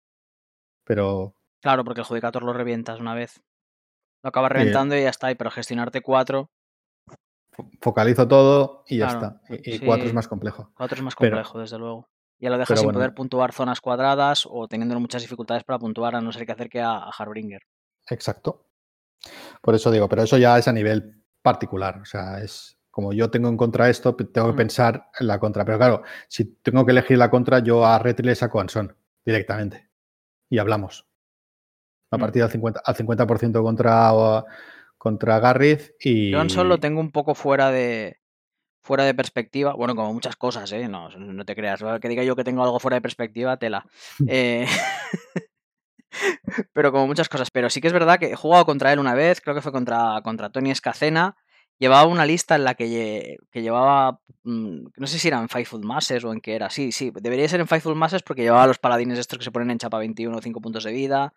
Pero 0.83 1.35
Claro, 1.61 1.83
porque 1.83 2.01
el 2.01 2.07
Judicator 2.07 2.43
lo 2.43 2.53
revientas 2.53 2.99
una 2.99 3.13
vez. 3.13 3.41
Lo 4.23 4.29
acabas 4.29 4.51
reventando 4.51 4.97
y 4.97 5.03
ya 5.03 5.09
está, 5.09 5.33
pero 5.35 5.49
gestionarte 5.51 6.01
cuatro, 6.01 6.49
fo- 7.55 7.69
focalizo 7.81 8.27
todo 8.27 8.83
y 8.87 8.97
ya 8.97 9.07
Claro, 9.07 9.39
está. 9.47 9.55
Y, 9.63 9.75
y 9.75 9.77
sí. 9.79 9.85
cuatro 9.85 10.07
es 10.07 10.13
más 10.13 10.27
complejo. 10.27 10.71
cuatro 10.75 10.97
es 10.97 11.03
más 11.03 11.15
Pero- 11.17 11.37
complejo, 11.37 11.59
desde 11.59 11.77
luego. 11.77 12.09
Ya 12.39 12.49
lo 12.49 12.55
dejas 12.57 12.67
pero 12.69 12.77
sin 12.79 12.85
bueno. 12.87 12.97
poder 12.99 13.13
puntuar 13.13 13.51
zonas 13.51 13.81
cuadradas 13.81 14.47
o 14.49 14.67
teniendo 14.67 14.97
muchas 14.99 15.21
dificultades 15.21 15.63
para 15.63 15.77
puntuar, 15.79 16.15
a 16.15 16.21
no 16.21 16.31
ser 16.31 16.45
que 16.45 16.53
acerque 16.53 16.79
a, 16.81 16.91
a 16.97 17.09
Harbringer. 17.09 17.61
Exacto. 18.09 18.65
Por 19.61 19.75
eso 19.75 19.91
digo, 19.91 20.07
pero 20.07 20.23
eso 20.23 20.37
ya 20.37 20.57
es 20.57 20.67
a 20.67 20.71
nivel 20.73 21.21
particular. 21.41 21.99
O 22.01 22.05
sea, 22.05 22.39
es 22.41 22.77
como 22.89 23.11
yo 23.13 23.29
tengo 23.29 23.49
en 23.49 23.57
contra 23.57 23.89
esto, 23.89 24.15
tengo 24.15 24.47
que 24.47 24.53
Mm. 24.53 24.57
pensar 24.57 25.09
en 25.19 25.27
la 25.27 25.39
contra. 25.39 25.65
Pero 25.65 25.77
claro, 25.77 26.03
si 26.29 26.45
tengo 26.45 26.85
que 26.85 26.91
elegir 26.91 27.17
la 27.17 27.29
contra, 27.29 27.59
yo 27.59 27.85
a 27.85 27.99
Retri 27.99 28.25
le 28.25 28.35
saco 28.35 28.59
a 28.59 28.61
Anson 28.61 28.95
directamente. 29.25 29.89
Y 30.49 30.57
hablamos. 30.59 31.05
A 32.11 32.17
Mm. 32.17 32.19
partir 32.21 32.41
del 32.41 32.51
50%, 32.51 32.81
al 32.85 32.95
50 32.95 33.61
contra, 33.61 34.45
contra 34.97 35.39
Garriz 35.39 35.93
y. 35.99 36.33
Johnson 36.33 36.69
lo 36.69 36.77
tengo 36.79 37.01
un 37.01 37.11
poco 37.11 37.35
fuera 37.35 37.69
de 37.71 38.18
fuera 38.89 39.03
de 39.05 39.13
perspectiva. 39.13 39.73
Bueno, 39.75 39.95
como 39.95 40.11
muchas 40.13 40.35
cosas, 40.35 40.71
¿eh? 40.71 40.87
No, 40.89 41.09
no 41.09 41.45
te 41.45 41.55
creas. 41.55 41.79
Que 42.01 42.09
diga 42.09 42.23
yo 42.23 42.35
que 42.35 42.43
tengo 42.43 42.63
algo 42.63 42.79
fuera 42.79 42.95
de 42.95 43.01
perspectiva, 43.01 43.57
tela. 43.57 43.85
Eh, 44.27 44.65
pero 46.73 46.91
como 46.91 47.07
muchas 47.07 47.29
cosas. 47.29 47.51
Pero 47.51 47.69
sí 47.69 47.81
que 47.81 47.87
es 47.87 47.93
verdad 47.93 48.19
que 48.19 48.31
he 48.31 48.35
jugado 48.35 48.65
contra 48.65 48.91
él 48.93 48.99
una 48.99 49.13
vez, 49.13 49.41
creo 49.41 49.55
que 49.55 49.61
fue 49.61 49.71
contra, 49.71 50.21
contra 50.23 50.49
Tony 50.49 50.71
Escacena. 50.71 51.35
Llevaba 51.77 52.07
una 52.07 52.25
lista 52.25 52.55
en 52.55 52.65
la 52.65 52.73
que, 52.75 52.87
lle- 52.87 53.37
que 53.51 53.61
llevaba. 53.61 54.19
mm, 54.43 54.87
No 54.97 55.07
sé 55.07 55.17
si 55.19 55.27
era 55.29 55.39
en 55.39 55.47
Fightful 55.49 55.81
Masses 55.85 56.23
o 56.25 56.33
en 56.33 56.41
qué 56.41 56.55
era. 56.55 56.69
Sí, 56.69 56.91
sí, 56.91 57.11
debería 57.21 57.47
ser 57.47 57.61
en 57.61 57.67
Fightful 57.67 57.95
Masses 57.95 58.23
porque 58.23 58.41
llevaba 58.41 58.67
los 58.67 58.79
paladines 58.79 59.17
estos 59.19 59.37
que 59.39 59.45
se 59.45 59.51
ponen 59.51 59.71
en 59.71 59.77
chapa 59.77 59.97
21, 59.99 60.41
5 60.41 60.59
puntos 60.61 60.83
de 60.83 60.91
vida 60.91 61.33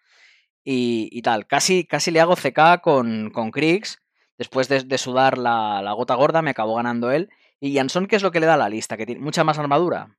y, 0.64 1.08
y 1.12 1.22
tal. 1.22 1.46
Casi, 1.46 1.86
casi 1.86 2.10
le 2.10 2.20
hago 2.20 2.34
CK 2.36 2.80
con, 2.82 3.30
con 3.30 3.50
Kriegs. 3.52 3.98
Después 4.38 4.68
de, 4.68 4.82
de 4.82 4.98
sudar 4.98 5.38
la, 5.38 5.80
la 5.82 5.92
gota 5.92 6.14
gorda, 6.16 6.42
me 6.42 6.50
acabó 6.50 6.74
ganando 6.76 7.12
él. 7.12 7.28
Y 7.64 7.76
Jansson, 7.76 8.06
¿qué 8.08 8.16
es 8.16 8.22
lo 8.24 8.32
que 8.32 8.40
le 8.40 8.46
da 8.46 8.54
a 8.54 8.56
la 8.56 8.68
lista? 8.68 8.96
Que 8.96 9.06
tiene 9.06 9.20
mucha 9.20 9.44
más 9.44 9.56
armadura. 9.56 10.16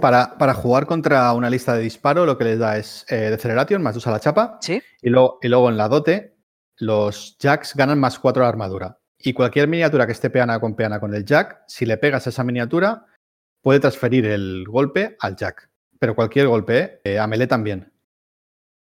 Para, 0.00 0.38
para 0.38 0.54
jugar 0.54 0.86
contra 0.86 1.30
una 1.34 1.50
lista 1.50 1.74
de 1.74 1.82
disparo, 1.82 2.24
lo 2.24 2.38
que 2.38 2.44
les 2.44 2.58
da 2.58 2.78
es 2.78 3.04
eh, 3.10 3.28
Deceleration 3.30 3.82
más 3.82 3.94
2 3.94 4.06
a 4.06 4.10
la 4.10 4.20
chapa. 4.20 4.58
¿Sí? 4.62 4.82
Y 5.02 5.10
luego, 5.10 5.38
y 5.42 5.48
luego 5.48 5.68
en 5.68 5.76
la 5.76 5.88
dote, 5.88 6.38
los 6.78 7.36
jacks 7.38 7.74
ganan 7.76 7.98
más 8.00 8.18
4 8.18 8.42
a 8.42 8.46
la 8.46 8.48
armadura. 8.48 8.98
Y 9.18 9.34
cualquier 9.34 9.68
miniatura 9.68 10.06
que 10.06 10.12
esté 10.12 10.30
peana 10.30 10.58
con 10.58 10.74
peana 10.74 10.98
con 10.98 11.12
el 11.14 11.26
jack, 11.26 11.62
si 11.68 11.84
le 11.84 11.98
pegas 11.98 12.26
a 12.26 12.30
esa 12.30 12.42
miniatura, 12.42 13.04
puede 13.62 13.78
transferir 13.80 14.24
el 14.24 14.64
golpe 14.66 15.16
al 15.20 15.36
jack. 15.36 15.68
Pero 15.98 16.14
cualquier 16.14 16.48
golpe, 16.48 17.00
eh, 17.04 17.18
a 17.18 17.26
melee 17.26 17.46
también. 17.46 17.92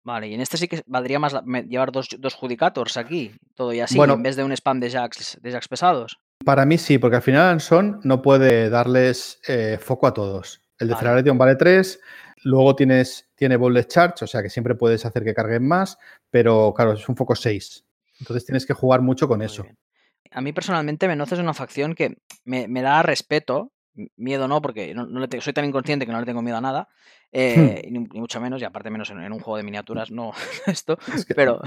Vale, 0.05 0.29
y 0.29 0.35
en 0.35 0.41
este 0.41 0.59
sí 0.59 0.69
que 0.69 0.83
valdría 0.87 1.19
más 1.19 1.33
la- 1.33 1.43
llevar 1.63 1.91
dos, 1.91 2.09
dos 2.21 2.35
Judicators 2.35 2.97
aquí. 2.99 3.33
Todo 3.57 3.73
y 3.73 3.81
así, 3.81 3.97
Bueno. 3.97 4.15
en 4.15 4.23
vez 4.23 4.37
de 4.37 4.45
un 4.45 4.53
spam 4.53 4.79
de 4.79 4.91
jacks, 4.91 5.39
de 5.43 5.51
jacks 5.51 5.67
pesados. 5.67 6.21
Para 6.45 6.65
mí 6.67 6.79
sí, 6.79 6.99
porque 6.99 7.17
al 7.17 7.23
final 7.23 7.49
Anson 7.49 8.01
no 8.05 8.23
puede 8.23 8.71
darles 8.71 9.41
eh, 9.49 9.79
foco 9.81 10.07
a 10.07 10.15
todos. 10.15 10.61
El 10.79 10.89
de 10.89 10.95
Vale. 10.95 11.05
Deceleration 11.05 11.39
vale 11.39 11.57
3, 11.57 12.01
luego 12.45 12.75
tienes, 12.75 13.31
tiene 13.35 13.57
Bullet 13.57 13.85
Charge, 13.85 14.25
o 14.25 14.27
sea 14.27 14.43
que 14.43 14.51
siempre 14.51 14.75
puedes 14.75 15.05
hacer 15.07 15.25
que 15.25 15.35
carguen 15.35 15.67
más, 15.67 15.99
pero 16.31 16.73
claro, 16.75 16.93
es 16.93 17.09
un 17.09 17.17
foco 17.17 17.35
6. 17.35 17.85
Entonces 18.21 18.45
tienes 18.45 18.67
que 18.67 18.75
jugar 18.75 19.01
mucho 19.01 19.29
con 19.29 19.39
Muy 19.39 19.47
eso. 19.47 19.63
bien. 19.63 19.79
A 20.33 20.41
mí 20.41 20.53
personalmente 20.53 21.07
Menoz 21.07 21.31
es 21.33 21.39
una 21.39 21.55
facción 21.55 21.95
que 21.95 22.17
me, 22.45 22.67
me 22.67 22.83
da 22.83 23.03
respeto. 23.03 23.71
Miedo 24.17 24.49
no, 24.49 24.61
porque 24.61 24.93
no, 24.95 25.07
no 25.07 25.21
le 25.21 25.29
te- 25.29 25.41
soy 25.41 25.53
tan 25.53 25.65
inconsciente 25.65 26.05
que 26.07 26.13
no 26.13 26.19
le 26.21 26.27
tengo 26.27 26.43
miedo 26.43 26.57
a 26.59 26.61
nada. 26.61 26.89
eh, 27.37 27.83
Hmm. 27.89 27.93
ni, 27.93 27.99
ni 27.99 28.21
mucho 28.21 28.41
menos, 28.41 28.63
y 28.63 28.65
aparte 28.65 28.91
menos 28.91 29.11
en, 29.11 29.21
en 29.21 29.33
un 29.33 29.41
juego 29.41 29.57
de 29.57 29.63
miniaturas, 29.65 30.11
no 30.13 30.33
esto. 30.67 30.97
Es 31.13 31.25
que- 31.25 31.35
Pero, 31.35 31.61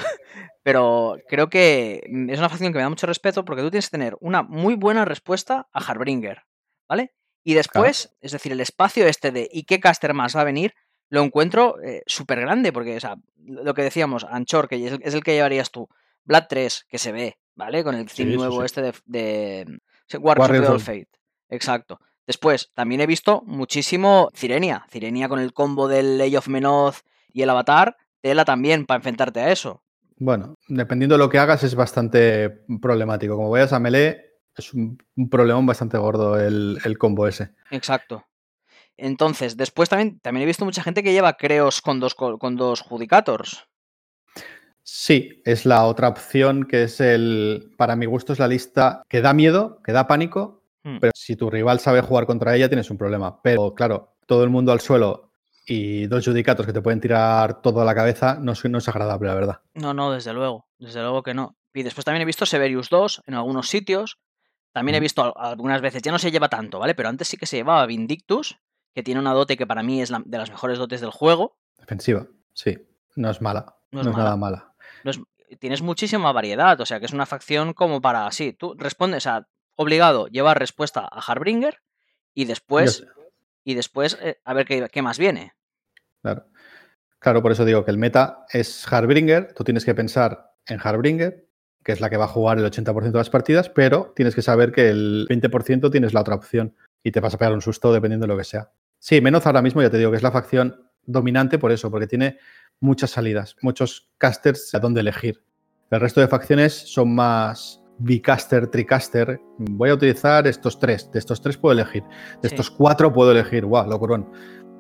pero 0.64 1.18
creo 1.28 1.50
que 1.50 2.04
mm, 2.10 2.30
es 2.30 2.40
una 2.40 2.50
facción 2.50 2.72
que 2.72 2.78
me 2.78 2.84
da 2.84 2.90
mucho 2.90 3.08
respeto 3.08 3.44
porque 3.46 3.62
tú 3.62 3.70
tienes 3.72 3.88
que 3.90 3.98
tener 3.98 4.16
una 4.22 4.44
muy 4.44 4.76
buena 4.76 5.04
respuesta 5.06 5.68
a 5.74 5.80
Harbringer, 5.80 6.44
¿vale? 6.88 7.14
Y 7.44 7.54
después, 7.54 8.16
es 8.22 8.32
decir, 8.34 8.52
el 8.52 8.60
espacio 8.62 9.08
este 9.08 9.32
de 9.32 9.50
¿y 9.52 9.64
qué 9.64 9.80
caster 9.80 10.14
más 10.14 10.36
va 10.36 10.42
a 10.42 10.46
venir? 10.46 10.74
Lo 11.10 11.22
encuentro 11.24 11.76
súper 12.06 12.42
grande 12.42 12.74
porque, 12.74 12.98
o 12.98 13.00
sea, 13.00 13.16
lo 13.46 13.74
que 13.74 13.84
decíamos, 13.84 14.26
Anchor, 14.30 14.68
que 14.68 14.86
es 14.86 14.92
el, 14.92 15.00
es 15.04 15.14
el 15.14 15.24
que 15.24 15.34
llevarías 15.34 15.72
tú, 15.72 15.88
Blood 16.26 16.44
3, 16.50 16.86
que 16.90 16.98
se 16.98 17.14
ve, 17.14 17.38
¿vale? 17.56 17.84
Con 17.86 17.96
el 17.96 18.10
sí, 18.10 18.26
nuevo 18.26 18.60
sí. 18.60 18.66
este 18.66 18.82
de, 18.82 18.94
de 19.06 19.80
War 20.20 20.38
Warriors 20.40 20.66
Superior 20.68 20.76
of- 20.76 20.84
Fate. 20.84 21.10
Exacto. 21.50 22.00
Después, 22.28 22.72
también 22.76 23.02
he 23.02 23.08
visto 23.08 23.42
muchísimo 23.46 24.30
Cirenia. 24.36 24.86
Cirenia 24.92 25.30
con 25.30 25.40
el 25.40 25.54
combo 25.54 25.88
del 25.88 26.18
Ley 26.18 26.36
of 26.36 26.50
Menoz 26.50 27.04
y 27.34 27.42
el 27.42 27.50
Avatar. 27.50 27.98
Tela 28.22 28.46
también 28.46 28.86
para 28.86 28.98
enfrentarte 28.98 29.40
a 29.40 29.52
eso. 29.52 29.82
Bueno, 30.18 30.56
dependiendo 30.68 31.16
de 31.16 31.20
lo 31.20 31.30
que 31.30 31.40
hagas 31.40 31.64
es 31.64 31.74
bastante 31.74 32.50
problemático. 32.82 33.36
Como 33.36 33.50
vayas 33.50 33.72
a 33.72 33.80
melee, 33.80 34.34
es 34.56 34.74
un, 34.74 34.98
un 35.16 35.30
problemón 35.30 35.66
bastante 35.66 35.98
gordo 35.98 36.40
el, 36.40 36.80
el 36.84 36.98
combo 36.98 37.28
ese. 37.28 37.52
Exacto. 37.72 38.26
Entonces, 38.98 39.56
después 39.56 39.90
también, 39.90 40.20
también 40.20 40.44
he 40.44 40.48
visto 40.48 40.66
mucha 40.66 40.82
gente 40.84 41.04
que 41.04 41.14
lleva 41.14 41.38
Creos 41.38 41.82
con 41.82 42.00
dos, 42.00 42.16
co- 42.16 42.40
con 42.40 42.56
dos 42.56 42.82
Judicators. 42.82 43.68
Sí, 44.82 45.42
es 45.46 45.66
la 45.66 45.86
otra 45.86 46.08
opción 46.08 46.66
que 46.66 46.84
es 46.84 47.00
el, 47.00 47.74
para 47.78 47.96
mi 47.96 48.06
gusto 48.08 48.34
es 48.34 48.40
la 48.40 48.48
lista 48.48 49.04
que 49.08 49.22
da 49.22 49.34
miedo, 49.34 49.82
que 49.84 49.92
da 49.92 50.08
pánico, 50.08 50.57
Hmm. 50.88 51.00
pero 51.02 51.12
si 51.16 51.36
tu 51.36 51.50
rival 51.50 51.80
sabe 51.80 52.02
jugar 52.02 52.26
contra 52.26 52.56
ella 52.56 52.70
tienes 52.70 52.90
un 52.90 52.98
problema. 52.98 53.42
Pero 53.42 53.74
claro, 53.74 54.16
todo 54.26 54.44
el 54.44 54.50
mundo 54.50 54.72
al 54.72 54.80
suelo 54.80 55.32
y 55.66 56.08
dos 56.08 56.24
judicatos 56.26 56.66
que 56.66 56.72
te 56.72 56.82
pueden 56.82 57.02
tirar 57.02 57.62
todo 57.62 57.82
a 57.82 57.86
la 57.86 57.94
cabeza 57.94 58.38
no 58.40 58.54
es, 58.54 58.64
no 58.66 58.78
es 58.78 58.88
agradable, 58.88 59.28
la 59.28 59.36
verdad. 59.36 59.62
No, 59.74 59.94
no, 59.94 60.12
desde 60.12 60.32
luego. 60.34 60.66
Desde 60.80 61.02
luego 61.02 61.24
que 61.24 61.34
no. 61.34 61.58
Y 61.74 61.84
después 61.84 62.06
también 62.06 62.22
he 62.22 62.26
visto 62.26 62.46
Severius 62.46 62.90
2 62.90 63.24
en 63.28 63.34
algunos 63.34 63.68
sitios. 63.68 64.18
También 64.72 64.96
he 64.96 65.00
visto 65.00 65.24
al- 65.24 65.34
algunas 65.36 65.82
veces, 65.82 66.02
ya 66.02 66.12
no 66.12 66.20
se 66.20 66.32
lleva 66.32 66.48
tanto, 66.50 66.80
¿vale? 66.80 66.96
Pero 66.96 67.10
antes 67.10 67.28
sí 67.28 67.36
que 67.38 67.46
se 67.48 67.58
llevaba 67.58 67.86
Vindictus, 67.86 68.58
que 68.94 69.04
tiene 69.04 69.20
una 69.20 69.34
dote 69.34 69.58
que 69.58 69.68
para 69.68 69.84
mí 69.84 70.02
es 70.02 70.10
la- 70.10 70.22
de 70.26 70.38
las 70.38 70.50
mejores 70.52 70.78
dotes 70.80 71.02
del 71.02 71.12
juego. 71.12 71.58
Defensiva, 71.80 72.28
sí, 72.54 72.78
no 73.16 73.30
es 73.30 73.42
mala, 73.42 73.76
No 73.92 74.04
no 74.04 74.10
es 74.10 74.16
mala. 74.16 74.24
nada 74.24 74.38
mala. 74.38 74.74
No 75.04 75.12
es- 75.12 75.20
tienes 75.60 75.82
muchísima 75.82 76.32
variedad, 76.32 76.80
o 76.80 76.86
sea 76.86 77.00
que 77.00 77.06
es 77.08 77.14
una 77.14 77.26
facción 77.26 77.74
como 77.74 78.02
para, 78.02 78.30
sí, 78.32 78.54
tú 78.54 78.74
respondes 78.78 79.28
a, 79.28 79.48
obligado, 79.78 80.28
llevar 80.28 80.60
respuesta 80.60 81.08
a 81.10 81.20
Harbringer 81.20 81.82
y 82.34 82.46
después, 82.46 83.06
y 83.64 83.76
después 83.76 84.18
eh, 84.22 84.42
a 84.44 84.54
ver 84.54 84.66
qué, 84.66 84.90
qué 84.92 85.02
más 85.02 85.18
viene. 85.18 85.54
claro. 86.22 86.46
Claro, 87.20 87.42
por 87.42 87.52
eso 87.52 87.66
digo 87.66 87.84
que 87.84 87.92
el 87.92 87.98
meta 87.98 88.46
es 88.52 88.86
Harbringer, 88.92 89.54
tú 89.54 89.64
tienes 89.64 89.86
que 89.86 89.96
pensar 89.96 90.52
en 90.68 90.80
Harbringer, 90.82 91.48
que 91.84 91.92
es 91.92 92.00
la 92.00 92.10
que 92.10 92.18
va 92.18 92.26
a 92.26 92.30
jugar 92.30 92.60
el 92.60 92.66
80% 92.66 93.12
de 93.12 93.18
las 93.18 93.30
partidas, 93.30 93.70
pero 93.70 94.14
tienes 94.16 94.36
que 94.36 94.42
saber 94.42 94.72
que 94.72 94.90
el 94.90 95.26
20% 95.28 95.92
tienes 95.92 96.14
la 96.14 96.22
otra 96.22 96.36
opción 96.36 96.76
y 97.04 97.12
te 97.12 97.20
vas 97.20 97.34
a 97.34 97.38
pegar 97.38 97.54
un 97.54 97.62
susto 97.62 97.92
dependiendo 97.92 98.26
de 98.26 98.34
lo 98.34 98.38
que 98.38 98.44
sea. 98.44 98.72
Sí, 99.00 99.20
menos 99.22 99.46
ahora 99.46 99.62
mismo 99.62 99.82
ya 99.82 99.90
te 99.90 99.98
digo 99.98 100.12
que 100.12 100.18
es 100.18 100.24
la 100.24 100.32
facción 100.32 100.90
dominante 101.06 101.58
por 101.58 101.72
eso, 101.72 101.90
porque 101.90 102.08
tiene 102.08 102.38
muchas 102.80 103.12
salidas, 103.12 103.56
muchos 103.62 104.10
casters 104.18 104.76
a 104.76 104.80
dónde 104.80 105.02
elegir. 105.02 105.44
El 105.90 106.02
resto 106.02 106.22
de 106.22 106.28
facciones 106.28 106.74
son 106.74 107.16
más 107.16 107.82
bicaster, 108.00 108.68
tricaster, 108.68 109.40
voy 109.58 109.90
a 109.90 109.94
utilizar 109.94 110.48
estos 110.48 110.80
tres. 110.80 111.10
De 111.12 111.20
estos 111.20 111.42
tres 111.42 111.58
puedo 111.58 111.74
elegir. 111.74 112.04
De 112.42 112.48
estos 112.48 112.70
cuatro 112.70 113.12
puedo 113.14 113.32
elegir. 113.32 113.66
¡Guau, 113.66 113.90
locurón! 113.90 114.30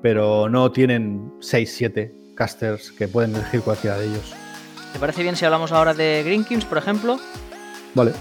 Pero 0.01 0.47
no 0.49 0.71
tienen 0.71 1.33
seis, 1.39 1.73
siete 1.75 2.13
casters 2.35 2.91
que 2.91 3.07
pueden 3.07 3.35
elegir 3.35 3.61
cualquiera 3.61 3.97
de 3.97 4.05
ellos. 4.05 4.33
¿Te 4.93 4.99
parece 4.99 5.23
bien 5.23 5.35
si 5.35 5.45
hablamos 5.45 5.71
ahora 5.71 5.93
de 5.93 6.23
Green 6.23 6.43
Kings, 6.43 6.65
por 6.65 6.77
ejemplo? 6.77 7.19
Vale. 7.93 8.13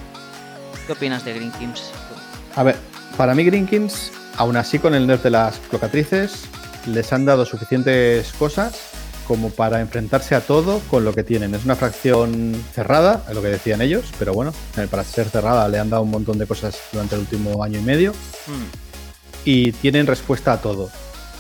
¿Qué 0.87 0.93
opinas 0.93 1.25
de 1.25 1.35
Green 1.35 1.53
Kings? 1.53 1.91
A 2.55 2.63
ver, 2.63 2.77
para 3.17 3.35
mí 3.35 3.45
Green 3.45 3.67
Kings, 3.67 4.13
aún 4.37 4.57
así 4.57 4.79
con 4.79 4.95
el 4.95 5.07
nerf 5.07 5.23
de 5.23 5.31
las 5.31 5.59
clocatrices, 5.59 6.49
les 6.87 7.13
han 7.13 7.25
dado 7.25 7.45
suficientes 7.45 8.33
cosas 8.33 9.06
como 9.27 9.51
para 9.51 9.81
enfrentarse 9.81 10.35
a 10.35 10.41
todo 10.41 10.81
con 10.91 11.05
lo 11.05 11.13
que 11.13 11.25
tienen. 11.25 11.55
Es 11.55 11.65
una 11.65 11.77
fracción 11.77 12.55
cerrada, 12.73 13.25
es 13.29 13.35
lo 13.35 13.43
que 13.43 13.49
decían 13.49 13.81
ellos, 13.81 14.13
pero 14.19 14.33
bueno, 14.33 14.53
eh, 14.77 14.87
para 14.91 15.05
ser 15.05 15.29
cerrada 15.29 15.69
le 15.69 15.79
han 15.79 15.91
dado 15.91 16.03
un 16.03 16.11
montón 16.11 16.39
de 16.39 16.47
cosas 16.47 16.81
durante 16.93 17.15
el 17.15 17.23
último 17.23 17.63
año 17.63 17.79
y 17.79 17.83
medio. 17.83 18.13
Hmm. 18.13 18.65
Y 19.45 19.73
tienen 19.73 20.07
respuesta 20.07 20.53
a 20.53 20.61
todo. 20.61 20.91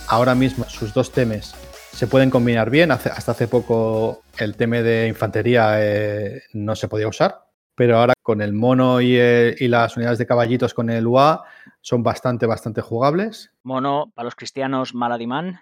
Ahora 0.09 0.34
mismo 0.34 0.64
sus 0.68 0.95
dos 0.95 1.12
temes 1.12 1.55
se 1.93 2.07
pueden 2.07 2.30
combinar 2.30 2.70
bien. 2.70 2.91
hasta 2.91 3.32
hace 3.32 3.49
poco 3.49 4.22
el 4.39 4.55
tema 4.57 4.76
de 4.82 5.09
infantería 5.09 5.76
eh, 5.78 6.43
no 6.53 6.76
se 6.76 6.89
podía 6.89 7.09
usar, 7.09 7.47
pero 7.74 7.99
ahora 7.99 8.12
con 8.22 8.43
el 8.43 8.53
mono 8.53 9.01
y, 9.01 9.16
y, 9.16 9.68
las 9.68 9.97
unidades 9.97 10.18
de 10.18 10.26
caballitos 10.26 10.74
con 10.74 10.91
el 10.91 11.07
UA 11.07 11.45
son 11.80 12.03
bastante, 12.03 12.45
bastante 12.45 12.82
jugables. 12.82 13.51
Mono, 13.62 14.12
para 14.14 14.24
los 14.24 14.34
cristianos, 14.34 14.95
Maladimán. 14.95 15.61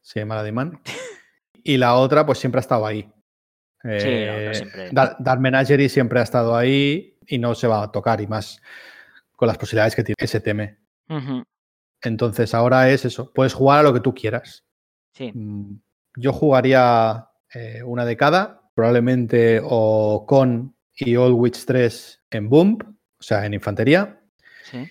Sí, 0.00 0.24
Maladimán. 0.24 0.80
Y 1.64 1.78
la 1.78 1.94
otra, 1.94 2.26
pues 2.26 2.38
siempre 2.38 2.58
ha 2.58 2.60
estado 2.60 2.86
ahí. 2.86 3.02
sí, 3.82 3.88
eh, 3.88 4.50
siempre. 4.54 4.90
Dark 4.92 5.40
Menagerie 5.40 5.88
siempre 5.88 6.20
ha 6.20 6.22
estado 6.22 6.54
ahí 6.54 7.18
y 7.26 7.38
no 7.38 7.54
se 7.54 7.66
va 7.66 7.82
a 7.82 7.90
tocar, 7.90 8.20
y 8.20 8.26
más 8.26 8.60
con 9.34 9.48
las 9.48 9.56
posibilidades 9.56 9.96
que 9.96 10.04
tiene 10.04 10.16
ese 10.18 10.40
teme. 10.40 10.78
Entonces, 12.02 12.54
ahora 12.54 12.90
es 12.90 13.06
eso. 13.06 13.32
Puedes 13.32 13.54
jugar 13.54 13.80
a 13.80 13.82
lo 13.82 13.94
que 13.94 14.00
tú 14.00 14.14
quieras. 14.14 14.64
Sí. 15.14 15.32
Mm, 15.32 15.80
yo 16.16 16.32
jugaría 16.34 17.28
eh, 17.54 17.82
una 17.82 18.04
de 18.04 18.16
cada, 18.16 18.62
probablemente 18.74 19.60
o 19.62 20.26
con 20.26 20.76
y 20.96 21.16
All 21.16 21.32
Witch 21.32 21.64
3 21.64 22.24
en 22.30 22.48
Boom, 22.48 22.78
o 23.18 23.22
sea, 23.22 23.46
en 23.46 23.54
infantería. 23.54 24.20
Sí. 24.64 24.86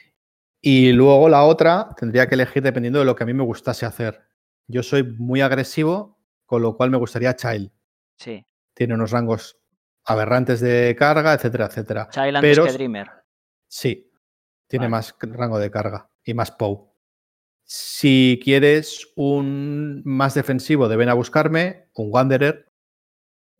Y 0.60 0.92
luego 0.92 1.30
la 1.30 1.44
otra 1.44 1.90
tendría 1.98 2.28
que 2.28 2.36
elegir 2.36 2.64
dependiendo 2.64 3.00
de 3.00 3.06
lo 3.06 3.16
que 3.16 3.24
a 3.24 3.28
mí 3.28 3.34
me 3.34 3.44
gustase 3.44 3.86
hacer. 3.86 4.22
Yo 4.68 4.82
soy 4.82 5.04
muy 5.04 5.42
agresivo 5.42 6.18
con 6.46 6.62
lo 6.62 6.76
cual 6.76 6.90
me 6.90 6.98
gustaría 6.98 7.36
Child. 7.36 7.72
Sí. 8.18 8.46
Tiene 8.74 8.94
unos 8.94 9.12
rangos 9.12 9.60
aberrantes 10.06 10.60
de 10.60 10.96
carga, 10.98 11.34
etcétera, 11.34 11.66
etcétera. 11.66 12.10
Child 12.12 12.36
antes 12.38 12.60
que 12.60 12.72
Dreamer. 12.74 13.10
Sí, 13.68 14.12
tiene 14.68 14.90
más 14.90 15.16
rango 15.20 15.60
de 15.60 15.72
carga 15.72 16.10
y 16.24 16.34
más 16.34 16.52
POW. 16.52 16.94
Si 17.64 18.40
quieres 18.44 19.12
un 19.16 20.02
más 20.06 20.34
defensivo 20.34 20.90
de 20.90 20.98
ven 20.98 21.10
a 21.10 21.14
buscarme, 21.14 21.90
un 21.96 22.10
Wanderer. 22.12 22.72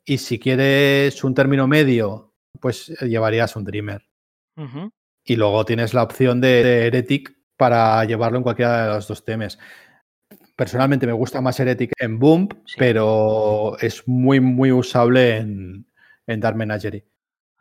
Y 0.06 0.18
si 0.18 0.38
quieres 0.38 1.24
un 1.24 1.34
término 1.34 1.68
medio, 1.68 2.36
pues 2.60 2.88
llevarías 3.00 3.56
un 3.56 3.64
Dreamer. 3.64 4.08
Y 5.24 5.36
luego 5.36 5.64
tienes 5.66 5.94
la 5.94 6.04
opción 6.04 6.42
de, 6.42 6.64
de 6.64 6.88
Heretic 6.88 7.34
para 7.58 8.04
llevarlo 8.06 8.38
en 8.38 8.44
cualquiera 8.44 8.88
de 8.88 8.94
los 8.96 9.08
dos 9.08 9.24
temas. 9.24 9.58
Personalmente 10.56 11.08
me 11.08 11.14
gusta 11.14 11.42
más 11.42 11.60
Heretic 11.60 11.92
en 12.00 12.20
Boom, 12.20 12.50
pero 12.78 13.78
es 13.80 14.08
muy, 14.08 14.40
muy 14.40 14.72
usable 14.72 15.38
en, 15.38 15.88
en 16.28 16.40
Dark 16.40 16.56
Menagerie. 16.56 17.06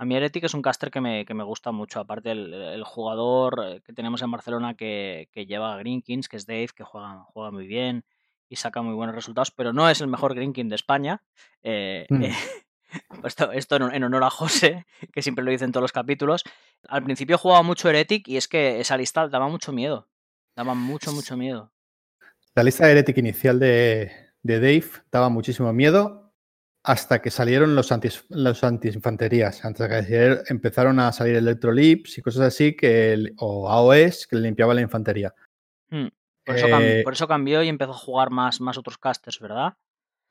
A 0.03 0.05
mí 0.05 0.17
Heretic 0.17 0.43
es 0.43 0.55
un 0.55 0.63
caster 0.63 0.91
que 0.91 1.01
me, 1.01 1.25
que 1.25 1.33
me 1.33 1.45
gusta 1.45 1.71
mucho. 1.71 2.01
Aparte, 2.01 2.33
el, 2.33 2.83
jugador 2.85 3.63
eh, 3.65 3.81
que 3.83 3.93
tenemos 3.93 4.21
en 4.21 4.33
Barcelona 4.33 4.75
que, 4.75 5.29
lleva 5.47 5.73
a 5.73 5.77
Greenkins, 5.79 6.29
que 6.29 6.37
es 6.37 6.45
Dave, 6.45 6.71
que 6.75 6.83
juega, 6.83 7.25
juega 7.33 7.53
muy 7.53 7.69
bien 7.69 8.05
y 8.49 8.57
saca 8.57 8.83
muy 8.83 8.95
buenos 8.95 9.15
resultados, 9.15 9.53
pero 9.53 9.73
no 9.73 9.89
es 9.89 10.01
el 10.01 10.09
mejor 10.09 10.35
Greenkin 10.35 10.69
de 10.69 10.75
España. 10.75 11.23
Eh, 11.63 12.07
mm. 12.11 12.23
eh, 12.25 12.35
esto, 13.25 13.53
esto 13.53 13.77
en, 13.77 14.03
honor 14.03 14.25
a 14.25 14.31
José, 14.31 14.87
que 15.13 15.23
siempre 15.23 15.45
lo 15.45 15.53
dice 15.53 15.65
en 15.65 15.71
todos 15.71 15.83
los 15.83 15.93
capítulos. 15.93 16.43
Al 16.89 17.05
principio 17.05 17.39
jugaba 17.39 17.63
mucho 17.63 17.89
Heretic 17.89 18.27
y 18.27 18.37
es 18.37 18.49
que 18.49 18.81
esa 18.81 18.97
lista 18.97 19.29
daba 19.29 19.47
mucho 19.47 19.71
miedo. 19.73 20.09
Daba 20.57 20.75
mucho, 20.75 21.13
mucho 21.13 21.37
miedo. 21.37 21.71
La 22.55 22.63
lista 22.63 22.87
de 22.87 22.93
heretic 22.93 23.17
inicial 23.19 23.59
de, 23.59 24.11
Dave 24.43 24.85
daba 25.11 25.31
muchísimo 25.31 25.73
miedo 25.73 26.35
hasta 26.85 27.23
que 27.23 27.31
salieron 27.31 27.75
los 27.77 27.93
antis, 27.93 28.25
los 28.29 28.65
anti-infanterías, 28.65 29.65
antes 29.65 29.89
que 29.89 30.43
empezaron 30.49 30.99
a 30.99 31.13
salir 31.13 31.37
electrolips 31.37 32.19
y 32.19 32.23
cosas 32.23 32.43
así, 32.43 32.77
que 32.77 33.33
o 33.39 33.71
AOS 33.71 34.27
que 34.27 34.37
le 34.37 34.43
limpiaba 34.43 34.75
la 34.75 34.81
infantería. 34.81 35.33
Hmm. 35.91 36.09
Eh, 36.47 37.03
por, 37.05 37.13
eso 37.13 37.29
cambió, 37.29 37.63
y 37.63 37.69
empezó 37.69 37.93
a 37.93 37.99
jugar 37.99 38.31
más, 38.31 38.61
más 38.61 38.77
otros 38.77 38.99
casters, 38.99 39.39
¿verdad? 39.39 39.75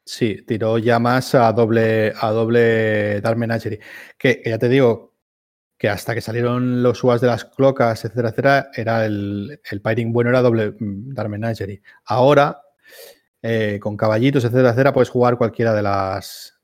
Sí, 0.05 0.43
tiró 0.45 0.77
ya 0.77 0.99
más 0.99 1.33
a 1.35 1.51
doble, 1.53 2.13
a 2.19 2.31
doble 2.31 3.21
Dark 3.21 3.37
Menagerie. 3.37 3.79
Que, 4.17 4.41
que 4.41 4.49
ya 4.49 4.57
te 4.57 4.67
digo, 4.67 5.10
que 5.81 5.89
hasta 5.89 6.13
que 6.13 6.21
salieron 6.21 6.83
los 6.83 7.03
UAS 7.03 7.21
de 7.21 7.27
las 7.27 7.43
clocas, 7.43 8.05
etcétera, 8.05 8.29
etcétera, 8.29 8.69
era 8.75 9.03
el, 9.03 9.59
el 9.71 9.81
piring 9.81 10.13
bueno 10.13 10.29
era 10.29 10.43
doble 10.43 10.75
mm, 10.79 11.15
Dark 11.15 11.27
Menagerie. 11.27 11.81
Ahora, 12.05 12.61
eh, 13.41 13.79
con 13.81 13.97
caballitos, 13.97 14.43
etcétera, 14.43 14.69
etcétera, 14.69 14.93
puedes 14.93 15.09
jugar 15.09 15.39
cualquiera 15.39 15.73
de 15.73 15.81
las 15.81 16.61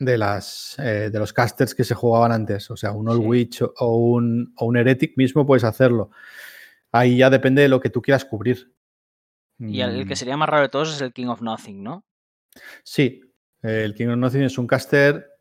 de 0.00 0.18
las 0.18 0.74
eh, 0.80 1.10
de 1.12 1.18
los 1.20 1.32
casters 1.32 1.76
que 1.76 1.84
se 1.84 1.94
jugaban 1.94 2.32
antes. 2.32 2.68
O 2.72 2.76
sea, 2.76 2.90
un 2.90 3.08
All 3.08 3.18
Witch 3.18 3.62
o 3.62 3.96
un, 3.98 4.52
o 4.56 4.66
un 4.66 4.76
Heretic 4.76 5.16
mismo 5.16 5.46
puedes 5.46 5.62
hacerlo. 5.62 6.10
Ahí 6.90 7.18
ya 7.18 7.30
depende 7.30 7.62
de 7.62 7.68
lo 7.68 7.78
que 7.78 7.90
tú 7.90 8.02
quieras 8.02 8.24
cubrir. 8.24 8.74
Y 9.60 9.80
el, 9.80 10.08
que 10.08 10.14
mm. 10.14 10.16
sería 10.16 10.36
más 10.36 10.48
raro 10.48 10.62
de 10.62 10.70
todos 10.70 10.92
es 10.92 11.00
el 11.00 11.12
King 11.12 11.28
of 11.28 11.40
Nothing, 11.40 11.84
¿no? 11.84 12.04
Sí, 12.82 13.20
el 13.62 13.94
King 13.94 14.08
of 14.08 14.16
Nothing 14.16 14.42
es 14.42 14.58
un 14.58 14.66
caster 14.66 15.35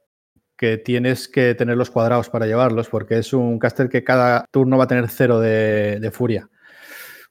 que 0.58 0.78
tienes 0.78 1.28
que 1.28 1.56
tener 1.56 1.78
los 1.78 1.90
cuadrados 1.90 2.30
para 2.30 2.46
llevarlos, 2.46 2.90
porque 2.90 3.18
es 3.18 3.34
un 3.34 3.60
caster 3.60 3.90
que 3.90 4.04
cada 4.04 4.46
turno 4.52 4.78
va 4.78 4.86
a 4.86 4.88
tener 4.88 5.10
cero 5.10 5.40
de, 5.40 6.10
furia, 6.14 6.50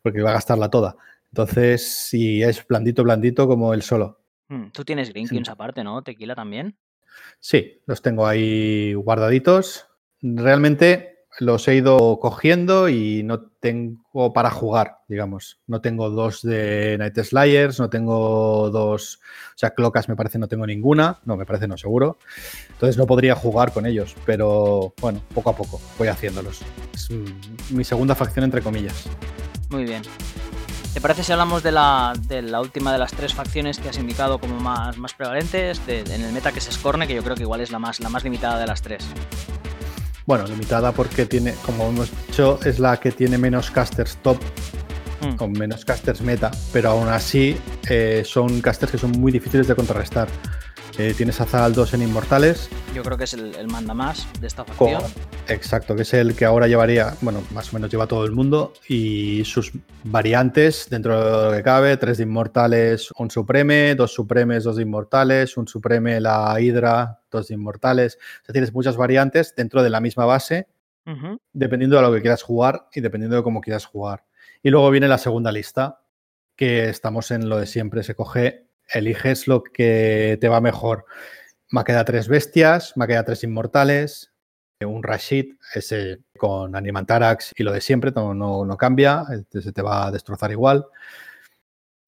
porque 0.03 0.23
va 0.23 0.31
a 0.31 0.35
gastarla 0.35 0.71
toda. 0.71 0.97
Entonces, 1.31 1.87
si 1.87 2.43
es 2.43 2.67
blandito, 2.67 3.03
blandito 3.03 3.49
como 3.49 3.75
el 3.75 3.83
solo. 3.83 4.21
Hmm, 4.49 4.71
tú 4.71 4.85
tienes 4.85 5.13
Green 5.13 5.29
aparte, 5.49 5.83
¿no? 5.83 6.03
Tequila 6.03 6.35
también. 6.35 6.77
Sí, 7.41 7.81
los 7.87 8.03
tengo 8.03 8.27
ahí 8.27 8.95
guardaditos. 8.95 9.89
Realmente 10.21 11.14
los 11.41 11.67
he 11.69 11.77
ido 11.77 12.19
cogiendo 12.21 12.89
y 12.89 13.23
no 13.23 13.41
tengo 13.41 14.33
para 14.33 14.51
jugar, 14.51 14.99
digamos. 15.09 15.59
No 15.67 15.81
tengo 15.81 16.11
dos 16.11 16.43
de 16.43 16.97
Night 16.99 17.19
Slayers, 17.19 17.81
no 17.81 17.91
tengo 17.91 18.71
dos, 18.71 19.21
o 19.55 19.59
sea, 19.59 19.71
clocas 19.71 20.09
me 20.09 20.17
parece 20.17 20.39
no 20.39 20.49
tengo 20.49 20.67
ninguna, 20.67 21.21
no, 21.25 21.37
me 21.37 21.47
parece 21.47 21.67
no 21.67 21.77
seguro. 21.77 22.19
Entonces 22.71 22.97
no 22.97 23.07
podría 23.07 23.35
jugar 23.35 23.73
con 23.73 23.87
ellos, 23.87 24.15
pero 24.25 24.95
bueno, 25.01 25.21
poco 25.35 25.51
a 25.51 25.57
poco 25.57 25.81
voy 25.99 26.09
haciéndolos. 26.09 26.63
Es 26.93 27.09
mi 27.71 27.85
segunda 27.85 28.15
facción 28.15 28.45
entre 28.45 28.63
comillas. 28.63 29.09
Muy 29.71 29.85
bien. 29.85 30.03
¿Te 30.93 31.01
parece 31.01 31.25
si 31.25 31.33
hablamos 31.33 31.65
de 31.65 31.73
la, 31.73 32.13
de 32.29 32.43
la 32.43 32.61
última 32.61 32.93
de 32.93 32.99
las 32.99 33.11
tres 33.11 33.35
facciones 33.35 33.81
que 33.81 33.89
has 33.89 33.99
indicado 33.99 34.39
como 34.39 34.61
más, 34.61 34.97
más 34.97 35.13
prevalentes 35.15 35.81
en 35.89 36.23
el 36.23 36.33
meta 36.33 36.53
que 36.53 36.61
es 36.61 36.67
Scorne, 36.71 37.09
que 37.09 37.17
yo 37.17 37.25
creo 37.25 37.35
que 37.35 37.43
igual 37.43 37.61
es 37.61 37.73
la 37.73 37.81
más, 37.81 37.99
la 37.99 38.09
más 38.09 38.23
limitada 38.23 38.61
de 38.61 38.67
las 38.69 38.81
tres? 38.81 39.05
Bueno, 40.27 40.47
limitada 40.47 40.93
porque 40.93 41.27
tiene, 41.27 41.55
como 41.67 41.89
hemos 41.89 42.11
dicho, 42.27 42.59
es 42.65 42.79
la 42.79 42.99
que 42.99 43.13
tiene 43.13 43.37
menos 43.37 43.71
casters 43.71 44.17
top, 44.23 44.39
mm. 45.21 45.37
con 45.37 45.53
menos 45.53 45.85
casters 45.85 46.23
meta, 46.23 46.51
pero 46.73 46.91
aún 46.91 47.09
así 47.09 47.57
eh, 47.91 48.23
son 48.25 48.61
casters 48.63 48.93
que 48.93 48.99
son 48.99 49.13
muy 49.13 49.33
difíciles 49.33 49.69
de 49.69 49.75
contrarrestar. 49.75 50.29
Eh, 50.97 51.13
tienes 51.17 51.41
a 51.41 51.45
Zal 51.45 51.73
2 51.73 51.95
en 51.95 52.03
Inmortales. 52.03 52.71
Yo 52.95 53.03
creo 53.03 53.19
que 53.19 53.25
es 53.25 53.35
el, 53.35 53.67
manda 53.67 53.95
más 53.95 54.29
de 54.41 54.47
esta 54.47 54.65
facción. 54.65 55.03
exacto, 55.49 55.97
que 55.97 56.03
es 56.03 56.15
el 56.15 56.37
que 56.37 56.45
ahora 56.45 56.69
llevaría, 56.69 57.17
bueno, 57.21 57.43
más 57.53 57.73
o 57.73 57.77
menos 57.77 57.91
lleva 57.91 58.07
todo 58.07 58.25
el 58.25 58.31
mundo. 58.31 58.73
Y 58.89 59.43
sus 59.45 59.73
variantes, 60.05 60.87
dentro 60.89 61.19
de 61.19 61.51
lo 61.51 61.57
que 61.57 61.65
cabe, 61.65 61.97
tres 61.97 62.19
de 62.19 62.23
Inmortales, 62.23 63.11
un 63.19 63.29
Supreme, 63.29 63.97
dos 63.97 64.15
Supremes, 64.15 64.63
dos 64.63 64.77
de 64.77 64.83
Inmortales, 64.83 65.57
un 65.57 65.67
Supreme, 65.67 66.21
la 66.21 66.55
Hydra, 66.61 67.21
dos 67.29 67.49
de 67.49 67.55
Inmortales. 67.55 68.17
O 68.43 68.45
sea, 68.45 68.53
tienes 68.53 68.73
muchas 68.73 68.97
variantes 68.97 69.53
dentro 69.57 69.83
de 69.83 69.91
la 69.91 70.01
misma 70.01 70.27
base, 70.27 70.69
dependiendo 71.53 71.97
de 71.97 72.03
lo 72.03 72.13
que 72.13 72.21
quieras 72.21 72.45
jugar 72.45 72.87
y 72.95 73.01
dependiendo 73.01 73.37
de 73.37 73.43
cómo 73.43 73.61
quieras 73.61 73.85
jugar. 73.85 74.25
Y 74.63 74.71
luego 74.71 74.89
viene 74.93 75.09
la 75.09 75.19
segunda 75.19 75.51
lista, 75.51 76.03
que 76.55 76.89
estamos 76.89 77.33
en 77.33 77.49
lo 77.49 77.59
de 77.59 77.67
siempre, 77.67 78.05
se 78.05 78.15
coge 78.15 78.64
eliges 78.93 79.47
lo 79.49 79.63
que 79.63 80.39
te 80.41 80.49
va 80.49 80.61
mejor. 80.61 81.07
Me 81.71 81.85
queda 81.85 82.05
tres 82.05 82.29
bestias, 82.29 82.97
me 82.97 83.07
queda 83.07 83.25
tres 83.25 83.43
inmortales, 83.45 84.35
un 84.85 85.03
Rashid, 85.03 85.55
ese 85.75 86.21
con 86.37 86.77
Animantarax 86.77 87.53
y 87.57 87.63
lo 87.63 87.73
de 87.73 87.81
siempre, 87.81 88.13
no, 88.15 88.35
no, 88.35 88.77
cambia, 88.77 89.25
se 89.51 89.73
te 89.73 89.83
va 89.83 90.07
a 90.07 90.11
destrozar 90.11 90.51
igual. 90.51 90.87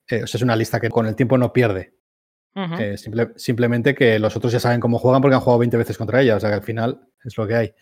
Eh, 0.08 0.22
o 0.22 0.26
sea, 0.26 0.38
es 0.38 0.42
una 0.42 0.56
lista 0.56 0.80
que 0.80 0.90
con 0.90 1.06
el 1.06 1.16
tiempo 1.16 1.38
no 1.38 1.52
pierde. 1.52 1.94
Eh, 2.78 2.96
simplemente 3.36 3.94
que 3.94 4.18
los 4.18 4.34
otros 4.34 4.50
ya 4.50 4.58
saben 4.58 4.80
cómo 4.80 4.98
juegan 4.98 5.20
porque 5.20 5.34
han 5.34 5.42
jugado 5.42 5.58
20 5.58 5.76
veces 5.76 5.98
contra 5.98 6.22
ella, 6.22 6.36
o 6.36 6.40
sea 6.40 6.48
que 6.48 6.54
al 6.54 6.62
final 6.62 7.06
es 7.22 7.36
lo 7.36 7.46
que 7.46 7.54
hay. 7.54 7.74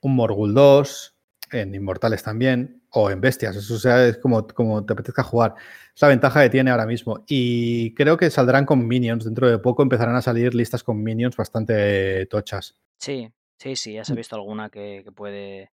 un 0.00 0.16
Morgul 0.16 0.52
2, 0.52 1.16
en 1.52 1.72
Inmortales 1.72 2.24
también, 2.24 2.82
o 2.98 3.10
en 3.10 3.20
Bestias. 3.20 3.54
Eso 3.54 3.78
sea, 3.78 4.06
es 4.06 4.16
como, 4.16 4.46
como 4.46 4.84
te 4.84 4.94
apetezca 4.94 5.22
jugar. 5.22 5.54
Es 5.94 6.00
la 6.00 6.08
ventaja 6.08 6.42
que 6.42 6.48
tiene 6.48 6.70
ahora 6.70 6.86
mismo. 6.86 7.24
Y 7.28 7.92
creo 7.94 8.16
que 8.16 8.30
saldrán 8.30 8.64
con 8.64 8.88
minions. 8.88 9.24
Dentro 9.26 9.50
de 9.50 9.58
poco 9.58 9.82
empezarán 9.82 10.16
a 10.16 10.22
salir 10.22 10.54
listas 10.54 10.82
con 10.82 11.02
minions 11.02 11.36
bastante 11.36 12.24
tochas. 12.26 12.74
Sí, 12.96 13.30
sí, 13.58 13.76
sí, 13.76 13.92
ya 13.92 14.04
se 14.04 14.12
ha 14.12 14.14
mm. 14.14 14.16
visto 14.16 14.36
alguna 14.36 14.70
que, 14.70 15.04
puede. 15.14 15.72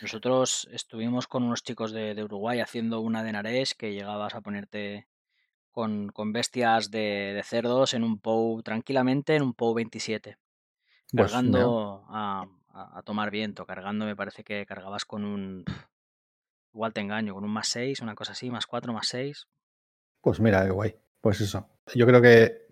Nosotros 0.00 0.66
estuvimos 0.72 1.26
con 1.26 1.42
unos 1.42 1.62
chicos 1.62 1.92
de, 1.92 2.20
Uruguay 2.24 2.60
haciendo 2.60 3.00
una 3.00 3.22
de 3.22 3.32
Naresh 3.32 3.74
que 3.74 3.92
llegabas 3.92 4.34
a 4.34 4.40
ponerte 4.40 5.06
con, 5.70 6.12
bestias 6.32 6.90
de, 6.90 7.42
cerdos 7.44 7.92
en 7.92 8.04
un 8.04 8.18
POU 8.18 8.62
tranquilamente, 8.62 9.36
en 9.36 9.42
un 9.42 9.52
POU 9.52 9.74
27. 9.74 10.38
Pues 11.12 11.30
cargando 11.30 12.06
a, 12.08 12.48
a, 12.72 13.02
tomar 13.02 13.30
viento. 13.30 13.66
Cargando 13.66 14.06
me 14.06 14.16
parece 14.16 14.44
que 14.44 14.64
cargabas 14.64 15.04
con 15.04 15.26
un... 15.26 15.64
Igual 16.74 16.92
te 16.92 17.00
engaño, 17.00 17.34
con 17.34 17.44
un 17.44 17.52
más 17.52 17.68
6, 17.68 18.00
una 18.00 18.16
cosa 18.16 18.32
así, 18.32 18.50
más 18.50 18.66
4, 18.66 18.92
más 18.92 19.06
6. 19.06 19.46
Pues 20.20 20.40
mira, 20.40 20.64
qué 20.64 20.70
guay. 20.70 20.96
Pues 21.20 21.40
eso. 21.40 21.68
Yo 21.94 22.04
creo 22.04 22.20
que, 22.20 22.66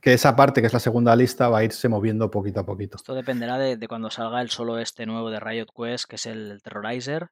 que, 0.00 0.12
esa 0.12 0.36
parte, 0.36 0.60
que 0.60 0.68
es 0.68 0.72
la 0.72 0.78
segunda 0.78 1.16
lista, 1.16 1.48
va 1.48 1.58
a 1.58 1.64
irse 1.64 1.88
moviendo 1.88 2.30
poquito 2.30 2.60
a 2.60 2.66
poquito. 2.66 2.96
Esto 2.96 3.14
dependerá 3.14 3.58
de, 3.58 3.88
cuando 3.88 4.10
salga 4.10 4.40
el 4.40 4.50
solo 4.50 4.78
este 4.78 5.06
nuevo 5.06 5.30
de 5.30 5.40
Riot 5.40 5.72
Quest, 5.76 6.04
que 6.04 6.16
es 6.16 6.26
el 6.26 6.62
Terrorizer, 6.62 7.30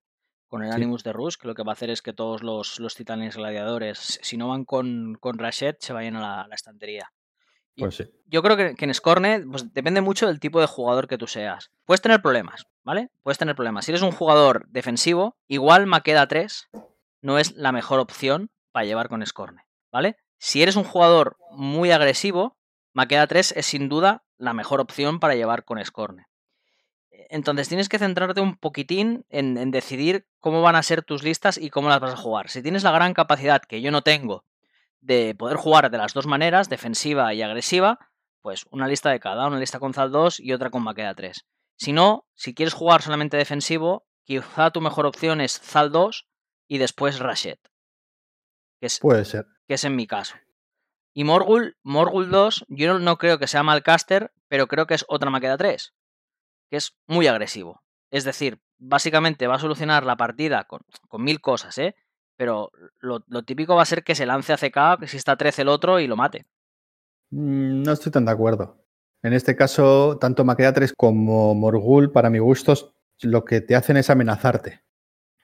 con 0.48 0.64
el 0.64 0.72
Animus 0.72 1.04
de 1.04 1.12
Rush, 1.12 1.36
que 1.36 1.46
lo 1.46 1.54
que 1.54 1.62
va 1.62 1.72
a 1.72 1.74
hacer 1.74 1.90
es 1.90 2.02
que 2.02 2.12
todos 2.12 2.42
los, 2.42 2.80
los 2.80 2.96
titanes 2.96 3.36
gladiadores, 3.36 4.18
si 4.20 4.36
no 4.36 4.48
van 4.48 4.64
con, 4.64 5.16
con 5.20 5.38
Rashet, 5.38 5.80
se 5.80 5.92
vayan 5.92 6.16
a 6.16 6.48
la 6.48 6.54
estantería. 6.56 7.12
Pues 7.76 8.02
yo 8.26 8.42
creo 8.42 8.56
que, 8.56 8.74
en 8.78 8.94
Scornet 8.94 9.44
pues, 9.50 9.72
depende 9.72 10.00
mucho 10.00 10.26
del 10.26 10.40
tipo 10.40 10.60
de 10.60 10.66
jugador 10.66 11.08
que 11.08 11.18
tú 11.18 11.26
seas. 11.26 11.70
Puedes 11.84 12.00
tener 12.00 12.22
problemas, 12.22 12.66
¿vale? 12.84 13.10
Puedes 13.22 13.38
tener 13.38 13.56
problemas. 13.56 13.84
Si 13.84 13.90
eres 13.90 14.02
un 14.02 14.12
jugador 14.12 14.66
defensivo, 14.68 15.36
igual 15.48 15.86
Maqueda 15.86 16.26
3 16.28 16.68
no 17.22 17.38
es 17.38 17.56
la 17.56 17.72
mejor 17.72 18.00
opción 18.00 18.50
para 18.72 18.86
llevar 18.86 19.08
con 19.08 19.24
Scornet, 19.24 19.64
¿vale? 19.92 20.16
Si 20.38 20.62
eres 20.62 20.76
un 20.76 20.84
jugador 20.84 21.36
muy 21.50 21.90
agresivo, 21.90 22.56
Maqueda 22.94 23.26
3 23.26 23.54
es 23.56 23.66
sin 23.66 23.88
duda 23.88 24.24
la 24.38 24.54
mejor 24.54 24.80
opción 24.80 25.20
para 25.20 25.34
llevar 25.34 25.64
con 25.64 25.84
Scornet. 25.84 26.26
Entonces 27.28 27.68
tienes 27.68 27.88
que 27.88 27.98
centrarte 27.98 28.40
un 28.40 28.56
poquitín 28.56 29.24
en, 29.28 29.56
en, 29.58 29.70
decidir 29.70 30.26
cómo 30.40 30.62
van 30.62 30.74
a 30.74 30.82
ser 30.82 31.02
tus 31.02 31.22
listas 31.22 31.58
y 31.58 31.70
cómo 31.70 31.88
las 31.88 32.00
vas 32.00 32.14
a 32.14 32.16
jugar. 32.16 32.48
Si 32.48 32.62
tienes 32.62 32.82
la 32.82 32.90
gran 32.90 33.14
capacidad 33.14 33.62
que 33.62 33.80
yo 33.80 33.90
no 33.90 34.02
tengo 34.02 34.44
de 35.00 35.34
poder 35.34 35.56
jugar 35.56 35.90
de 35.90 35.98
las 35.98 36.12
dos 36.12 36.26
maneras, 36.26 36.68
defensiva 36.68 37.32
y 37.34 37.42
agresiva, 37.42 37.98
pues 38.42 38.66
una 38.70 38.88
lista 38.88 39.10
de 39.10 39.20
cada, 39.20 39.46
una 39.46 39.58
lista 39.58 39.78
con 39.78 39.94
Zal 39.94 40.10
2 40.10 40.40
y 40.40 40.52
otra 40.52 40.70
con 40.70 40.82
Maqueda 40.82 41.14
3. 41.14 41.46
Si 41.76 41.92
no, 41.92 42.26
si 42.34 42.54
quieres 42.54 42.74
jugar 42.74 43.02
solamente 43.02 43.36
defensivo, 43.36 44.06
quizá 44.24 44.70
tu 44.70 44.80
mejor 44.80 45.06
opción 45.06 45.40
es 45.40 45.58
Zal 45.58 45.90
2 45.90 46.26
y 46.68 46.78
después 46.78 47.18
Rashet. 47.18 47.60
Que 48.80 48.86
es, 48.86 48.98
Puede 49.00 49.24
ser. 49.24 49.46
Que 49.66 49.74
es 49.74 49.84
en 49.84 49.96
mi 49.96 50.06
caso. 50.06 50.36
Y 51.12 51.24
Morgul, 51.24 51.76
Morgul 51.82 52.30
2, 52.30 52.66
yo 52.68 52.98
no 52.98 53.18
creo 53.18 53.38
que 53.38 53.46
sea 53.46 53.62
mal 53.62 53.82
caster, 53.82 54.32
pero 54.48 54.68
creo 54.68 54.86
que 54.86 54.94
es 54.94 55.04
otra 55.08 55.30
Maqueda 55.30 55.56
3, 55.56 55.94
que 56.70 56.76
es 56.76 56.96
muy 57.06 57.26
agresivo. 57.26 57.82
Es 58.10 58.24
decir, 58.24 58.60
básicamente 58.78 59.46
va 59.46 59.56
a 59.56 59.60
solucionar 59.60 60.04
la 60.04 60.16
partida 60.16 60.64
con, 60.64 60.80
con 61.08 61.22
mil 61.22 61.40
cosas, 61.40 61.76
¿eh? 61.78 61.96
Pero 62.40 62.72
lo, 63.00 63.20
típico 63.44 63.74
va 63.74 63.82
a 63.82 63.84
ser 63.84 64.02
que 64.02 64.14
se 64.14 64.24
lance 64.24 64.54
a 64.54 64.56
CK, 64.56 65.00
que 65.00 65.06
si 65.06 65.18
está 65.18 65.36
13 65.36 65.60
el 65.60 65.68
otro 65.68 66.00
y 66.00 66.06
lo 66.06 66.16
mate. 66.16 66.46
Mm, 67.28 67.82
no 67.82 67.92
estoy 67.92 68.10
tan 68.10 68.24
de 68.24 68.30
acuerdo. 68.30 68.82
En 69.22 69.34
este 69.34 69.54
caso, 69.54 70.16
tanto 70.18 70.42
Maqueda 70.42 70.72
3 70.72 70.94
como 70.96 71.54
Morgul, 71.54 72.12
para 72.12 72.30
mi 72.30 72.38
gusto, 72.38 72.94
lo 73.20 73.44
que 73.44 73.60
te 73.60 73.76
hacen 73.76 73.98
es 73.98 74.08
amenazarte. 74.08 74.80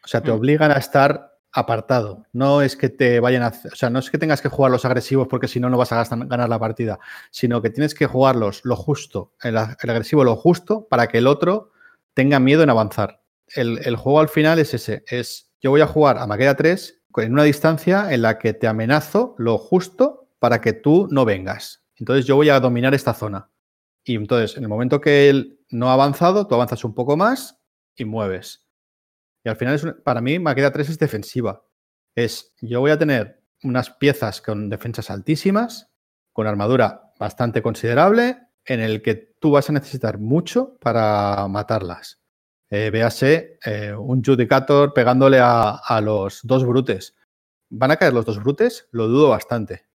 O 0.03 0.09
sea, 0.09 0.23
te 0.23 0.31
mm. 0.31 0.35
obligan 0.37 0.71
a 0.71 0.77
estar 0.77 1.39
apartado. 1.53 2.25
No 2.33 2.63
es 2.63 2.79
que 2.79 2.89
te 2.89 3.21
vayan 3.21 3.43
a. 3.43 3.49
O 3.49 3.77
sea, 3.77 3.91
no 3.91 3.99
es 3.99 4.09
que 4.09 4.17
tengas 4.17 4.41
que 4.41 4.49
jugar 4.49 4.73
los 4.73 4.87
agresivos 4.87 5.29
porque 5.29 5.49
si 5.49 5.61
no, 5.61 5.69
no 5.69 5.77
vas 5.77 5.93
a 5.93 6.03
ganar 6.03 6.49
la 6.49 6.59
partida, 6.59 6.99
sino 7.31 7.61
que 7.61 7.69
tienes 7.69 7.95
que 7.95 8.07
jugarlos 8.07 8.63
lo 8.65 8.75
justo, 8.75 9.35
el, 9.43 9.59
agresivo 9.59 10.25
lo 10.25 10.35
justo, 10.35 10.89
para 10.89 11.09
que 11.09 11.19
el 11.19 11.27
otro 11.27 11.73
tenga 12.15 12.41
miedo 12.41 12.63
en 12.63 12.71
avanzar. 12.71 13.21
El, 13.49 13.81
el, 13.85 13.97
juego 13.97 14.21
al 14.21 14.31
final 14.31 14.59
es 14.59 14.73
ese: 14.73 15.05
es 15.09 15.46
yo 15.61 15.71
voy 15.71 15.81
a 15.81 15.87
jugar 15.87 16.19
a 16.19 16.27
Maqueda 16.27 16.55
3 16.57 17.03
en 17.23 17.33
una 17.33 17.45
distancia 17.45 18.13
en 18.13 18.23
la 18.23 18.39
que 18.39 18.53
te 18.53 18.67
amenazo 18.67 19.35
lo 19.39 19.59
justo 19.59 20.29
para 20.39 20.61
que 20.61 20.73
tú 20.73 21.09
no 21.11 21.25
vengas. 21.25 21.85
Entonces 21.97 22.27
yo 22.27 22.37
voy 22.37 22.51
a 22.51 22.61
dominar 22.61 22.95
esta 22.95 23.15
zona. 23.15 23.51
Y 24.05 24.17
entonces, 24.17 24.57
en 24.57 24.63
el 24.63 24.69
momento 24.69 25.01
que 25.01 25.29
él 25.29 25.59
no 25.71 25.89
ha 25.89 25.95
avanzado, 25.95 26.47
tú 26.47 26.55
avanzas 26.55 26.85
un 26.85 26.95
poco 26.95 27.17
más 27.17 27.59
y 27.97 28.05
mueves. 28.05 28.67
Y 29.45 29.49
al 29.49 29.57
final, 29.57 30.03
para 30.05 30.21
mí, 30.21 30.39
Maqueda 30.39 30.73
3 30.73 30.91
es 30.91 30.99
defensiva. 30.99 31.65
Es, 32.15 32.55
yo 32.61 32.81
voy 32.81 32.91
a 32.91 32.99
tener 32.99 33.43
unas 33.63 33.91
piezas 33.91 34.41
con 34.41 34.69
defensas 34.69 35.11
altísimas, 35.11 35.91
con 36.33 36.47
armadura 36.47 37.13
bastante 37.19 37.63
considerable, 37.63 38.39
en 38.65 38.81
el 38.81 39.03
que 39.03 39.15
tú 39.41 39.53
vas 39.53 39.71
a 39.71 39.73
necesitar 39.73 40.19
mucho 40.19 40.77
para 40.81 41.47
matarlas. 41.49 42.21
Eh, 42.69 42.91
véase 42.91 43.59
eh, 43.65 43.95
un 43.95 44.25
Judicator 44.25 44.93
pegándole 44.93 45.39
a, 45.41 46.01
los 46.03 46.41
dos 46.43 46.65
brutes. 46.65 47.15
¿Van 47.71 47.91
a 47.91 47.97
caer 47.97 48.13
los 48.13 48.25
dos 48.25 48.43
brutes? 48.43 48.89
Lo 48.91 49.09
dudo 49.09 49.29
bastante. 49.29 49.87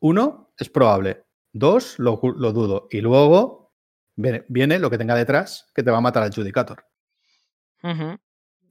Uno, 0.00 0.52
es 0.56 0.70
probable. 0.70 1.24
Dos, 1.52 1.98
lo, 1.98 2.16
dudo. 2.16 2.88
Y 2.90 3.00
luego 3.00 3.72
viene, 4.16 4.78
lo 4.78 4.90
que 4.90 4.98
tenga 4.98 5.14
detrás 5.14 5.70
que 5.74 5.82
te 5.82 5.90
va 5.90 5.98
a 5.98 6.02
matar 6.02 6.22
al 6.22 6.34
Judicator. 6.34 6.84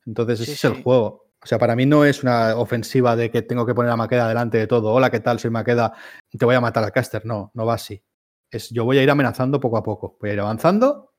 Entonces, 0.06 0.42
ese 0.42 0.54
es 0.54 0.64
el 0.66 0.84
juego. 0.84 1.30
O 1.42 1.46
sea, 1.46 1.58
para 1.58 1.76
mí 1.76 1.86
no 1.86 2.04
es 2.04 2.24
una 2.24 2.56
ofensiva 2.56 3.16
de 3.16 3.32
que 3.32 3.42
tengo 3.42 3.66
que 3.66 3.74
poner 3.74 3.92
a 3.92 3.96
Maqueda 3.96 4.28
delante 4.28 4.58
de 4.58 4.68
todo. 4.68 4.92
Hola, 4.92 5.10
¿qué 5.10 5.20
tal? 5.20 5.40
Soy 5.40 5.52
Maqueda. 5.52 5.94
Te 6.30 6.46
voy 6.46 6.56
a 6.56 6.62
matar 6.62 6.84
al 6.84 6.92
caster. 6.92 7.26
No, 7.26 7.52
no 7.54 7.66
va 7.66 7.76
así. 7.76 8.04
Es, 8.52 8.70
yo 8.70 8.84
voy 8.86 8.98
a 8.98 9.04
ir 9.04 9.10
amenazando 9.10 9.60
poco 9.60 9.78
a 9.78 9.84
poco. 9.84 10.18
Voy 10.20 10.32
a 10.32 10.34
ir 10.34 10.40
avanzando 10.40 11.14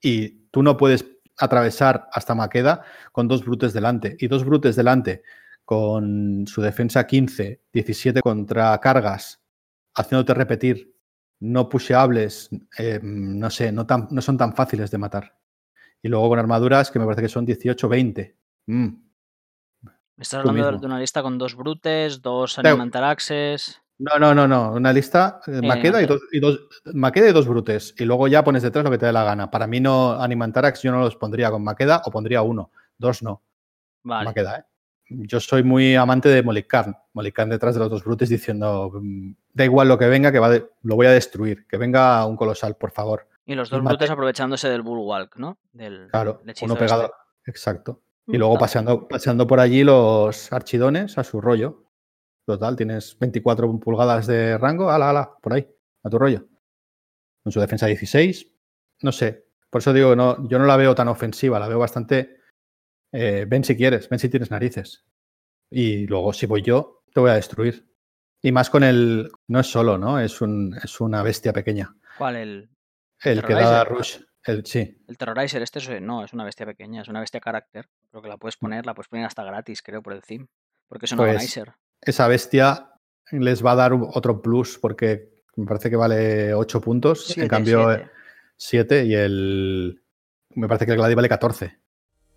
y 0.00 0.48
tú 0.50 0.62
no 0.62 0.76
puedes 0.76 1.04
atravesar 1.38 2.08
hasta 2.12 2.34
Maqueda 2.34 2.82
con 3.12 3.28
dos 3.28 3.44
brutes 3.44 3.72
delante. 3.72 4.16
Y 4.18 4.28
dos 4.28 4.44
brutes 4.44 4.76
delante 4.76 5.22
con 5.64 6.46
su 6.46 6.62
defensa 6.62 7.06
15, 7.06 7.60
17 7.72 8.22
contra 8.22 8.78
cargas, 8.78 9.42
haciéndote 9.94 10.32
repetir, 10.32 10.94
no 11.40 11.68
pusheables, 11.68 12.48
eh, 12.78 13.00
no 13.02 13.50
sé, 13.50 13.70
no, 13.70 13.86
tan, 13.86 14.08
no, 14.10 14.22
son 14.22 14.38
tan 14.38 14.54
fáciles 14.54 14.90
de 14.90 14.98
matar. 14.98 15.36
Y 16.00 16.08
luego 16.08 16.30
con 16.30 16.38
armaduras 16.38 16.90
que 16.90 16.98
me 16.98 17.04
parece 17.04 17.22
que 17.22 17.28
son 17.28 17.44
18, 17.44 17.88
20. 17.88 18.36
Mm. 18.66 18.88
estás 20.16 20.40
hablando 20.40 20.78
de 20.78 20.86
una 20.86 20.98
lista 20.98 21.22
con 21.22 21.38
dos 21.38 21.54
brutes, 21.54 22.22
dos 22.22 22.58
animantaraxes. 22.58 23.82
No, 23.98 24.18
no, 24.18 24.34
no, 24.34 24.46
no. 24.46 24.72
Una 24.72 24.92
lista, 24.92 25.40
eh, 25.46 25.60
Maqueda, 25.60 26.00
y 26.00 26.06
dos, 26.06 26.20
y 26.30 26.38
dos, 26.38 26.68
Maqueda 26.94 27.28
y 27.28 27.32
dos 27.32 27.48
brutes. 27.48 27.94
Y 27.98 28.04
luego 28.04 28.28
ya 28.28 28.44
pones 28.44 28.62
detrás 28.62 28.84
lo 28.84 28.90
que 28.90 28.98
te 28.98 29.06
dé 29.06 29.12
la 29.12 29.24
gana. 29.24 29.50
Para 29.50 29.66
mí 29.66 29.80
no, 29.80 30.12
Animantarax 30.12 30.82
yo 30.82 30.92
no 30.92 31.00
los 31.00 31.16
pondría 31.16 31.50
con 31.50 31.64
Maqueda 31.64 32.02
o 32.04 32.10
pondría 32.10 32.42
uno. 32.42 32.70
Dos 32.96 33.22
no. 33.22 33.42
Vale. 34.04 34.26
Maqueda, 34.26 34.58
¿eh? 34.58 34.64
Yo 35.10 35.40
soy 35.40 35.62
muy 35.62 35.96
amante 35.96 36.28
de 36.28 36.42
Molikarn. 36.42 36.94
Molikarn 37.14 37.50
detrás 37.50 37.74
de 37.74 37.80
los 37.80 37.90
dos 37.90 38.04
brutes 38.04 38.28
diciendo, 38.28 38.92
mm, 38.94 39.32
da 39.54 39.64
igual 39.64 39.88
lo 39.88 39.98
que 39.98 40.06
venga, 40.06 40.30
que 40.30 40.38
va 40.38 40.50
lo 40.50 40.96
voy 40.96 41.06
a 41.06 41.12
destruir. 41.12 41.66
Que 41.66 41.78
venga 41.78 42.24
un 42.26 42.36
colosal, 42.36 42.76
por 42.76 42.90
favor. 42.90 43.26
Y 43.46 43.54
los 43.54 43.70
dos 43.70 43.82
brutes 43.82 44.10
aprovechándose 44.10 44.68
del 44.68 44.82
Bullwalk, 44.82 45.36
¿no? 45.36 45.58
Del, 45.72 46.08
claro, 46.10 46.42
uno 46.60 46.76
pegado. 46.76 47.04
Este. 47.04 47.50
Exacto. 47.50 48.02
Y 48.26 48.36
luego 48.36 48.58
paseando, 48.58 49.08
paseando 49.08 49.46
por 49.46 49.58
allí 49.58 49.82
los 49.82 50.52
archidones 50.52 51.16
a 51.16 51.24
su 51.24 51.40
rollo. 51.40 51.87
Total, 52.48 52.76
tienes 52.76 53.14
24 53.18 53.78
pulgadas 53.78 54.26
de 54.26 54.56
rango, 54.56 54.90
ala, 54.90 55.10
ala, 55.10 55.36
por 55.42 55.52
ahí, 55.52 55.68
a 56.02 56.08
tu 56.08 56.18
rollo. 56.18 56.48
Con 57.42 57.52
su 57.52 57.60
defensa 57.60 57.86
16, 57.86 58.50
no 59.02 59.12
sé. 59.12 59.44
Por 59.68 59.82
eso 59.82 59.92
digo, 59.92 60.16
no, 60.16 60.48
yo 60.48 60.58
no 60.58 60.64
la 60.64 60.78
veo 60.78 60.94
tan 60.94 61.08
ofensiva, 61.08 61.58
la 61.58 61.68
veo 61.68 61.78
bastante. 61.78 62.40
Eh, 63.12 63.44
ven 63.46 63.64
si 63.64 63.76
quieres, 63.76 64.08
ven 64.08 64.18
si 64.18 64.30
tienes 64.30 64.50
narices. 64.50 65.04
Y 65.70 66.06
luego, 66.06 66.32
si 66.32 66.46
voy 66.46 66.62
yo, 66.62 67.02
te 67.12 67.20
voy 67.20 67.28
a 67.28 67.34
destruir. 67.34 67.86
Y 68.40 68.50
más 68.50 68.70
con 68.70 68.82
el. 68.82 69.30
No 69.46 69.60
es 69.60 69.66
solo, 69.66 69.98
¿no? 69.98 70.18
Es, 70.18 70.40
un, 70.40 70.74
es 70.82 71.02
una 71.02 71.22
bestia 71.22 71.52
pequeña. 71.52 71.94
¿Cuál? 72.16 72.36
El. 72.36 72.70
El 73.24 73.44
que 73.44 73.52
da 73.52 73.84
Rush. 73.84 74.20
El, 74.42 74.64
sí. 74.64 75.04
El 75.06 75.18
Terrorizer, 75.18 75.60
este 75.60 76.00
no, 76.00 76.24
es 76.24 76.32
una 76.32 76.44
bestia 76.44 76.64
pequeña, 76.64 77.02
es 77.02 77.08
una 77.08 77.20
bestia 77.20 77.40
carácter. 77.40 77.90
Creo 78.10 78.22
que 78.22 78.28
la 78.30 78.38
puedes 78.38 78.56
poner, 78.56 78.86
la 78.86 78.94
puedes 78.94 79.08
poner 79.08 79.26
hasta 79.26 79.44
gratis, 79.44 79.82
creo, 79.82 80.00
por 80.00 80.14
el 80.14 80.22
theme. 80.22 80.46
Porque 80.88 81.04
es 81.04 81.12
un 81.12 81.18
pues, 81.18 81.28
organizer 81.28 81.74
esa 82.00 82.28
bestia 82.28 82.90
les 83.30 83.64
va 83.64 83.72
a 83.72 83.76
dar 83.76 83.92
otro 83.92 84.40
plus 84.40 84.78
porque 84.78 85.30
me 85.56 85.66
parece 85.66 85.90
que 85.90 85.96
vale 85.96 86.54
8 86.54 86.80
puntos, 86.80 87.36
en 87.36 87.48
cambio 87.48 88.00
7 88.56 89.04
y 89.04 89.14
el... 89.14 90.02
Me 90.54 90.66
parece 90.66 90.86
que 90.86 90.92
el 90.92 90.98
Gladi 90.98 91.14
vale 91.14 91.28
14. 91.28 91.78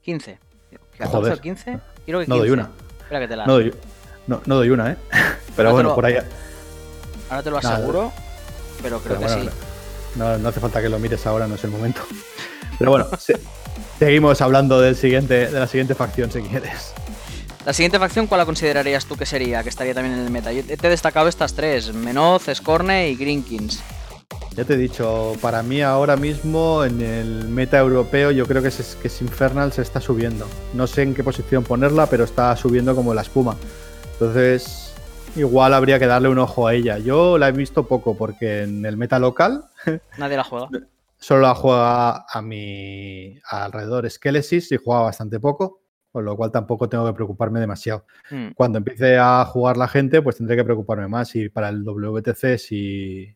15. 0.01 0.39
¿14 0.99 1.37
o 1.37 1.41
15? 1.41 1.79
Quiero 2.05 2.19
que 2.19 2.25
15. 2.25 2.29
No 2.29 2.37
doy 2.37 2.49
una. 2.49 2.69
Espera 2.99 3.19
que 3.19 3.27
te 3.27 3.35
la... 3.35 3.45
No 3.45 3.53
doy, 3.53 3.73
no, 4.27 4.41
no 4.45 4.55
doy 4.55 4.69
una, 4.69 4.91
¿eh? 4.91 4.97
Pero 5.55 5.71
bueno, 5.71 5.95
por 5.95 6.05
ahí... 6.05 6.17
Ahora 7.29 7.43
te 7.43 7.49
lo 7.49 7.57
aseguro, 7.57 8.11
pero 8.81 8.99
creo 8.99 9.17
que 9.17 9.29
sí. 9.29 9.49
No, 10.17 10.37
no, 10.37 10.49
hace 10.49 10.59
falta 10.59 10.81
que 10.81 10.89
lo 10.89 10.99
mires 10.99 11.25
ahora, 11.25 11.47
no 11.47 11.55
es 11.55 11.63
el 11.63 11.71
momento. 11.71 12.01
Pero 12.77 12.91
bueno, 12.91 13.07
Seguimos 13.99 14.41
hablando 14.41 14.81
del 14.81 14.95
siguiente, 14.95 15.47
de 15.47 15.59
la 15.59 15.67
siguiente 15.67 15.95
facción 15.95 16.31
si 16.31 16.41
quieres. 16.41 16.93
La 17.65 17.73
siguiente 17.73 17.99
facción, 17.99 18.25
¿cuál 18.25 18.39
la 18.39 18.45
considerarías 18.45 19.05
tú 19.05 19.15
que 19.15 19.25
sería? 19.25 19.61
Que 19.61 19.69
estaría 19.69 19.93
también 19.93 20.17
en 20.17 20.25
el 20.25 20.31
meta. 20.31 20.51
Yo 20.51 20.63
te 20.63 20.73
he 20.73 20.89
destacado 20.89 21.27
estas 21.27 21.53
tres: 21.53 21.93
Menoz, 21.93 22.45
Scorne 22.53 23.09
y 23.09 23.15
Greenkins. 23.15 23.83
Ya 24.55 24.65
te 24.65 24.73
he 24.73 24.77
dicho, 24.77 25.33
para 25.41 25.61
mí 25.61 25.81
ahora 25.81 26.17
mismo 26.17 26.83
en 26.83 27.01
el 27.01 27.47
meta 27.47 27.77
europeo 27.77 28.31
yo 28.31 28.45
creo 28.45 28.61
que 28.61 28.67
es, 28.69 28.97
que 29.01 29.07
es 29.07 29.21
Infernal 29.21 29.71
se 29.71 29.81
está 29.81 30.01
subiendo. 30.01 30.47
No 30.73 30.87
sé 30.87 31.03
en 31.03 31.13
qué 31.13 31.23
posición 31.23 31.63
ponerla, 31.63 32.07
pero 32.07 32.23
está 32.23 32.55
subiendo 32.57 32.95
como 32.95 33.13
la 33.13 33.21
espuma. 33.21 33.55
Entonces, 34.13 34.93
igual 35.35 35.73
habría 35.73 35.99
que 35.99 36.07
darle 36.07 36.29
un 36.29 36.39
ojo 36.39 36.67
a 36.67 36.73
ella. 36.73 36.97
Yo 36.97 37.37
la 37.37 37.49
he 37.49 37.51
visto 37.51 37.87
poco 37.87 38.17
porque 38.17 38.63
en 38.63 38.85
el 38.85 38.97
meta 38.97 39.19
local... 39.19 39.65
Nadie 40.17 40.37
la 40.37 40.43
juega. 40.43 40.67
Solo 41.17 41.41
la 41.41 41.55
juega 41.55 42.25
a 42.27 42.41
mi 42.41 43.39
alrededor 43.47 44.09
Skelesis 44.09 44.71
y 44.71 44.77
juega 44.77 45.03
bastante 45.03 45.39
poco, 45.39 45.80
con 46.11 46.25
lo 46.25 46.35
cual 46.35 46.51
tampoco 46.51 46.89
tengo 46.89 47.05
que 47.05 47.13
preocuparme 47.13 47.59
demasiado. 47.59 48.05
Hmm. 48.29 48.49
Cuando 48.55 48.77
empiece 48.77 49.17
a 49.17 49.45
jugar 49.45 49.77
la 49.77 49.87
gente, 49.87 50.21
pues 50.21 50.37
tendré 50.37 50.55
que 50.55 50.63
preocuparme 50.63 51.07
más 51.07 51.35
y 51.35 51.49
para 51.49 51.69
el 51.69 51.83
WTC 51.83 52.57
si 52.57 53.35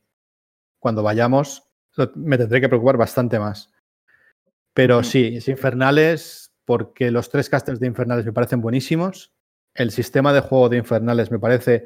cuando 0.80 1.04
vayamos 1.04 1.64
me 2.16 2.38
tendré 2.38 2.62
que 2.62 2.70
preocupar 2.70 2.98
bastante 2.98 3.40
más. 3.40 3.72
Pero 4.74 5.04
sí, 5.04 5.38
es 5.38 5.48
Infernales 5.48 6.52
porque 6.66 7.12
los 7.12 7.30
tres 7.30 7.50
casters 7.50 7.80
de 7.80 7.88
Infernales 7.88 8.26
me 8.26 8.34
parecen 8.34 8.62
buenísimos. 8.62 9.34
El 9.74 9.92
sistema 9.92 10.34
de 10.34 10.42
juego 10.42 10.70
de 10.70 10.78
Infernales 10.78 11.32
me 11.32 11.40
parece 11.40 11.86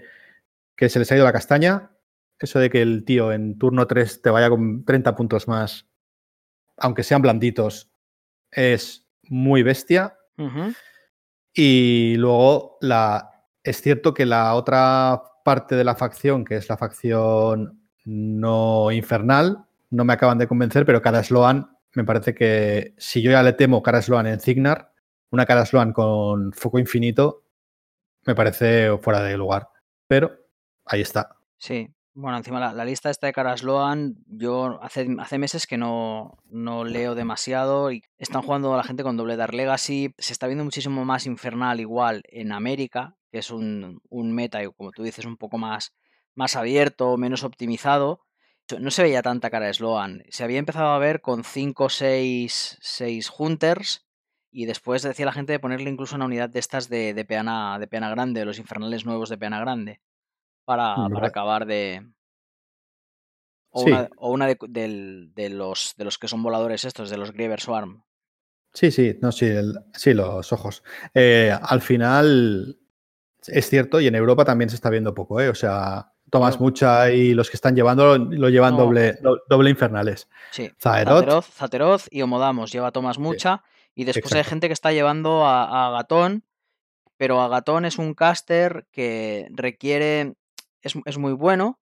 que 0.75 0.89
se 0.89 0.99
les 0.99 1.11
ha 1.11 1.15
ido 1.15 1.25
la 1.25 1.33
castaña. 1.33 1.91
Eso 2.39 2.57
de 2.59 2.69
que 2.69 2.81
el 2.81 3.03
tío 3.05 3.31
en 3.31 3.57
turno 3.59 3.85
3 3.85 4.21
te 4.21 4.29
vaya 4.29 4.49
con 4.49 4.85
30 4.85 5.15
puntos 5.15 5.47
más 5.47 5.89
aunque 6.79 7.03
sean 7.03 7.21
blanditos, 7.21 7.91
es 8.51 9.07
muy 9.23 9.63
bestia. 9.63 10.17
Y 11.53 12.15
luego 12.17 12.77
la, 12.81 13.45
es 13.63 13.81
cierto 13.81 14.13
que 14.13 14.25
la 14.25 14.53
otra 14.55 15.21
parte 15.43 15.75
de 15.75 15.83
la 15.83 15.95
facción, 15.95 16.45
que 16.45 16.55
es 16.55 16.69
la 16.69 16.77
facción 16.77 17.81
no 18.05 18.91
infernal, 18.91 19.65
no 19.89 20.05
me 20.05 20.13
acaban 20.13 20.37
de 20.37 20.47
convencer, 20.47 20.85
pero 20.85 21.01
Cara 21.01 21.23
Sloan, 21.23 21.75
me 21.93 22.03
parece 22.03 22.33
que 22.33 22.93
si 22.97 23.21
yo 23.21 23.31
ya 23.31 23.43
le 23.43 23.53
temo 23.53 23.81
Cara 23.81 24.01
Sloan 24.01 24.27
en 24.27 24.39
Cignar, 24.39 24.93
una 25.31 25.45
Cara 25.45 25.65
Sloan 25.65 25.93
con 25.93 26.53
foco 26.53 26.79
infinito, 26.79 27.43
me 28.25 28.35
parece 28.35 28.97
fuera 28.97 29.21
de 29.21 29.37
lugar. 29.37 29.69
Pero 30.07 30.31
ahí 30.85 31.01
está. 31.01 31.35
Sí, 31.57 31.93
bueno, 32.13 32.37
encima 32.37 32.73
la, 32.73 32.85
lista 32.85 33.09
esta 33.09 33.27
de 33.27 33.33
Karasloan, 33.33 34.17
yo 34.27 34.81
hace, 34.83 35.07
hace 35.19 35.37
meses 35.37 35.67
que 35.67 35.77
no, 35.77 36.37
no, 36.49 36.83
leo 36.83 37.15
demasiado 37.15 37.91
y 37.91 38.03
están 38.17 38.41
jugando 38.41 38.75
la 38.75 38.83
gente 38.83 39.03
con 39.03 39.15
doble 39.15 39.37
Dark 39.37 39.53
Legacy. 39.53 40.13
Se 40.17 40.33
está 40.33 40.47
viendo 40.47 40.63
muchísimo 40.63 41.05
más 41.05 41.25
infernal 41.25 41.79
igual 41.79 42.23
en 42.27 42.51
América, 42.51 43.15
que 43.31 43.39
es 43.39 43.51
un, 43.51 44.01
un 44.09 44.33
meta, 44.33 44.63
y 44.63 44.71
como 44.71 44.91
tú 44.91 45.03
dices, 45.03 45.25
un 45.25 45.37
poco 45.37 45.57
más, 45.57 45.93
más 46.35 46.55
abierto, 46.55 47.15
menos 47.17 47.43
optimizado. 47.43 48.25
No 48.79 48.91
se 48.91 49.03
veía 49.03 49.21
tanta 49.21 49.49
cara 49.49 49.73
Sloan. 49.73 50.23
Se 50.29 50.43
había 50.43 50.59
empezado 50.59 50.89
a 50.89 50.99
ver 50.99 51.21
con 51.21 51.43
5 51.43 51.85
o 51.85 51.89
6, 51.89 52.79
Hunters. 53.37 54.05
Y 54.51 54.65
después 54.65 55.03
decía 55.03 55.25
la 55.25 55.31
gente 55.31 55.53
de 55.53 55.59
ponerle 55.59 55.89
incluso 55.89 56.15
una 56.15 56.25
unidad 56.25 56.49
de 56.49 56.59
estas 56.59 56.89
de, 56.89 57.13
de, 57.13 57.25
peana, 57.25 57.77
de 57.79 57.87
peana 57.87 58.09
grande, 58.09 58.45
los 58.45 58.59
infernales 58.59 59.05
nuevos 59.05 59.29
de 59.29 59.37
peana 59.37 59.59
grande 59.59 60.01
para, 60.69 60.95
para 61.11 61.27
acabar 61.27 61.65
de. 61.65 62.07
O 63.71 63.83
una, 64.19 64.45
de, 64.47 65.49
los, 65.49 65.95
de 65.97 66.05
los 66.05 66.17
que 66.19 66.27
son 66.27 66.43
voladores 66.43 66.85
estos, 66.85 67.09
de 67.09 67.17
los 67.17 67.31
Griever 67.31 67.59
Swarm. 67.59 68.03
Sí, 68.71 68.91
sí, 68.91 69.17
no, 69.19 69.31
sí, 69.31 69.49
sí 69.93 70.13
los 70.13 70.53
ojos. 70.53 70.83
Eh, 71.15 71.51
al 71.59 71.81
final 71.81 72.77
es 73.47 73.67
cierto, 73.67 73.99
y 73.99 74.05
en 74.05 74.13
Europa 74.13 74.45
también 74.45 74.69
se 74.69 74.75
está 74.75 74.91
viendo 74.91 75.15
poco, 75.15 75.41
¿eh? 75.41 75.49
O 75.49 75.55
sea, 75.55 76.13
tomas 76.29 76.59
mucha 76.59 77.09
y 77.11 77.33
los 77.33 77.49
que 77.49 77.57
están 77.57 77.75
llevando 77.75 78.15
lo 78.19 78.49
llevan 78.49 78.77
doble, 78.77 79.17
doble 79.47 79.71
infernales. 79.71 80.29
Sí, 80.51 80.69
Zateroth. 80.79 81.45
Zateroth, 81.45 82.07
y 82.11 82.21
Homodamos 82.21 82.71
lleva 82.71 82.91
Tomas 82.91 83.17
mucha. 83.17 83.63
y 83.95 84.03
después 84.03 84.33
hay 84.33 84.43
gente 84.43 84.67
que 84.67 84.73
está 84.73 84.91
llevando 84.91 85.45
a, 85.45 85.87
a 85.87 85.91
Gatón, 85.91 86.43
pero 87.17 87.41
Agatón 87.41 87.85
es 87.85 87.97
un 87.97 88.13
caster 88.13 88.87
que 88.91 89.47
requiere 89.51 90.35
es, 90.81 91.17
muy 91.17 91.33
bueno. 91.33 91.79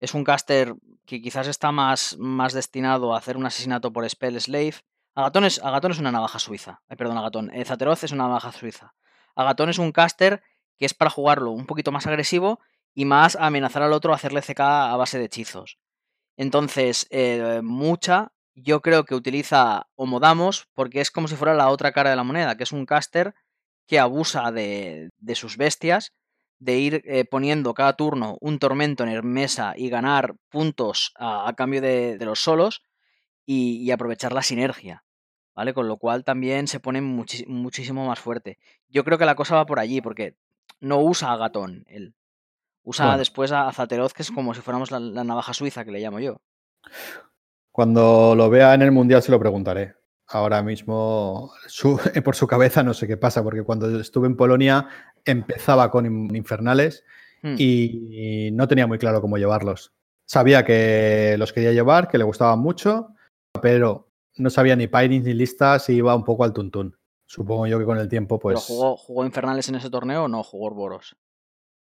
Es 0.00 0.14
un 0.14 0.24
caster 0.24 0.74
que 1.06 1.20
quizás 1.20 1.46
está 1.46 1.72
más, 1.72 2.16
más 2.18 2.52
destinado 2.52 3.14
a 3.14 3.18
hacer 3.18 3.36
un 3.36 3.46
asesinato 3.46 3.92
por 3.92 4.08
Spell 4.08 4.40
Slave. 4.40 4.74
Agatón 5.14 5.44
es, 5.44 5.62
Agatón 5.62 5.92
es 5.92 5.98
una 5.98 6.12
navaja 6.12 6.38
suiza. 6.38 6.82
Eh, 6.88 6.96
perdón, 6.96 7.18
Agatón. 7.18 7.50
Eh, 7.52 7.64
Zateroth 7.64 8.04
es 8.04 8.12
una 8.12 8.24
navaja 8.24 8.52
suiza. 8.52 8.94
Agatón 9.34 9.68
es 9.68 9.78
un 9.78 9.92
caster 9.92 10.42
que 10.78 10.86
es 10.86 10.94
para 10.94 11.10
jugarlo 11.10 11.50
un 11.50 11.66
poquito 11.66 11.92
más 11.92 12.06
agresivo 12.06 12.60
y 12.94 13.04
más 13.04 13.36
amenazar 13.36 13.82
al 13.82 13.92
otro 13.92 14.12
a 14.12 14.16
hacerle 14.16 14.42
CK 14.42 14.60
a 14.60 14.96
base 14.96 15.18
de 15.18 15.26
hechizos. 15.26 15.78
Entonces, 16.36 17.06
eh, 17.10 17.60
mucha, 17.62 18.32
yo 18.54 18.80
creo 18.80 19.04
que 19.04 19.14
utiliza 19.14 19.88
Homodamos 19.94 20.68
porque 20.74 21.00
es 21.00 21.10
como 21.10 21.28
si 21.28 21.36
fuera 21.36 21.54
la 21.54 21.68
otra 21.68 21.92
cara 21.92 22.10
de 22.10 22.16
la 22.16 22.24
moneda, 22.24 22.56
que 22.56 22.64
es 22.64 22.72
un 22.72 22.86
caster 22.86 23.34
que 23.86 23.98
abusa 23.98 24.50
de, 24.50 25.10
de 25.18 25.34
sus 25.34 25.56
bestias 25.56 26.14
de 26.60 26.78
ir 26.78 27.02
eh, 27.06 27.24
poniendo 27.24 27.74
cada 27.74 27.94
turno 27.94 28.36
un 28.40 28.58
tormento 28.58 29.02
en 29.04 29.26
mesa 29.26 29.72
y 29.76 29.88
ganar 29.88 30.36
puntos 30.50 31.12
a, 31.18 31.52
cambio 31.56 31.80
de, 31.80 32.18
los 32.20 32.40
solos 32.40 32.82
y, 33.44 33.90
aprovechar 33.90 34.32
la 34.32 34.42
sinergia. 34.42 35.02
¿Vale? 35.56 35.74
Con 35.74 35.88
lo 35.88 35.96
cual 35.96 36.22
también 36.22 36.68
se 36.68 36.78
pone 36.78 37.00
muchísimo 37.00 38.06
más 38.06 38.20
fuerte. 38.20 38.58
Yo 38.88 39.04
creo 39.04 39.18
que 39.18 39.26
la 39.26 39.34
cosa 39.34 39.56
va 39.56 39.66
por 39.66 39.80
allí, 39.80 40.00
porque 40.00 40.36
no 40.78 41.00
usa 41.00 41.32
a 41.32 41.36
Gatón 41.36 41.84
él. 41.88 42.14
Usa 42.82 43.18
después 43.18 43.52
a 43.52 43.70
Zateroth, 43.72 44.12
que 44.12 44.22
es 44.22 44.30
como 44.30 44.54
si 44.54 44.60
fuéramos 44.60 44.90
la, 44.90 45.00
navaja 45.00 45.52
suiza 45.52 45.84
que 45.84 45.90
le 45.90 46.00
llamo 46.00 46.20
yo. 46.20 46.40
Cuando 47.72 48.34
lo 48.34 48.48
vea 48.48 48.72
en 48.74 48.82
el 48.82 48.92
mundial 48.92 49.22
se 49.22 49.32
lo 49.32 49.38
preguntaré 49.38 49.96
ahora 50.26 50.62
mismo 50.62 51.52
por 52.24 52.36
su 52.36 52.46
cabeza 52.46 52.82
no 52.82 52.94
sé 52.94 53.06
qué 53.06 53.16
pasa, 53.16 53.42
porque 53.42 53.62
cuando 53.62 54.00
estuve 54.00 54.28
en 54.28 54.36
Polonia 54.36 54.88
empezaba 55.24 55.90
con 55.90 56.34
infernales 56.34 57.04
hmm. 57.42 57.54
y 57.58 58.50
no 58.52 58.68
tenía 58.68 58.86
muy 58.86 58.98
claro 58.98 59.20
cómo 59.20 59.38
llevarlos. 59.38 59.92
Sabía 60.26 60.64
que 60.64 61.36
los 61.38 61.52
quería 61.52 61.72
llevar, 61.72 62.08
que 62.08 62.18
le 62.18 62.24
gustaban 62.24 62.60
mucho, 62.60 63.14
pero 63.60 64.10
no 64.36 64.50
sabía 64.50 64.76
ni 64.76 64.86
pairings 64.86 65.24
ni 65.24 65.34
listas 65.34 65.88
y 65.88 65.94
iba 65.94 66.14
un 66.14 66.24
poco 66.24 66.44
al 66.44 66.52
tuntún. 66.52 66.96
Supongo 67.26 67.66
yo 67.66 67.78
que 67.78 67.84
con 67.84 67.98
el 67.98 68.08
tiempo, 68.08 68.38
pues. 68.38 68.60
jugó, 68.60 68.96
jugó, 68.96 69.24
Infernales 69.24 69.68
en 69.68 69.76
ese 69.76 69.90
torneo 69.90 70.24
o 70.24 70.28
no 70.28 70.42
jugó 70.42 70.70
Boros? 70.70 71.16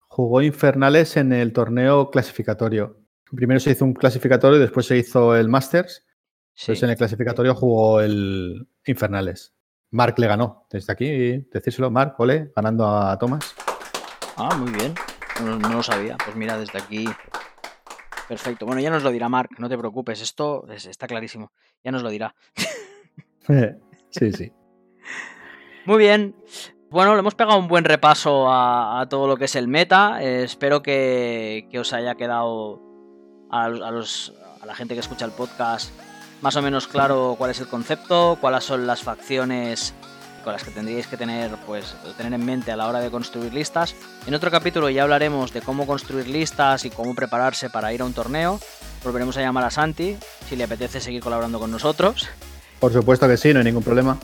Jugó 0.09 0.43
Infernales 0.43 1.17
en 1.17 1.33
el 1.33 1.53
torneo 1.53 2.11
clasificatorio. 2.11 3.01
Primero 3.35 3.59
se 3.61 3.73
hizo 3.73 3.85
un 3.85 3.95
clasificatorio 3.95 4.59
y 4.59 4.61
después 4.61 4.87
se 4.87 4.97
hizo 4.97 5.37
el 5.37 5.49
Masters. 5.49 6.07
Entonces 6.59 6.83
en 6.85 6.91
el 6.91 6.97
clasificatorio 6.97 7.55
jugó 7.55 8.01
el 8.01 8.69
Infernales. 8.87 9.56
Mark 9.91 10.19
le 10.19 10.27
ganó. 10.27 10.67
Desde 10.71 10.93
aquí, 10.93 11.47
decírselo, 11.53 11.91
Mark, 11.91 12.15
ole, 12.19 12.53
ganando 12.55 12.87
a 12.87 13.19
Thomas. 13.19 13.55
Ah, 14.37 14.55
muy 14.57 14.71
bien. 14.73 14.95
No, 15.43 15.57
lo 15.57 15.83
sabía. 15.83 16.17
Pues 16.23 16.37
mira, 16.37 16.59
desde 16.59 16.79
aquí. 16.79 17.09
Perfecto. 18.29 18.67
Bueno, 18.67 18.81
ya 18.81 18.91
nos 18.91 19.03
lo 19.03 19.11
dirá 19.11 19.29
Mark, 19.29 19.51
no 19.59 19.69
te 19.69 19.79
preocupes. 19.79 20.21
Esto 20.21 20.67
está 20.69 21.07
clarísimo. 21.07 21.53
Ya 21.85 21.93
nos 21.93 22.03
lo 22.03 22.11
dirá. 22.11 22.35
sí, 24.11 24.33
sí. 24.33 24.53
Muy 25.85 25.99
bien. 25.99 26.35
Bueno, 26.91 27.15
le 27.15 27.21
hemos 27.21 27.35
pegado 27.35 27.59
un 27.59 27.69
buen 27.69 27.85
repaso 27.85 28.47
a, 28.49 29.07
todo 29.09 29.27
lo 29.27 29.37
que 29.37 29.45
es 29.45 29.57
el 29.57 29.69
meta. 29.69 30.23
Eh, 30.23 30.45
espero 30.45 30.83
que, 30.83 31.69
os 31.79 31.93
haya 31.93 32.15
quedado 32.15 32.83
a, 33.51 33.69
los, 33.69 34.35
a 34.61 34.67
la 34.67 34.75
gente 34.75 34.95
que 34.95 35.01
escucha 35.01 35.25
el 35.25 35.33
podcast 35.33 35.93
más 36.41 36.57
o 36.57 36.63
menos 36.63 36.87
claro 36.87 37.35
cuál 37.39 37.51
es 37.51 37.61
el 37.61 37.67
concepto, 37.67 38.39
cuáles 38.41 38.65
son 38.65 38.87
las 38.87 39.03
facciones 39.03 39.95
con 40.45 40.53
las 40.53 40.63
que 40.63 40.71
tendríais 40.71 41.09
que 41.09 41.17
tener, 41.17 41.51
pues, 41.67 41.97
tener 42.17 42.33
en 42.33 42.45
mente 42.45 42.71
a 42.71 42.77
la 42.77 42.87
hora 42.87 43.01
de 43.01 43.11
construir 43.11 43.53
listas. 43.53 43.97
En 44.29 44.35
otro 44.35 44.49
capítulo 44.49 44.89
ya 44.89 45.03
hablaremos 45.03 45.53
de 45.53 45.61
cómo 45.61 45.87
construir 45.87 46.29
listas 46.29 46.85
y 46.85 46.91
cómo 46.91 47.17
prepararse 47.17 47.69
para 47.69 47.93
ir 47.93 48.01
a 48.01 48.05
un 48.05 48.13
torneo. 48.13 48.61
Volveremos 49.03 49.37
a 49.39 49.41
llamar 49.41 49.65
a 49.65 49.71
Santi 49.71 50.17
si 50.49 50.55
le 50.55 50.63
apetece 50.63 51.01
seguir 51.01 51.21
colaborando 51.21 51.59
con 51.59 51.73
nosotros. 51.73 52.29
Por 52.79 52.93
supuesto 52.93 53.27
que 53.27 53.37
sí, 53.37 53.53
no 53.53 53.59
hay 53.59 53.65
ningún 53.65 53.83
problema. 53.83 54.19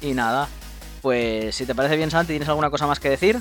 Y 0.00 0.12
nada, 0.12 0.46
pues 1.02 1.56
si 1.56 1.66
te 1.66 1.74
parece 1.74 1.96
bien 1.96 2.12
Santi, 2.12 2.34
¿tienes 2.34 2.48
alguna 2.48 2.70
cosa 2.70 2.86
más 2.86 3.00
que 3.00 3.10
decir? 3.10 3.40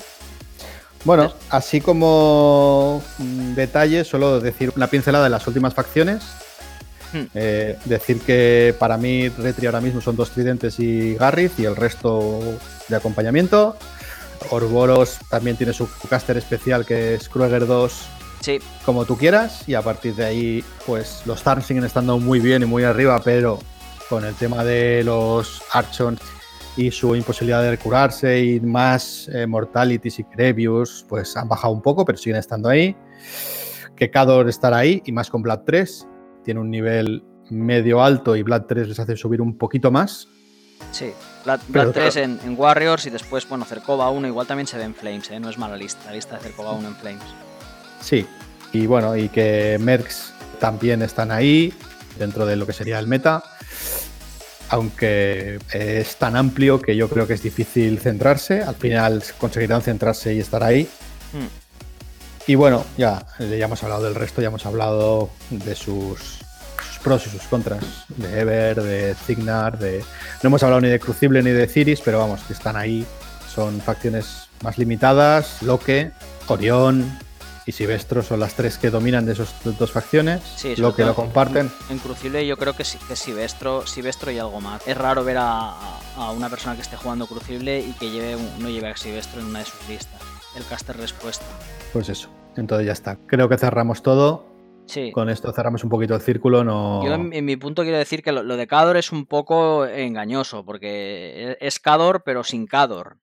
Bueno, 1.04 1.32
así 1.52 1.80
como 1.82 3.04
detalle, 3.20 4.04
solo 4.04 4.40
decir 4.40 4.74
una 4.76 4.88
pincelada 4.88 5.26
de 5.26 5.30
las 5.30 5.46
últimas 5.46 5.76
facciones. 5.76 6.24
Eh, 7.34 7.78
decir 7.86 8.20
que 8.22 8.76
para 8.78 8.98
mí 8.98 9.30
Retri 9.30 9.68
ahora 9.68 9.82
mismo 9.82 10.02
son 10.02 10.16
dos 10.16 10.32
tridentes 10.32 10.80
y 10.80 11.16
Garrith 11.16 11.60
y 11.60 11.66
el 11.66 11.76
resto 11.76 12.40
de 12.90 12.96
acompañamiento. 12.96 13.78
Orboros 14.50 15.20
también 15.30 15.58
tiene 15.58 15.74
su 15.74 15.88
caster 16.10 16.38
especial 16.38 16.86
que 16.86 17.16
es 17.16 17.30
Krueger 17.30 17.66
2. 17.66 18.08
Sí. 18.42 18.60
Como 18.86 19.06
tú 19.06 19.18
quieras. 19.18 19.68
Y 19.68 19.74
a 19.74 19.82
partir 19.82 20.16
de 20.16 20.26
ahí, 20.26 20.64
pues 20.86 21.24
los 21.26 21.42
Tarn 21.42 21.62
siguen 21.62 21.84
estando 21.84 22.20
muy 22.20 22.40
bien 22.40 22.62
y 22.64 22.66
muy 22.66 22.84
arriba, 22.84 23.20
pero 23.24 23.60
con 24.10 24.24
el 24.24 24.36
tema 24.36 24.64
de 24.64 25.04
los 25.04 25.64
Archons 25.72 26.22
y 26.78 26.92
su 26.92 27.16
imposibilidad 27.16 27.64
de 27.64 27.78
curarse 27.78 28.44
y 28.44 28.60
más 28.60 29.30
eh, 29.34 29.48
mortalities 29.48 30.20
y 30.20 30.24
Crevius, 30.26 31.06
pues 31.08 31.36
han 31.38 31.48
bajado 31.48 31.74
un 31.74 31.82
poco, 31.82 32.06
pero 32.06 32.18
siguen 32.18 32.38
estando 32.38 32.70
ahí. 32.70 32.96
Que 33.96 34.12
Cador 34.12 34.50
estará 34.50 34.78
ahí 34.78 35.02
y 35.06 35.12
más 35.12 35.30
con 35.30 35.42
Blood 35.42 35.62
3. 35.66 36.08
Tiene 36.46 36.62
un 36.62 36.70
nivel 36.70 37.24
medio 37.50 38.02
alto 38.02 38.36
y 38.36 38.44
Blood 38.44 38.64
3 38.64 38.88
les 38.88 39.00
hace 39.00 39.18
subir 39.18 39.42
un 39.42 39.58
poquito 39.58 39.92
más. 39.92 40.30
Sí, 40.92 41.12
Blood, 41.44 41.92
3 41.92 42.16
en, 42.18 42.56
Warriors 42.58 43.06
y 43.06 43.10
después, 43.10 43.48
bueno, 43.50 43.66
Cercova 43.66 44.10
1 44.10 44.28
igual 44.28 44.48
también 44.48 44.68
se 44.68 44.78
ve 44.78 44.84
en 44.84 44.96
Flames, 44.96 45.30
¿eh? 45.32 45.40
no 45.40 45.50
es 45.50 45.58
mala 45.58 45.76
lista, 45.76 46.06
la 46.06 46.14
lista 46.14 46.36
de 46.36 46.42
Cercova 46.42 46.72
1 46.74 46.88
en 46.88 46.96
Flames. 46.96 47.24
Sí, 48.02 48.26
y 48.72 48.86
bueno, 48.86 49.16
y 49.16 49.30
que 49.30 49.78
Mercs 49.80 50.34
también 50.60 51.02
están 51.02 51.32
ahí, 51.32 51.74
dentro 52.18 52.46
de 52.46 52.56
lo 52.56 52.66
que 52.66 52.74
sería 52.74 53.00
el 53.00 53.08
meta, 53.08 53.44
aunque 54.70 55.60
es 55.72 56.16
tan 56.18 56.36
amplio 56.36 56.82
que 56.82 56.96
yo 56.96 57.10
creo 57.10 57.28
que 57.28 57.34
es 57.34 57.44
difícil 57.44 58.00
centrarse, 58.00 58.64
al 58.64 58.76
final 58.76 59.24
conseguirán 59.38 59.82
centrarse 59.82 60.34
y 60.34 60.40
estar 60.40 60.64
ahí. 60.64 60.90
Hmm. 61.34 61.48
Y 62.48 62.56
bueno, 62.56 62.86
ya, 62.98 63.26
ya 63.40 63.66
hemos 63.66 63.84
hablado 63.84 64.04
del 64.04 64.16
resto, 64.16 64.42
ya 64.42 64.50
hemos 64.50 64.66
hablado 64.66 65.30
de 65.50 65.76
sus 65.76 66.35
pros 67.06 67.28
y 67.28 67.30
sus 67.30 67.44
contras 67.44 67.84
de 68.18 68.40
Ever, 68.40 68.82
de 68.82 69.14
Cignar, 69.14 69.78
de. 69.78 70.00
No 70.42 70.48
hemos 70.48 70.64
hablado 70.64 70.82
ni 70.82 70.90
de 70.90 71.00
Crucible 71.00 71.44
ni 71.44 71.52
de 71.52 71.68
Ciris, 71.68 72.02
pero 72.02 72.18
vamos, 72.18 72.42
que 72.42 72.54
están 72.54 72.76
ahí. 72.76 73.06
Son 73.48 73.80
facciones 73.80 74.50
más 74.64 74.80
limitadas. 74.80 75.62
Loque, 75.62 76.12
Orión 76.48 77.20
y 77.68 77.72
Silvestro 77.74 78.24
son 78.24 78.40
las 78.40 78.56
tres 78.56 78.80
que 78.80 78.90
dominan 78.90 79.24
de 79.28 79.34
esas 79.34 79.54
dos 79.64 79.92
facciones. 79.92 80.42
Sí, 80.56 80.76
lo 80.78 80.96
que 80.96 81.06
lo 81.06 81.14
comparten. 81.14 81.72
En 81.92 82.00
Crucible 82.00 82.46
yo 82.48 82.58
creo 82.58 82.74
que 82.74 82.84
sí, 82.84 82.98
que 83.08 83.16
Silvestro, 83.16 83.84
y 84.32 84.40
algo 84.40 84.60
más. 84.60 84.82
Es 84.88 84.98
raro 84.98 85.24
ver 85.24 85.38
a, 85.40 85.76
una 86.36 86.50
persona 86.50 86.76
que 86.76 86.82
esté 86.82 86.98
jugando 86.98 87.28
Crucible 87.28 87.82
y 87.82 87.92
que 87.94 88.10
lleve 88.10 88.36
no 88.58 88.68
lleve 88.68 88.90
a 88.90 88.98
Silvestro 88.98 89.42
en 89.42 89.46
una 89.46 89.60
de 89.60 89.66
sus 89.66 89.88
listas. 89.88 90.20
El 90.56 90.66
caster 90.66 90.98
respuesta. 90.98 91.46
Pues 91.94 92.10
eso. 92.10 92.30
Entonces 92.58 92.88
ya 92.88 92.94
está. 92.94 93.20
Creo 93.28 93.48
que 93.48 93.60
cerramos 93.60 94.02
todo. 94.02 94.55
Con 95.14 95.30
esto 95.30 95.52
cerramos 95.52 95.84
un 95.84 95.90
poquito 95.90 96.16
el 96.16 96.22
círculo. 96.22 96.64
No... 96.64 97.04
Yo 97.04 97.14
en, 97.14 97.46
mi 97.46 97.58
punto 97.58 97.84
quiero 97.84 97.98
decir 97.98 98.22
que 98.22 98.32
lo, 98.32 98.44
de 98.44 98.68
Cador 98.68 98.98
es 98.98 99.12
un 99.12 99.26
poco 99.26 99.86
engañoso, 99.86 100.64
porque 100.64 101.52
e, 101.52 101.58
es 101.60 101.80
Cador 101.80 102.24
pero 102.24 102.44
sin 102.44 102.68
Cador. 102.68 103.18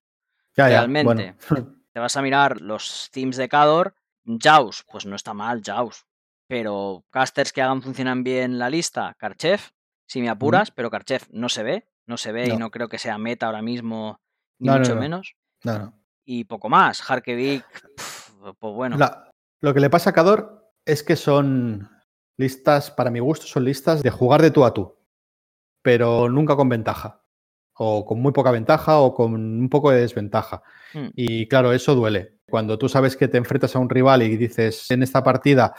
Realmente. 0.55 1.35
Te 1.93 1.99
vas 1.99 2.17
a 2.17 2.21
mirar 2.21 2.59
los 2.61 3.09
themes 3.11 3.37
de 3.37 3.47
Cador. 3.47 3.95
Jaws, 4.25 4.83
pues 4.89 5.05
no 5.05 5.15
está 5.15 5.33
mal, 5.33 5.61
Jaws. 5.63 6.05
Pero 6.47 7.05
casters 7.09 7.53
que 7.53 7.61
hagan 7.61 7.81
funcionan 7.81 8.23
bien 8.23 8.59
la 8.59 8.69
lista, 8.69 9.15
Karchev, 9.17 9.59
si 10.05 10.21
me 10.21 10.29
apuras, 10.29 10.71
pero 10.71 10.89
Karchev 10.89 11.23
no 11.31 11.49
se 11.49 11.63
ve, 11.63 11.87
no 12.05 12.17
se 12.17 12.31
ve 12.31 12.47
y 12.47 12.57
no 12.57 12.69
creo 12.69 12.89
que 12.89 12.97
sea 12.97 13.17
meta 13.17 13.45
ahora 13.45 13.61
mismo, 13.61 14.19
ni 14.59 14.69
mucho 14.69 14.95
menos. 14.95 15.35
Y 16.25 16.43
poco 16.45 16.69
más. 16.69 17.09
Harkevik, 17.09 17.65
pues 18.59 18.73
bueno. 18.73 18.97
lo 19.61 19.73
que 19.73 19.79
le 19.79 19.89
pasa 19.89 20.09
a 20.09 20.13
Cador 20.13 20.62
es 20.85 21.03
que 21.03 21.15
son 21.15 21.89
listas, 22.37 22.91
para 22.91 23.11
mi 23.11 23.19
gusto, 23.19 23.45
son 23.45 23.65
listas 23.65 24.03
de 24.03 24.09
jugar 24.09 24.41
de 24.41 24.51
tú 24.51 24.65
a 24.65 24.73
tú, 24.73 24.95
pero 25.81 26.29
nunca 26.29 26.55
con 26.55 26.69
ventaja, 26.69 27.23
o 27.75 28.05
con 28.05 28.21
muy 28.21 28.31
poca 28.31 28.51
ventaja 28.51 28.99
o 28.99 29.13
con 29.13 29.33
un 29.33 29.69
poco 29.69 29.91
de 29.91 30.01
desventaja. 30.01 30.63
Hmm. 30.93 31.07
Y 31.15 31.47
claro, 31.47 31.73
eso 31.73 31.95
duele. 31.95 32.37
Cuando 32.49 32.77
tú 32.77 32.87
sabes 32.89 33.15
que 33.17 33.27
te 33.27 33.37
enfrentas 33.37 33.75
a 33.75 33.79
un 33.79 33.89
rival 33.89 34.21
y 34.23 34.37
dices, 34.37 34.91
en 34.91 35.03
esta 35.03 35.23
partida 35.23 35.73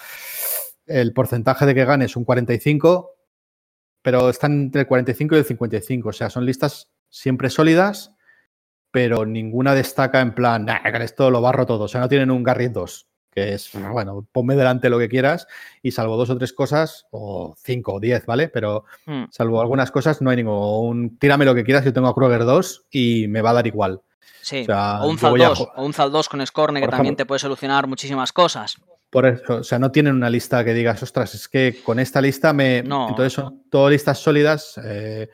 el 0.86 1.12
porcentaje 1.12 1.64
de 1.66 1.74
que 1.74 1.84
ganes 1.84 2.10
es 2.10 2.16
un 2.16 2.24
45, 2.24 3.10
pero 4.02 4.28
están 4.28 4.52
entre 4.52 4.82
el 4.82 4.86
45 4.86 5.34
y 5.34 5.38
el 5.38 5.44
55, 5.44 6.08
o 6.08 6.12
sea, 6.12 6.28
son 6.28 6.44
listas 6.44 6.90
siempre 7.08 7.48
sólidas, 7.48 8.14
pero 8.90 9.24
ninguna 9.24 9.74
destaca 9.74 10.20
en 10.20 10.34
plan, 10.34 10.66
nah, 10.66 10.76
esto 11.00 11.30
lo 11.30 11.40
barro 11.40 11.64
todo, 11.64 11.84
o 11.84 11.88
sea, 11.88 12.00
no 12.00 12.08
tienen 12.08 12.30
un 12.30 12.42
Garry 12.42 12.68
2 12.68 13.08
que 13.34 13.54
es, 13.54 13.70
bueno, 13.92 14.26
ponme 14.30 14.54
delante 14.54 14.88
lo 14.88 14.98
que 14.98 15.08
quieras 15.08 15.46
y 15.82 15.90
salvo 15.90 16.16
dos 16.16 16.30
o 16.30 16.38
tres 16.38 16.52
cosas, 16.52 17.06
o 17.10 17.54
cinco 17.58 17.94
o 17.94 18.00
diez, 18.00 18.24
¿vale? 18.26 18.48
Pero 18.48 18.84
hmm. 19.06 19.24
salvo 19.30 19.60
algunas 19.60 19.90
cosas, 19.90 20.22
no 20.22 20.30
hay 20.30 20.36
ningún. 20.36 21.18
Tírame 21.18 21.44
lo 21.44 21.54
que 21.54 21.64
quieras, 21.64 21.84
yo 21.84 21.92
tengo 21.92 22.08
a 22.08 22.14
Kroger 22.14 22.44
2 22.44 22.86
y 22.90 23.26
me 23.28 23.42
va 23.42 23.50
a 23.50 23.54
dar 23.54 23.66
igual. 23.66 24.00
Sí, 24.40 24.66
o, 24.68 25.08
un 25.08 25.18
Zal 25.18 25.36
2, 25.36 25.68
o 25.74 25.84
un 25.84 25.92
Zal 25.92 26.12
2 26.12 26.28
con 26.28 26.46
Scorne 26.46 26.80
que 26.80 26.88
también 26.88 27.16
te 27.16 27.26
puede 27.26 27.38
solucionar 27.38 27.86
muchísimas 27.86 28.32
cosas. 28.32 28.76
Por 29.10 29.26
eso, 29.26 29.56
o 29.56 29.64
sea, 29.64 29.78
no 29.78 29.90
tienen 29.90 30.14
una 30.14 30.28
lista 30.28 30.64
que 30.64 30.74
digas, 30.74 31.02
ostras, 31.02 31.34
es 31.34 31.48
que 31.48 31.80
con 31.84 31.98
esta 31.98 32.20
lista 32.20 32.52
me. 32.52 32.82
No. 32.82 33.08
Entonces 33.08 33.32
son 33.32 33.64
todas 33.70 33.92
listas 33.92 34.18
sólidas. 34.18 34.78
Eh, 34.84 35.28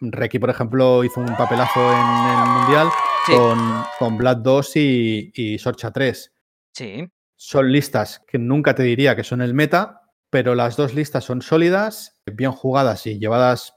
Reiki, 0.00 0.38
por 0.38 0.50
ejemplo, 0.50 1.04
hizo 1.04 1.20
un 1.20 1.36
papelazo 1.36 1.80
en 1.80 2.38
el 2.38 2.48
Mundial 2.48 2.88
con, 3.26 3.84
con 3.98 4.18
Blood 4.18 4.38
2 4.38 4.76
y, 4.76 5.32
y 5.34 5.58
Sorcha 5.58 5.90
3. 5.90 6.32
Sí. 6.76 7.08
Son 7.36 7.72
listas 7.72 8.22
que 8.28 8.38
nunca 8.38 8.74
te 8.74 8.82
diría 8.82 9.16
que 9.16 9.24
son 9.24 9.40
el 9.40 9.54
meta, 9.54 10.02
pero 10.28 10.54
las 10.54 10.76
dos 10.76 10.92
listas 10.92 11.24
son 11.24 11.40
sólidas, 11.40 12.20
bien 12.26 12.52
jugadas 12.52 13.06
y 13.06 13.18
llevadas 13.18 13.74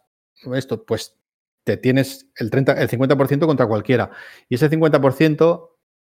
esto, 0.54 0.86
pues 0.86 1.18
te 1.64 1.78
tienes 1.78 2.30
el, 2.36 2.50
30, 2.50 2.74
el 2.74 2.90
50% 2.90 3.46
contra 3.46 3.68
cualquiera. 3.68 4.12
Y 4.50 4.56
ese 4.56 4.70
50% 4.70 5.70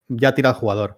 ya 0.07 0.33
tira 0.33 0.49
al 0.49 0.55
jugador. 0.55 0.97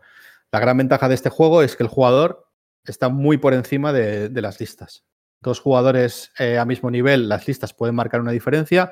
La 0.53 0.61
gran 0.61 0.77
ventaja 0.77 1.09
de 1.09 1.15
este 1.15 1.29
juego 1.29 1.61
es 1.61 1.75
que 1.75 1.83
el 1.83 1.89
jugador 1.89 2.49
está 2.85 3.09
muy 3.09 3.37
por 3.37 3.53
encima 3.53 3.91
de, 3.91 4.29
las 4.41 4.61
listas. 4.61 5.03
Dos 5.41 5.59
jugadores 5.59 6.31
eh, 6.39 6.57
a 6.57 6.63
mismo 6.63 6.91
nivel, 6.91 7.27
las 7.27 7.45
listas 7.45 7.73
pueden 7.73 7.95
marcar 7.95 8.21
una 8.21 8.31
diferencia. 8.31 8.91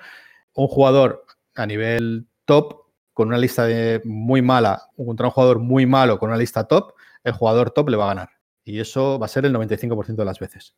Un 0.53 0.67
jugador 0.67 1.25
a 1.55 1.65
nivel 1.65 2.27
top 2.43 2.90
con 3.13 3.27
una 3.27 3.37
lista 3.37 3.65
de 3.65 4.01
muy 4.05 4.41
mala 4.41 4.83
contra 4.95 5.27
un 5.27 5.31
jugador 5.31 5.59
muy 5.59 5.85
malo 5.85 6.17
con 6.17 6.29
una 6.29 6.37
lista 6.37 6.67
top, 6.67 6.93
el 7.23 7.33
jugador 7.33 7.71
top 7.71 7.89
le 7.89 7.97
va 7.97 8.05
a 8.05 8.13
ganar. 8.15 8.29
Y 8.63 8.79
eso 8.79 9.19
va 9.19 9.25
a 9.25 9.29
ser 9.29 9.45
el 9.45 9.53
95% 9.53 10.15
de 10.15 10.25
las 10.25 10.39
veces. 10.39 10.75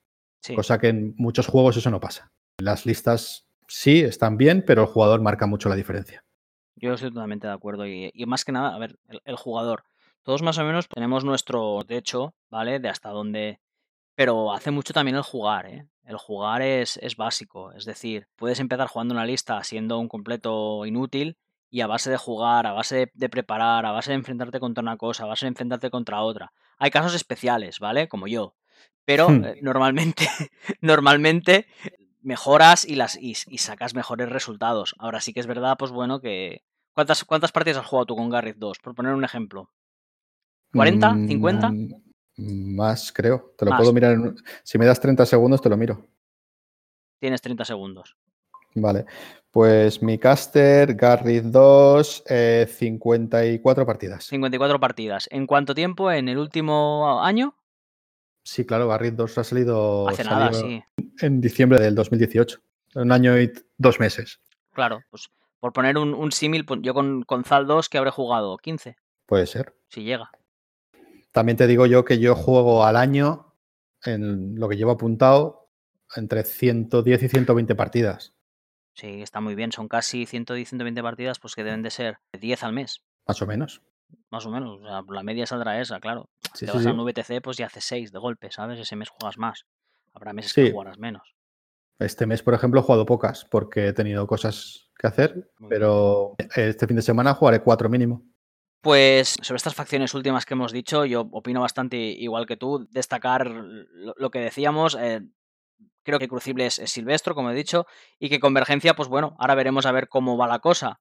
Cosa 0.56 0.78
que 0.78 0.90
en 0.90 1.16
muchos 1.18 1.48
juegos 1.48 1.78
eso 1.78 1.90
no 1.90 2.00
pasa. 2.00 2.32
Las 2.58 2.86
listas 2.86 3.48
sí 3.68 4.02
están 4.02 4.38
bien, 4.38 4.64
pero 4.66 4.84
el 4.84 4.88
jugador 4.88 5.22
marca 5.22 5.48
mucho 5.48 5.70
la 5.70 5.76
diferencia. 5.76 6.24
Yo 6.76 6.94
estoy 6.94 7.10
totalmente 7.10 7.48
de 7.48 7.54
acuerdo. 7.54 7.88
Y, 7.88 8.12
más 8.28 8.44
que 8.44 8.52
nada, 8.52 8.76
a 8.76 8.80
ver, 8.80 8.98
el, 9.24 9.36
jugador. 9.36 9.84
Todos 10.24 10.42
más 10.42 10.58
o 10.58 10.64
menos 10.64 10.88
tenemos 10.90 11.24
nuestro 11.24 11.84
techo, 11.88 12.34
¿vale? 12.50 12.80
De 12.80 12.90
hasta 12.90 13.10
dónde. 13.10 13.60
Pero 14.16 14.54
hace 14.54 14.72
mucho 14.72 14.94
también 14.94 15.16
el 15.16 15.24
jugar, 15.24 15.66
¿eh? 15.66 15.88
El 16.04 16.18
jugar 16.18 16.62
es, 16.62 16.98
es 16.98 17.16
básico. 17.16 17.72
Es 17.72 17.86
decir, 17.86 18.28
puedes 18.36 18.60
empezar 18.60 18.88
jugando 18.88 19.14
una 19.14 19.26
lista 19.26 19.64
siendo 19.64 19.98
un 20.00 20.10
completo 20.10 20.86
inútil 20.86 21.38
y 21.74 21.82
a 21.82 21.88
base 21.88 22.12
de 22.12 22.18
jugar, 22.18 22.68
a 22.68 22.72
base 22.72 23.12
de, 23.16 23.30
preparar, 23.30 23.88
a 23.88 23.92
base 23.92 24.12
de 24.12 24.18
enfrentarte 24.18 24.60
contra 24.60 24.84
una 24.84 24.96
cosa, 24.96 25.24
a 25.24 25.26
base 25.26 25.48
de 25.48 25.50
enfrentarte 25.50 25.90
contra 25.90 26.22
otra. 26.22 26.54
Hay 26.78 26.92
casos 26.92 27.16
especiales, 27.16 27.80
¿vale? 27.80 28.08
Como 28.08 28.28
yo. 28.28 28.54
Pero 29.06 29.28
hmm. 29.28 29.44
eh, 29.44 29.60
normalmente, 29.64 30.28
normalmente 30.82 31.66
mejoras 32.22 32.86
y, 32.86 32.94
las, 32.94 33.18
y, 33.20 33.34
sacas 33.34 33.96
mejores 33.96 34.30
resultados. 34.30 34.94
Ahora 35.00 35.20
sí 35.20 35.34
que 35.34 35.40
es 35.40 35.48
verdad, 35.48 35.76
pues 35.80 35.90
bueno, 35.90 36.22
que... 36.22 36.64
¿Cuántas, 36.94 37.24
cuántas 37.24 37.52
partidas 37.52 37.80
has 37.80 37.88
jugado 37.88 38.06
tú 38.06 38.16
con 38.18 38.30
Garrett 38.30 38.58
2? 38.58 38.78
Por 38.78 38.94
poner 38.94 39.16
un 39.16 39.24
ejemplo. 39.24 39.72
¿40? 40.74 41.28
¿50? 41.28 42.00
Mm, 42.38 42.76
más, 42.76 43.12
creo. 43.12 43.56
Te 43.58 43.66
lo 43.66 43.76
puedo 43.76 43.92
mirar. 43.94 44.16
Si 44.62 44.78
me 44.78 44.86
das 44.86 45.00
30 45.00 45.26
segundos, 45.26 45.60
te 45.60 45.70
lo 45.70 45.78
miro. 45.78 46.08
Tienes 47.20 47.42
30 47.42 47.66
segundos. 47.66 48.16
Vale. 48.76 49.06
Pues 49.52 50.02
mi 50.02 50.18
caster, 50.18 50.96
Garrett 50.96 51.46
2, 51.46 52.24
54 52.68 53.86
partidas. 53.86 54.26
54 54.26 54.80
partidas. 54.80 55.30
¿En 55.32 55.46
cuánto 55.46 55.76
tiempo? 55.76 56.12
¿En 56.12 56.28
el 56.28 56.40
último 56.40 57.22
año? 57.22 57.56
Sí, 58.44 58.66
claro, 58.66 58.88
Garrett 58.88 59.16
2 59.16 59.38
ha 59.38 59.44
salido, 59.44 60.10
Hace 60.10 60.24
nada, 60.24 60.52
sí. 60.54 60.84
en 61.22 61.40
diciembre 61.40 61.80
del 61.80 61.96
2018. 61.96 62.60
Un 62.96 63.12
año 63.12 63.40
y 63.40 63.52
dos 63.78 64.00
meses. 64.00 64.40
Claro, 64.72 65.02
pues 65.10 65.30
por 65.60 65.72
poner 65.72 65.98
un, 65.98 66.32
símil, 66.32 66.66
yo 66.82 66.94
con, 66.94 67.24
con 67.24 67.46
Zal 67.46 67.68
2 67.68 67.88
que 67.88 67.98
habré 67.98 68.12
jugado 68.12 68.58
15. 68.58 68.98
Puede 69.26 69.48
ser. 69.48 69.74
Si 69.88 70.04
llega. 70.04 70.30
También 71.32 71.58
te 71.58 71.68
digo 71.68 71.86
yo 71.86 72.04
que 72.04 72.20
yo 72.20 72.36
juego 72.36 72.84
al 72.84 72.98
año, 72.98 73.54
en 74.04 74.56
lo 74.60 74.68
que 74.68 74.76
llevo 74.76 74.92
apuntado, 74.92 75.70
entre 76.16 76.44
110 76.44 77.24
y 77.24 77.30
120 77.30 77.76
partidas. 77.76 78.34
Sí, 78.94 79.22
está 79.22 79.42
muy 79.42 79.56
bien. 79.56 79.72
Son 79.72 79.88
casi 79.88 80.26
110, 80.26 80.70
120 80.70 81.02
partidas, 81.02 81.40
pues 81.40 81.56
que 81.56 81.64
deben 81.64 81.82
de 81.82 81.90
ser 81.90 82.20
10 82.40 82.64
al 82.64 82.74
mes. 82.74 83.02
Más 83.28 83.42
o 83.42 83.48
menos. 83.48 83.82
Más 84.30 84.46
o 84.46 84.52
menos. 84.52 84.80
la 84.82 85.24
media 85.24 85.46
saldrá 85.46 85.80
esa, 85.82 86.00
claro. 86.00 86.30
Si 86.54 86.66
Te 86.66 86.72
vas 86.72 86.86
a 86.86 86.92
un 86.92 87.04
VTC, 87.04 87.42
pues 87.42 87.58
ya 87.58 87.66
haces 87.66 87.86
6 87.86 88.12
de 88.12 88.20
golpe, 88.20 88.52
¿sabes? 88.52 88.80
Ese 88.80 88.96
mes 88.96 89.10
juegas 89.10 89.38
más. 89.38 89.66
Habrá 90.14 90.34
meses 90.34 90.54
que 90.54 90.72
jugarás 90.72 91.00
menos. 91.00 91.36
Este 92.00 92.26
mes, 92.26 92.44
por 92.44 92.54
ejemplo, 92.54 92.80
he 92.80 92.84
jugado 92.84 93.06
pocas 93.06 93.46
porque 93.46 93.88
he 93.88 93.94
tenido 93.94 94.28
cosas 94.28 94.92
que 94.98 95.08
hacer, 95.08 95.50
pero 95.70 96.36
este 96.56 96.86
fin 96.88 96.96
de 96.96 97.02
semana 97.02 97.34
jugaré 97.34 97.62
4 97.62 97.90
mínimo. 97.90 98.24
Pues 98.82 99.38
sobre 99.42 99.58
estas 99.58 99.76
facciones 99.76 100.14
últimas 100.14 100.46
que 100.46 100.56
hemos 100.56 100.74
dicho, 100.74 101.06
yo 101.06 101.30
opino 101.32 101.62
bastante 101.62 101.98
igual 101.98 102.46
que 102.46 102.58
tú, 102.58 102.86
destacar 102.92 103.48
lo, 103.48 104.30
que 104.30 104.40
decíamos, 104.40 104.98
eh, 105.00 105.22
creo 106.04 106.20
que 106.20 106.28
Crucible 106.28 106.66
es, 106.66 106.76
Silvestro, 106.76 107.36
como 107.36 107.52
he 107.52 107.56
dicho, 107.56 107.86
y 108.20 108.30
que 108.30 108.40
Convergencia, 108.40 108.96
pues 108.96 109.10
bueno, 109.10 109.36
ahora 109.40 109.56
veremos 109.56 109.86
a 109.86 109.92
ver 109.92 110.08
cómo 110.10 110.38
va 110.38 110.48
la 110.48 110.60
cosa, 110.60 111.00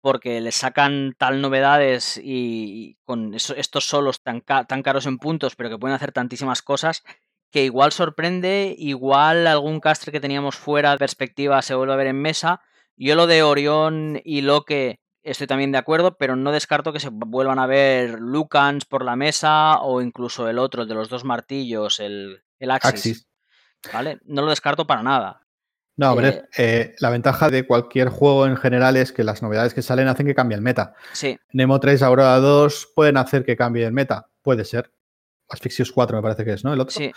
porque 0.00 0.40
le 0.40 0.52
sacan 0.52 1.14
tal 1.18 1.40
novedades 1.40 2.20
y, 2.22 2.98
con 3.04 3.34
estos 3.34 3.84
solos 3.84 4.22
tan, 4.22 4.42
tan 4.42 4.82
caros 4.82 5.06
en 5.06 5.18
puntos, 5.18 5.56
pero 5.56 5.70
que 5.70 5.78
pueden 5.78 5.94
hacer 5.94 6.12
tantísimas 6.12 6.62
cosas, 6.62 7.02
que 7.50 7.64
igual 7.64 7.92
sorprende, 7.92 8.74
igual 8.78 9.46
algún 9.46 9.80
castre 9.80 10.12
que 10.12 10.20
teníamos 10.20 10.56
fuera 10.56 10.92
de 10.92 10.98
perspectiva 10.98 11.62
se 11.62 11.74
vuelve 11.74 11.92
a 11.92 11.96
ver 11.96 12.06
en 12.06 12.22
mesa. 12.22 12.60
Yo 12.96 13.16
lo 13.16 13.26
de 13.26 13.42
Orión 13.42 14.20
y 14.24 14.42
Loque 14.42 15.00
estoy 15.22 15.46
también 15.46 15.72
de 15.72 15.78
acuerdo, 15.78 16.16
pero 16.16 16.36
no 16.36 16.52
descarto 16.52 16.92
que 16.92 17.00
se 17.00 17.10
vuelvan 17.10 17.58
a 17.58 17.66
ver 17.66 18.20
Lucans 18.20 18.84
por 18.84 19.04
la 19.04 19.16
mesa 19.16 19.80
o 19.80 20.00
incluso 20.00 20.48
el 20.48 20.58
otro, 20.58 20.82
el 20.82 20.88
de 20.88 20.94
los 20.94 21.08
dos 21.08 21.24
martillos, 21.24 22.00
el, 22.00 22.42
el 22.58 22.70
Axis. 22.70 23.26
¿Vale? 23.92 24.20
No 24.24 24.42
lo 24.42 24.50
descarto 24.50 24.86
para 24.86 25.02
nada. 25.02 25.42
No, 25.96 26.12
hombre, 26.12 26.28
eh, 26.28 26.44
eh, 26.56 26.94
la 26.98 27.10
ventaja 27.10 27.50
de 27.50 27.66
cualquier 27.66 28.08
juego 28.08 28.46
en 28.46 28.56
general 28.56 28.96
es 28.96 29.12
que 29.12 29.22
las 29.22 29.42
novedades 29.42 29.74
que 29.74 29.82
salen 29.82 30.08
hacen 30.08 30.26
que 30.26 30.34
cambie 30.34 30.56
el 30.56 30.62
meta. 30.62 30.94
Sí. 31.12 31.38
Nemo 31.52 31.78
3, 31.78 32.02
Aurora 32.02 32.38
2 32.38 32.92
pueden 32.94 33.18
hacer 33.18 33.44
que 33.44 33.56
cambie 33.56 33.84
el 33.84 33.92
meta. 33.92 34.30
Puede 34.40 34.64
ser. 34.64 34.92
Asphyxios 35.48 35.92
4 35.92 36.16
me 36.16 36.22
parece 36.22 36.44
que 36.44 36.52
es, 36.52 36.64
¿no? 36.64 36.72
El 36.72 36.80
otro. 36.80 36.96
Sí. 36.96 37.12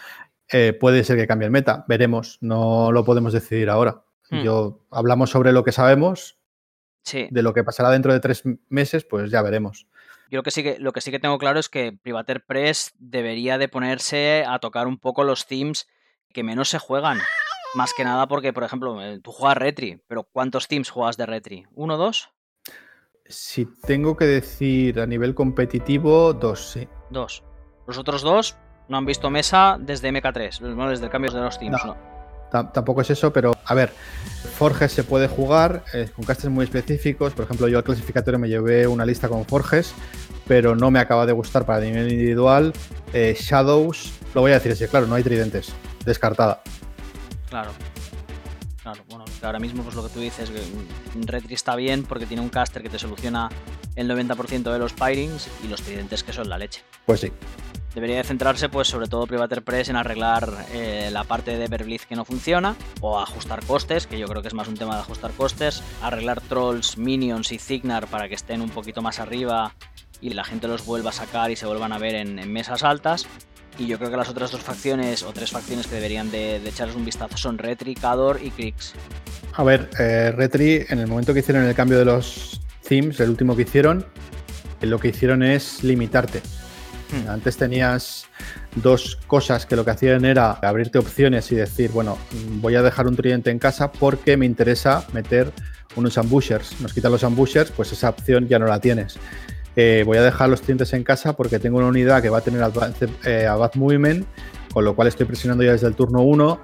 Eh, 0.52 0.74
puede 0.74 1.04
ser 1.06 1.18
que 1.18 1.28
cambie 1.28 1.46
el 1.46 1.52
meta. 1.52 1.86
Veremos. 1.88 2.40
No 2.42 2.92
lo 2.92 3.06
podemos 3.06 3.32
decidir 3.32 3.70
ahora. 3.70 4.04
Hmm. 4.30 4.42
Yo 4.42 4.86
hablamos 4.92 5.30
sobre 5.30 5.54
lo 5.54 5.64
que 5.64 5.72
sabemos 5.72 6.38
de 7.12 7.42
lo 7.42 7.54
que 7.54 7.64
pasará 7.64 7.90
dentro 7.90 8.14
de 8.14 8.20
tres 8.20 8.44
meses, 8.70 9.04
pues 9.04 9.30
ya 9.30 9.42
veremos. 9.42 9.88
Yo 10.30 10.38
lo 10.38 10.44
que, 10.44 10.52
sí 10.52 10.64
que, 10.64 10.80
lo 10.80 10.94
que 10.94 11.02
sí 11.02 11.12
que 11.12 11.20
tengo 11.20 11.38
claro 11.38 11.60
es 11.60 11.70
que 11.70 11.92
Privater 11.92 12.44
Press 12.46 12.94
debería 12.98 13.58
de 13.58 13.68
ponerse 13.68 14.46
a 14.48 14.60
tocar 14.60 14.88
un 14.88 14.98
poco 14.98 15.24
los 15.24 15.46
themes 15.46 15.88
que 16.34 16.44
menos 16.44 16.70
se 16.70 16.80
juegan. 16.80 17.20
Más 17.76 17.94
que 17.94 18.04
nada 18.04 18.28
porque, 18.28 18.54
por 18.54 18.64
ejemplo, 18.64 19.02
eh, 19.02 19.20
tú 19.24 19.32
juegas 19.32 19.58
Retri, 19.58 20.02
pero 20.08 20.24
¿cuántos 20.24 20.68
teams 20.68 20.90
juegas 20.90 21.18
de 21.18 21.26
Retri? 21.26 21.66
¿Uno, 21.74 21.98
dos? 21.98 22.30
Si 23.26 23.66
tengo 23.66 24.18
que 24.18 24.26
decir 24.26 25.00
a 25.00 25.08
nivel 25.08 25.34
competitivo, 25.34 26.34
dos, 26.34 26.72
sí. 26.72 26.88
Dos. 27.10 27.44
Los 27.88 27.98
otros 27.98 28.22
dos 28.22 28.58
no 28.90 28.98
han 28.98 29.06
visto 29.06 29.30
mesa 29.30 29.78
desde 29.80 30.12
MK3, 30.12 30.90
desde 30.90 31.06
el 31.06 31.12
cambio 31.12 31.32
de 31.32 31.42
los 31.42 31.58
teams, 31.58 31.84
no 31.86 32.14
tampoco 32.54 33.02
es 33.02 33.10
eso, 33.10 33.34
pero 33.34 33.54
a 33.66 33.74
ver, 33.74 33.92
Forges 34.58 34.92
se 34.92 35.04
puede 35.04 35.28
jugar 35.28 35.84
eh, 35.94 36.08
con 36.16 36.24
castes 36.24 36.50
muy 36.50 36.66
específicos. 36.66 37.34
Por 37.34 37.46
ejemplo, 37.46 37.68
yo 37.68 37.80
al 37.80 37.84
clasificatorio 37.84 38.40
me 38.40 38.48
llevé 38.48 38.86
una 38.86 39.06
lista 39.06 39.28
con 39.28 39.46
Forges, 39.46 39.94
pero 40.48 40.76
no 40.76 40.92
me 40.92 41.00
acaba 41.00 41.26
de 41.26 41.34
gustar 41.34 41.66
para 41.66 41.82
nivel 41.82 42.12
individual. 42.12 42.74
Eh, 43.14 43.36
Shadows, 43.40 44.14
lo 44.36 44.42
voy 44.42 44.52
a 44.52 44.56
decir 44.56 44.72
así, 44.72 44.86
claro, 44.88 45.08
no 45.08 45.16
hay 45.16 45.24
tridentes, 45.24 45.74
descartada. 46.06 46.62
Claro. 47.50 47.72
Claro, 48.82 49.02
bueno, 49.08 49.24
ahora 49.42 49.60
mismo 49.60 49.82
pues 49.82 49.96
lo 49.96 50.04
que 50.04 50.10
tú 50.10 50.20
dices, 50.20 50.52
Retri 51.16 51.54
está 51.54 51.76
bien 51.78 52.04
porque 52.04 52.26
tiene 52.26 52.44
un 52.44 52.50
caster 52.50 52.84
que 52.84 52.90
te 52.90 53.00
soluciona 53.00 53.48
el 53.96 54.10
90% 54.10 54.74
de 54.74 54.80
los 54.80 54.92
pirings 54.92 55.48
y 55.64 55.68
los 55.68 55.82
tridentes 55.82 56.22
que 56.22 56.34
son 56.34 56.50
la 56.50 56.58
leche. 56.58 56.82
Pues 57.06 57.22
sí 57.22 57.32
debería 57.94 58.18
de 58.18 58.24
centrarse, 58.24 58.70
pues 58.70 58.88
sobre 58.88 59.08
todo 59.08 59.28
Privater 59.28 59.64
Press, 59.64 59.90
en 59.90 59.96
arreglar 59.96 60.66
eh, 60.72 61.10
la 61.12 61.24
parte 61.24 61.58
de 61.58 61.66
Everblitz 61.66 62.06
que 62.06 62.16
no 62.16 62.26
funciona, 62.26 62.76
o 63.02 63.20
ajustar 63.20 63.64
costes, 63.66 64.08
que 64.08 64.18
yo 64.18 64.28
creo 64.28 64.42
que 64.42 64.48
es 64.48 64.54
más 64.54 64.68
un 64.68 64.76
tema 64.76 64.96
de 64.96 65.02
ajustar 65.02 65.32
costes, 65.32 65.84
arreglar 66.02 66.42
trolls, 66.42 66.98
minions 66.98 67.52
y 67.52 67.60
Cignar 67.60 68.08
para 68.08 68.28
que 68.28 68.36
estén 68.36 68.62
un 68.62 68.70
poquito 68.70 69.02
más 69.02 69.20
arriba 69.20 69.76
y 70.22 70.32
la 70.32 70.44
gente 70.44 70.68
los 70.68 70.86
vuelva 70.86 71.10
a 71.10 71.14
sacar 71.14 71.52
y 71.52 71.56
se 71.56 71.66
vuelvan 71.66 71.92
a 71.92 71.98
ver 71.98 72.16
en, 72.16 72.52
mesas 72.52 72.84
altas. 72.84 73.28
Y 73.78 73.88
yo 73.88 73.98
creo 73.98 74.12
que 74.12 74.18
las 74.18 74.30
otras 74.30 74.52
dos 74.52 74.62
facciones 74.62 75.24
o 75.24 75.34
tres 75.34 75.52
facciones 75.52 75.88
que 75.88 75.96
deberían 75.96 76.30
de, 76.32 76.58
echarles 76.58 76.96
un 76.96 77.06
vistazo 77.06 77.38
son 77.38 77.58
Retri, 77.58 77.96
Cador 77.96 78.40
y 78.42 78.52
Krix. 78.52 78.94
A 79.54 79.64
ver, 79.64 79.90
eh, 80.00 80.32
Retri, 80.36 80.86
en 80.90 81.00
el 81.00 81.08
momento 81.08 81.34
que 81.34 81.40
hicieron 81.40 81.66
el 81.66 81.76
cambio 81.76 81.98
de 81.98 82.06
los 82.06 82.62
themes, 82.88 83.20
el 83.20 83.30
último 83.30 83.56
que 83.56 83.64
hicieron, 83.64 84.06
lo 84.82 85.00
que 85.00 85.10
hicieron 85.10 85.44
es 85.44 85.84
limitarte 85.84 86.42
Hmm. 87.14 87.30
Antes 87.30 87.58
tenías 87.58 88.26
dos 88.76 89.18
cosas 89.28 89.66
que 89.66 89.76
lo 89.76 89.86
que 89.86 89.92
hacían 89.92 90.26
era 90.26 90.52
abrirte 90.52 90.98
opciones 90.98 91.52
y 91.52 91.56
decir, 91.56 91.92
bueno, 91.92 92.18
voy 92.62 92.76
a 92.76 92.82
dejar 92.82 93.08
un 93.08 93.16
tridente 93.16 93.52
en 93.52 93.60
casa 93.60 93.92
porque 93.92 94.36
me 94.36 94.46
interesa 94.46 95.06
meter 95.14 95.52
unos 95.96 96.18
ambushers. 96.18 96.80
Nos 96.82 96.94
quitan 96.94 97.12
los 97.12 97.24
ambushers, 97.24 97.72
pues 97.72 97.92
esa 97.92 98.10
opción 98.10 98.48
ya 98.48 98.58
no 98.58 98.66
la 98.66 98.80
tienes. 98.80 99.18
Eh, 99.76 100.04
voy 100.06 100.18
a 100.18 100.22
dejar 100.22 100.50
los 100.50 100.62
tridentes 100.62 100.94
en 100.94 101.04
casa 101.04 101.34
porque 101.34 101.60
tengo 101.60 101.78
una 101.78 101.88
unidad 101.88 102.22
que 102.22 102.30
va 102.30 102.40
a 102.40 102.42
tener 102.42 102.62
Advanced, 102.62 103.10
eh, 103.26 103.48
Movement, 103.76 104.26
con 104.72 104.86
lo 104.86 104.96
cual 104.96 105.08
estoy 105.08 105.26
presionando 105.26 105.64
ya 105.64 105.72
desde 105.72 105.88
el 105.88 105.96
turno 105.96 106.22
1 106.22 106.60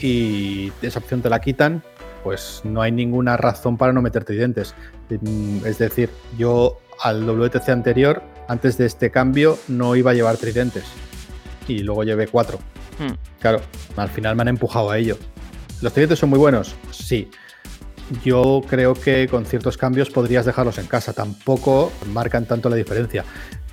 y 0.00 0.72
esa 0.82 0.98
opción 0.98 1.22
te 1.22 1.30
la 1.30 1.40
quitan, 1.40 1.82
pues 2.22 2.60
no 2.64 2.82
hay 2.82 2.92
ninguna 2.92 3.36
razón 3.36 3.76
para 3.76 3.92
no 3.92 4.02
meter 4.02 4.24
tridentes. 4.24 4.74
Mm, 5.08 5.66
es 5.66 5.78
decir, 5.78 6.10
yo 6.38 6.78
al 7.00 7.26
WTC 7.26 7.68
anterior 7.70 8.22
antes 8.48 8.78
de 8.78 8.86
este 8.86 9.10
cambio 9.10 9.58
no 9.68 9.96
iba 9.96 10.12
a 10.12 10.14
llevar 10.14 10.36
tridentes 10.36 10.84
y 11.66 11.80
luego 11.80 12.04
llevé 12.04 12.28
cuatro. 12.28 12.58
Hmm. 12.98 13.14
Claro, 13.40 13.60
al 13.96 14.08
final 14.08 14.36
me 14.36 14.42
han 14.42 14.48
empujado 14.48 14.90
a 14.90 14.98
ello. 14.98 15.18
¿Los 15.82 15.92
tridentes 15.92 16.18
son 16.18 16.30
muy 16.30 16.38
buenos? 16.38 16.74
Sí. 16.90 17.28
Yo 18.24 18.62
creo 18.68 18.94
que 18.94 19.26
con 19.28 19.44
ciertos 19.44 19.76
cambios 19.76 20.10
podrías 20.10 20.46
dejarlos 20.46 20.78
en 20.78 20.86
casa. 20.86 21.12
Tampoco 21.12 21.92
marcan 22.12 22.46
tanto 22.46 22.68
la 22.68 22.76
diferencia. 22.76 23.24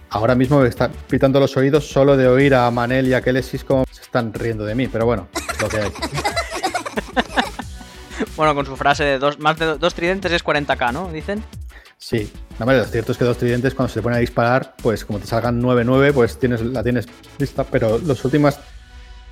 Ahora 0.10 0.36
mismo 0.36 0.60
me 0.60 0.68
están 0.68 0.92
pitando 1.10 1.40
los 1.40 1.56
oídos 1.58 1.88
solo 1.88 2.18
de 2.18 2.28
oír 2.28 2.56
a 2.56 2.70
Manel 2.72 3.08
y 3.08 3.14
a 3.14 3.22
Kelesis 3.22 3.64
como 3.64 3.86
se 3.92 4.02
están 4.02 4.34
riendo 4.34 4.66
de 4.66 4.76
mí, 4.76 4.88
pero 4.88 5.06
bueno, 5.06 5.28
lo 5.60 5.68
que 5.68 5.78
hay. 5.78 5.92
bueno, 8.38 8.54
con 8.54 8.66
su 8.66 8.76
frase 8.76 9.04
de 9.04 9.20
dos, 9.20 9.40
más 9.40 9.58
de 9.58 9.78
dos 9.78 9.94
tridentes 9.94 10.32
es 10.32 10.44
40k, 10.44 10.94
¿no? 10.94 11.12
Dicen. 11.12 11.44
Sí, 11.98 12.32
no, 12.60 12.66
lo 12.66 12.86
cierto 12.86 13.12
es 13.12 13.18
que 13.18 13.26
dos 13.26 13.38
tridentes 13.38 13.74
cuando 13.74 13.90
se 13.90 14.00
te 14.00 14.04
ponen 14.04 14.18
a 14.18 14.20
disparar, 14.20 14.76
pues 14.82 15.06
como 15.06 15.20
te 15.20 15.26
salgan 15.26 15.62
9-9, 15.62 16.14
pues 16.14 16.38
tienes, 16.38 16.62
la 16.62 16.84
tienes 16.84 17.08
lista, 17.40 17.64
pero 17.64 17.98
las 17.98 18.24
últimas 18.26 18.60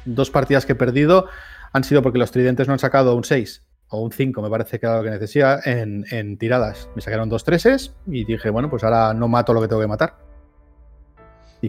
dos 0.05 0.31
partidas 0.31 0.65
que 0.65 0.71
he 0.71 0.75
perdido 0.75 1.27
han 1.73 1.83
sido 1.83 2.01
porque 2.01 2.17
los 2.17 2.31
tridentes 2.31 2.67
no 2.67 2.73
han 2.73 2.79
sacado 2.79 3.15
un 3.15 3.23
6 3.23 3.61
o 3.91 4.01
un 4.01 4.11
5, 4.11 4.41
me 4.41 4.49
parece 4.49 4.79
que 4.79 4.85
era 4.85 4.97
lo 4.97 5.03
que 5.03 5.11
necesitaba 5.11 5.59
en, 5.65 6.37
tiradas. 6.37 6.89
Me 6.95 7.01
sacaron 7.01 7.29
dos 7.29 7.43
treses 7.43 7.93
y 8.07 8.25
dije, 8.25 8.49
bueno, 8.49 8.69
pues 8.69 8.83
ahora 8.83 9.13
no 9.13 9.27
mato 9.27 9.53
lo 9.53 9.61
que 9.61 9.67
tengo 9.67 9.81
que 9.81 9.87
matar. 9.87 10.15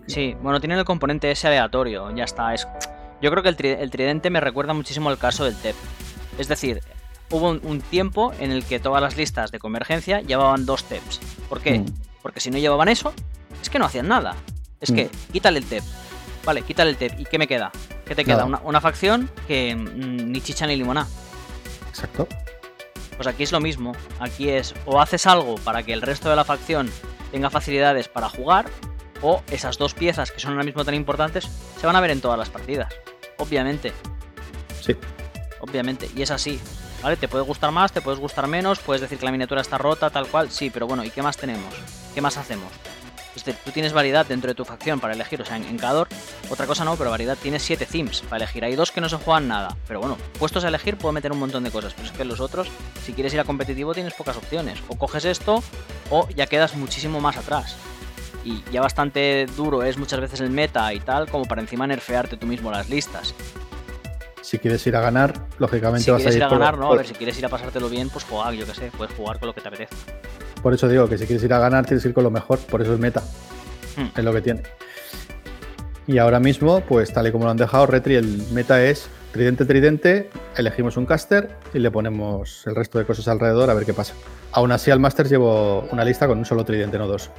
Sí, 0.06 0.34
bueno, 0.40 0.58
tiene 0.60 0.78
el 0.78 0.84
componente 0.84 1.30
ese 1.30 1.48
aleatorio, 1.48 2.14
ya 2.14 2.24
está. 2.24 2.54
Es... 2.54 2.66
Yo 3.20 3.30
creo 3.30 3.42
que 3.42 3.50
el, 3.50 3.64
el 3.80 3.90
tridente 3.90 4.30
me 4.30 4.40
recuerda 4.40 4.72
muchísimo 4.72 5.10
al 5.10 5.18
caso 5.18 5.44
del 5.44 5.54
TEP. 5.56 5.76
Es 6.38 6.48
decir, 6.48 6.80
hubo 7.32 7.50
un, 7.50 7.80
tiempo 7.80 8.32
en 8.38 8.52
el 8.52 8.64
que 8.64 8.78
todas 8.78 9.02
las 9.02 9.16
listas 9.16 9.50
de 9.50 9.58
convergencia 9.58 10.20
llevaban 10.20 10.64
dos 10.64 10.84
TEPs. 10.84 11.20
¿Por 11.48 11.60
qué? 11.60 11.80
Mm. 11.80 11.86
Porque 12.22 12.40
si 12.40 12.50
no 12.50 12.58
llevaban 12.58 12.88
eso, 12.88 13.12
es 13.60 13.68
que 13.68 13.78
no 13.78 13.86
hacían 13.86 14.08
nada. 14.08 14.36
Es 14.80 14.92
que 14.92 15.06
mm. 15.06 15.32
quítale 15.32 15.58
el 15.58 15.64
TEP. 15.64 15.82
Vale, 16.44 16.62
quítale 16.62 16.90
el 16.90 16.96
TEP. 16.96 17.18
¿Y 17.18 17.24
qué 17.24 17.38
me 17.38 17.46
queda? 17.46 17.72
¿Qué 18.04 18.14
te 18.14 18.24
queda? 18.24 18.44
Una, 18.44 18.80
facción 18.80 19.30
que 19.48 19.74
mm, 19.74 20.30
ni 20.30 20.40
chicha 20.40 20.66
ni 20.66 20.76
limoná. 20.76 21.06
Exacto. 21.92 22.26
Pues 23.16 23.26
aquí 23.26 23.42
es 23.42 23.52
lo 23.52 23.60
mismo. 23.60 23.92
Aquí 24.18 24.48
es 24.48 24.74
o 24.86 25.00
haces 25.00 25.26
algo 25.26 25.56
para 25.56 25.82
que 25.82 25.92
el 25.92 26.00
resto 26.00 26.30
de 26.30 26.36
la 26.36 26.44
facción 26.44 26.90
tenga 27.30 27.50
facilidades 27.50 28.08
para 28.08 28.30
jugar, 28.30 28.66
o 29.20 29.42
esas 29.50 29.78
dos 29.78 29.94
piezas 29.94 30.32
que 30.32 30.40
son 30.40 30.52
ahora 30.52 30.64
mismo 30.64 30.84
tan 30.84 30.94
importantes 30.94 31.48
se 31.78 31.86
van 31.86 31.96
a 31.96 32.00
ver 32.00 32.10
en 32.10 32.20
todas 32.20 32.38
las 32.38 32.48
partidas. 32.48 32.92
Obviamente. 33.38 33.92
Sí. 34.80 34.96
Obviamente. 35.60 36.10
Y 36.16 36.22
es 36.22 36.30
así. 36.30 36.58
¿Vale? 37.02 37.16
Te 37.16 37.28
puede 37.28 37.44
gustar 37.44 37.72
más, 37.72 37.92
te 37.92 38.00
puedes 38.00 38.20
gustar 38.20 38.46
menos, 38.46 38.78
puedes 38.78 39.00
decir 39.00 39.18
que 39.18 39.24
la 39.24 39.32
miniatura 39.32 39.60
está 39.60 39.76
rota, 39.76 40.08
tal 40.08 40.28
cual, 40.28 40.50
sí, 40.52 40.70
pero 40.70 40.86
bueno, 40.86 41.04
¿y 41.04 41.10
qué 41.10 41.20
más 41.20 41.36
tenemos? 41.36 41.74
¿Qué 42.14 42.20
más 42.20 42.36
hacemos? 42.36 42.70
Es 43.34 43.44
decir, 43.44 43.60
tú 43.64 43.70
tienes 43.70 43.92
variedad 43.92 44.26
dentro 44.26 44.48
de 44.48 44.54
tu 44.54 44.64
facción 44.64 45.00
para 45.00 45.14
elegir, 45.14 45.40
o 45.40 45.44
sea, 45.44 45.56
en, 45.56 45.64
en 45.64 45.80
otra 45.82 46.66
cosa 46.66 46.84
no, 46.84 46.96
pero 46.96 47.10
variedad 47.10 47.36
tienes 47.40 47.62
7 47.62 47.86
themes 47.86 48.20
para 48.22 48.44
elegir. 48.44 48.64
Hay 48.64 48.74
dos 48.74 48.92
que 48.92 49.00
no 49.00 49.08
se 49.08 49.16
juegan 49.16 49.48
nada, 49.48 49.76
pero 49.88 50.00
bueno, 50.00 50.18
puestos 50.38 50.64
a 50.64 50.68
elegir 50.68 50.96
puedo 50.96 51.12
meter 51.12 51.32
un 51.32 51.38
montón 51.38 51.64
de 51.64 51.70
cosas, 51.70 51.94
pero 51.94 52.08
es 52.08 52.12
que 52.12 52.24
los 52.24 52.40
otros, 52.40 52.68
si 53.04 53.12
quieres 53.14 53.32
ir 53.32 53.40
a 53.40 53.44
competitivo, 53.44 53.94
tienes 53.94 54.14
pocas 54.14 54.36
opciones. 54.36 54.78
O 54.88 54.96
coges 54.96 55.24
esto, 55.24 55.62
o 56.10 56.28
ya 56.30 56.46
quedas 56.46 56.76
muchísimo 56.76 57.20
más 57.20 57.36
atrás. 57.36 57.76
Y 58.44 58.62
ya 58.70 58.80
bastante 58.80 59.46
duro 59.56 59.82
es 59.82 59.96
muchas 59.96 60.20
veces 60.20 60.40
el 60.40 60.50
meta 60.50 60.92
y 60.92 61.00
tal, 61.00 61.28
como 61.28 61.44
para 61.44 61.62
encima 61.62 61.86
nerfearte 61.86 62.36
tú 62.36 62.46
mismo 62.46 62.70
las 62.70 62.90
listas. 62.90 63.34
Si 64.42 64.58
quieres 64.58 64.86
ir 64.86 64.96
a 64.96 65.00
ganar, 65.00 65.46
lógicamente 65.58 66.10
vas 66.10 66.26
a 66.26 66.28
ir. 66.28 66.36
ir 66.36 66.42
a 66.42 66.48
ganar, 66.48 66.76
no, 66.76 66.92
a 66.92 66.96
ver, 66.96 67.06
si 67.06 67.14
quieres 67.14 67.38
ir 67.38 67.46
a 67.46 67.48
pasártelo 67.48 67.88
bien, 67.88 68.10
pues 68.10 68.24
jugar, 68.24 68.52
yo 68.54 68.66
qué 68.66 68.74
sé, 68.74 68.90
puedes 68.96 69.14
jugar 69.14 69.38
con 69.38 69.46
lo 69.46 69.54
que 69.54 69.60
te 69.60 69.68
apetece. 69.68 69.94
Por 70.62 70.74
eso 70.74 70.88
digo 70.88 71.08
que 71.08 71.18
si 71.18 71.26
quieres 71.26 71.42
ir 71.44 71.52
a 71.52 71.58
ganar, 71.58 71.84
tienes 71.84 72.02
que 72.02 72.10
ir 72.10 72.14
con 72.14 72.24
lo 72.24 72.30
mejor, 72.30 72.58
por 72.58 72.82
eso 72.82 72.94
es 72.94 73.00
meta. 73.00 73.22
Hmm. 73.96 74.06
Es 74.16 74.24
lo 74.24 74.32
que 74.32 74.40
tiene. 74.40 74.62
Y 76.06 76.18
ahora 76.18 76.40
mismo, 76.40 76.80
pues 76.80 77.12
tal 77.12 77.26
y 77.26 77.32
como 77.32 77.44
lo 77.44 77.50
han 77.50 77.56
dejado, 77.56 77.86
Retri, 77.86 78.16
el 78.16 78.42
meta 78.52 78.82
es 78.84 79.08
tridente, 79.32 79.64
tridente, 79.64 80.30
elegimos 80.56 80.96
un 80.96 81.06
caster 81.06 81.56
y 81.72 81.78
le 81.78 81.90
ponemos 81.90 82.66
el 82.66 82.74
resto 82.74 82.98
de 82.98 83.06
cosas 83.06 83.28
alrededor 83.28 83.70
a 83.70 83.74
ver 83.74 83.84
qué 83.84 83.94
pasa. 83.94 84.14
Aún 84.52 84.72
así, 84.72 84.90
al 84.90 85.00
Masters 85.00 85.30
llevo 85.30 85.88
una 85.90 86.04
lista 86.04 86.26
con 86.26 86.38
un 86.38 86.44
solo 86.44 86.64
tridente, 86.64 86.98
no 86.98 87.06
dos. 87.06 87.30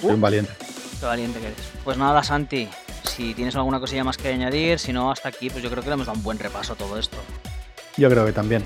Soy 0.00 0.10
un 0.10 0.20
valiente. 0.20 0.52
Qué 1.00 1.06
valiente 1.06 1.40
que 1.40 1.46
eres. 1.46 1.58
Pues 1.82 1.96
nada, 1.96 2.22
Santi, 2.22 2.68
si 3.02 3.34
tienes 3.34 3.56
alguna 3.56 3.80
cosilla 3.80 4.04
más 4.04 4.16
que 4.16 4.28
añadir, 4.28 4.78
si 4.78 4.92
no, 4.92 5.10
hasta 5.10 5.28
aquí, 5.28 5.50
pues 5.50 5.62
yo 5.62 5.70
creo 5.70 5.82
que 5.82 5.88
le 5.88 5.94
hemos 5.94 6.06
dado 6.06 6.18
un 6.18 6.24
buen 6.24 6.38
repaso 6.38 6.74
a 6.74 6.76
todo 6.76 6.98
esto. 6.98 7.16
Yo 7.96 8.08
creo 8.08 8.24
que 8.24 8.32
también. 8.32 8.62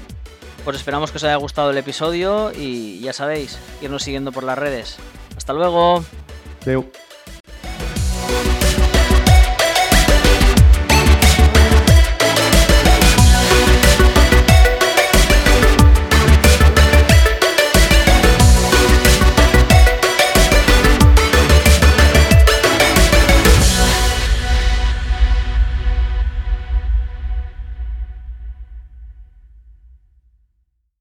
Pues 0.66 0.78
esperamos 0.78 1.12
que 1.12 1.18
os 1.18 1.22
haya 1.22 1.36
gustado 1.36 1.70
el 1.70 1.78
episodio 1.78 2.50
y 2.52 2.98
ya 2.98 3.12
sabéis, 3.12 3.56
irnos 3.80 4.02
siguiendo 4.02 4.32
por 4.32 4.42
las 4.42 4.58
redes. 4.58 4.96
Hasta 5.36 5.52
luego. 5.52 6.04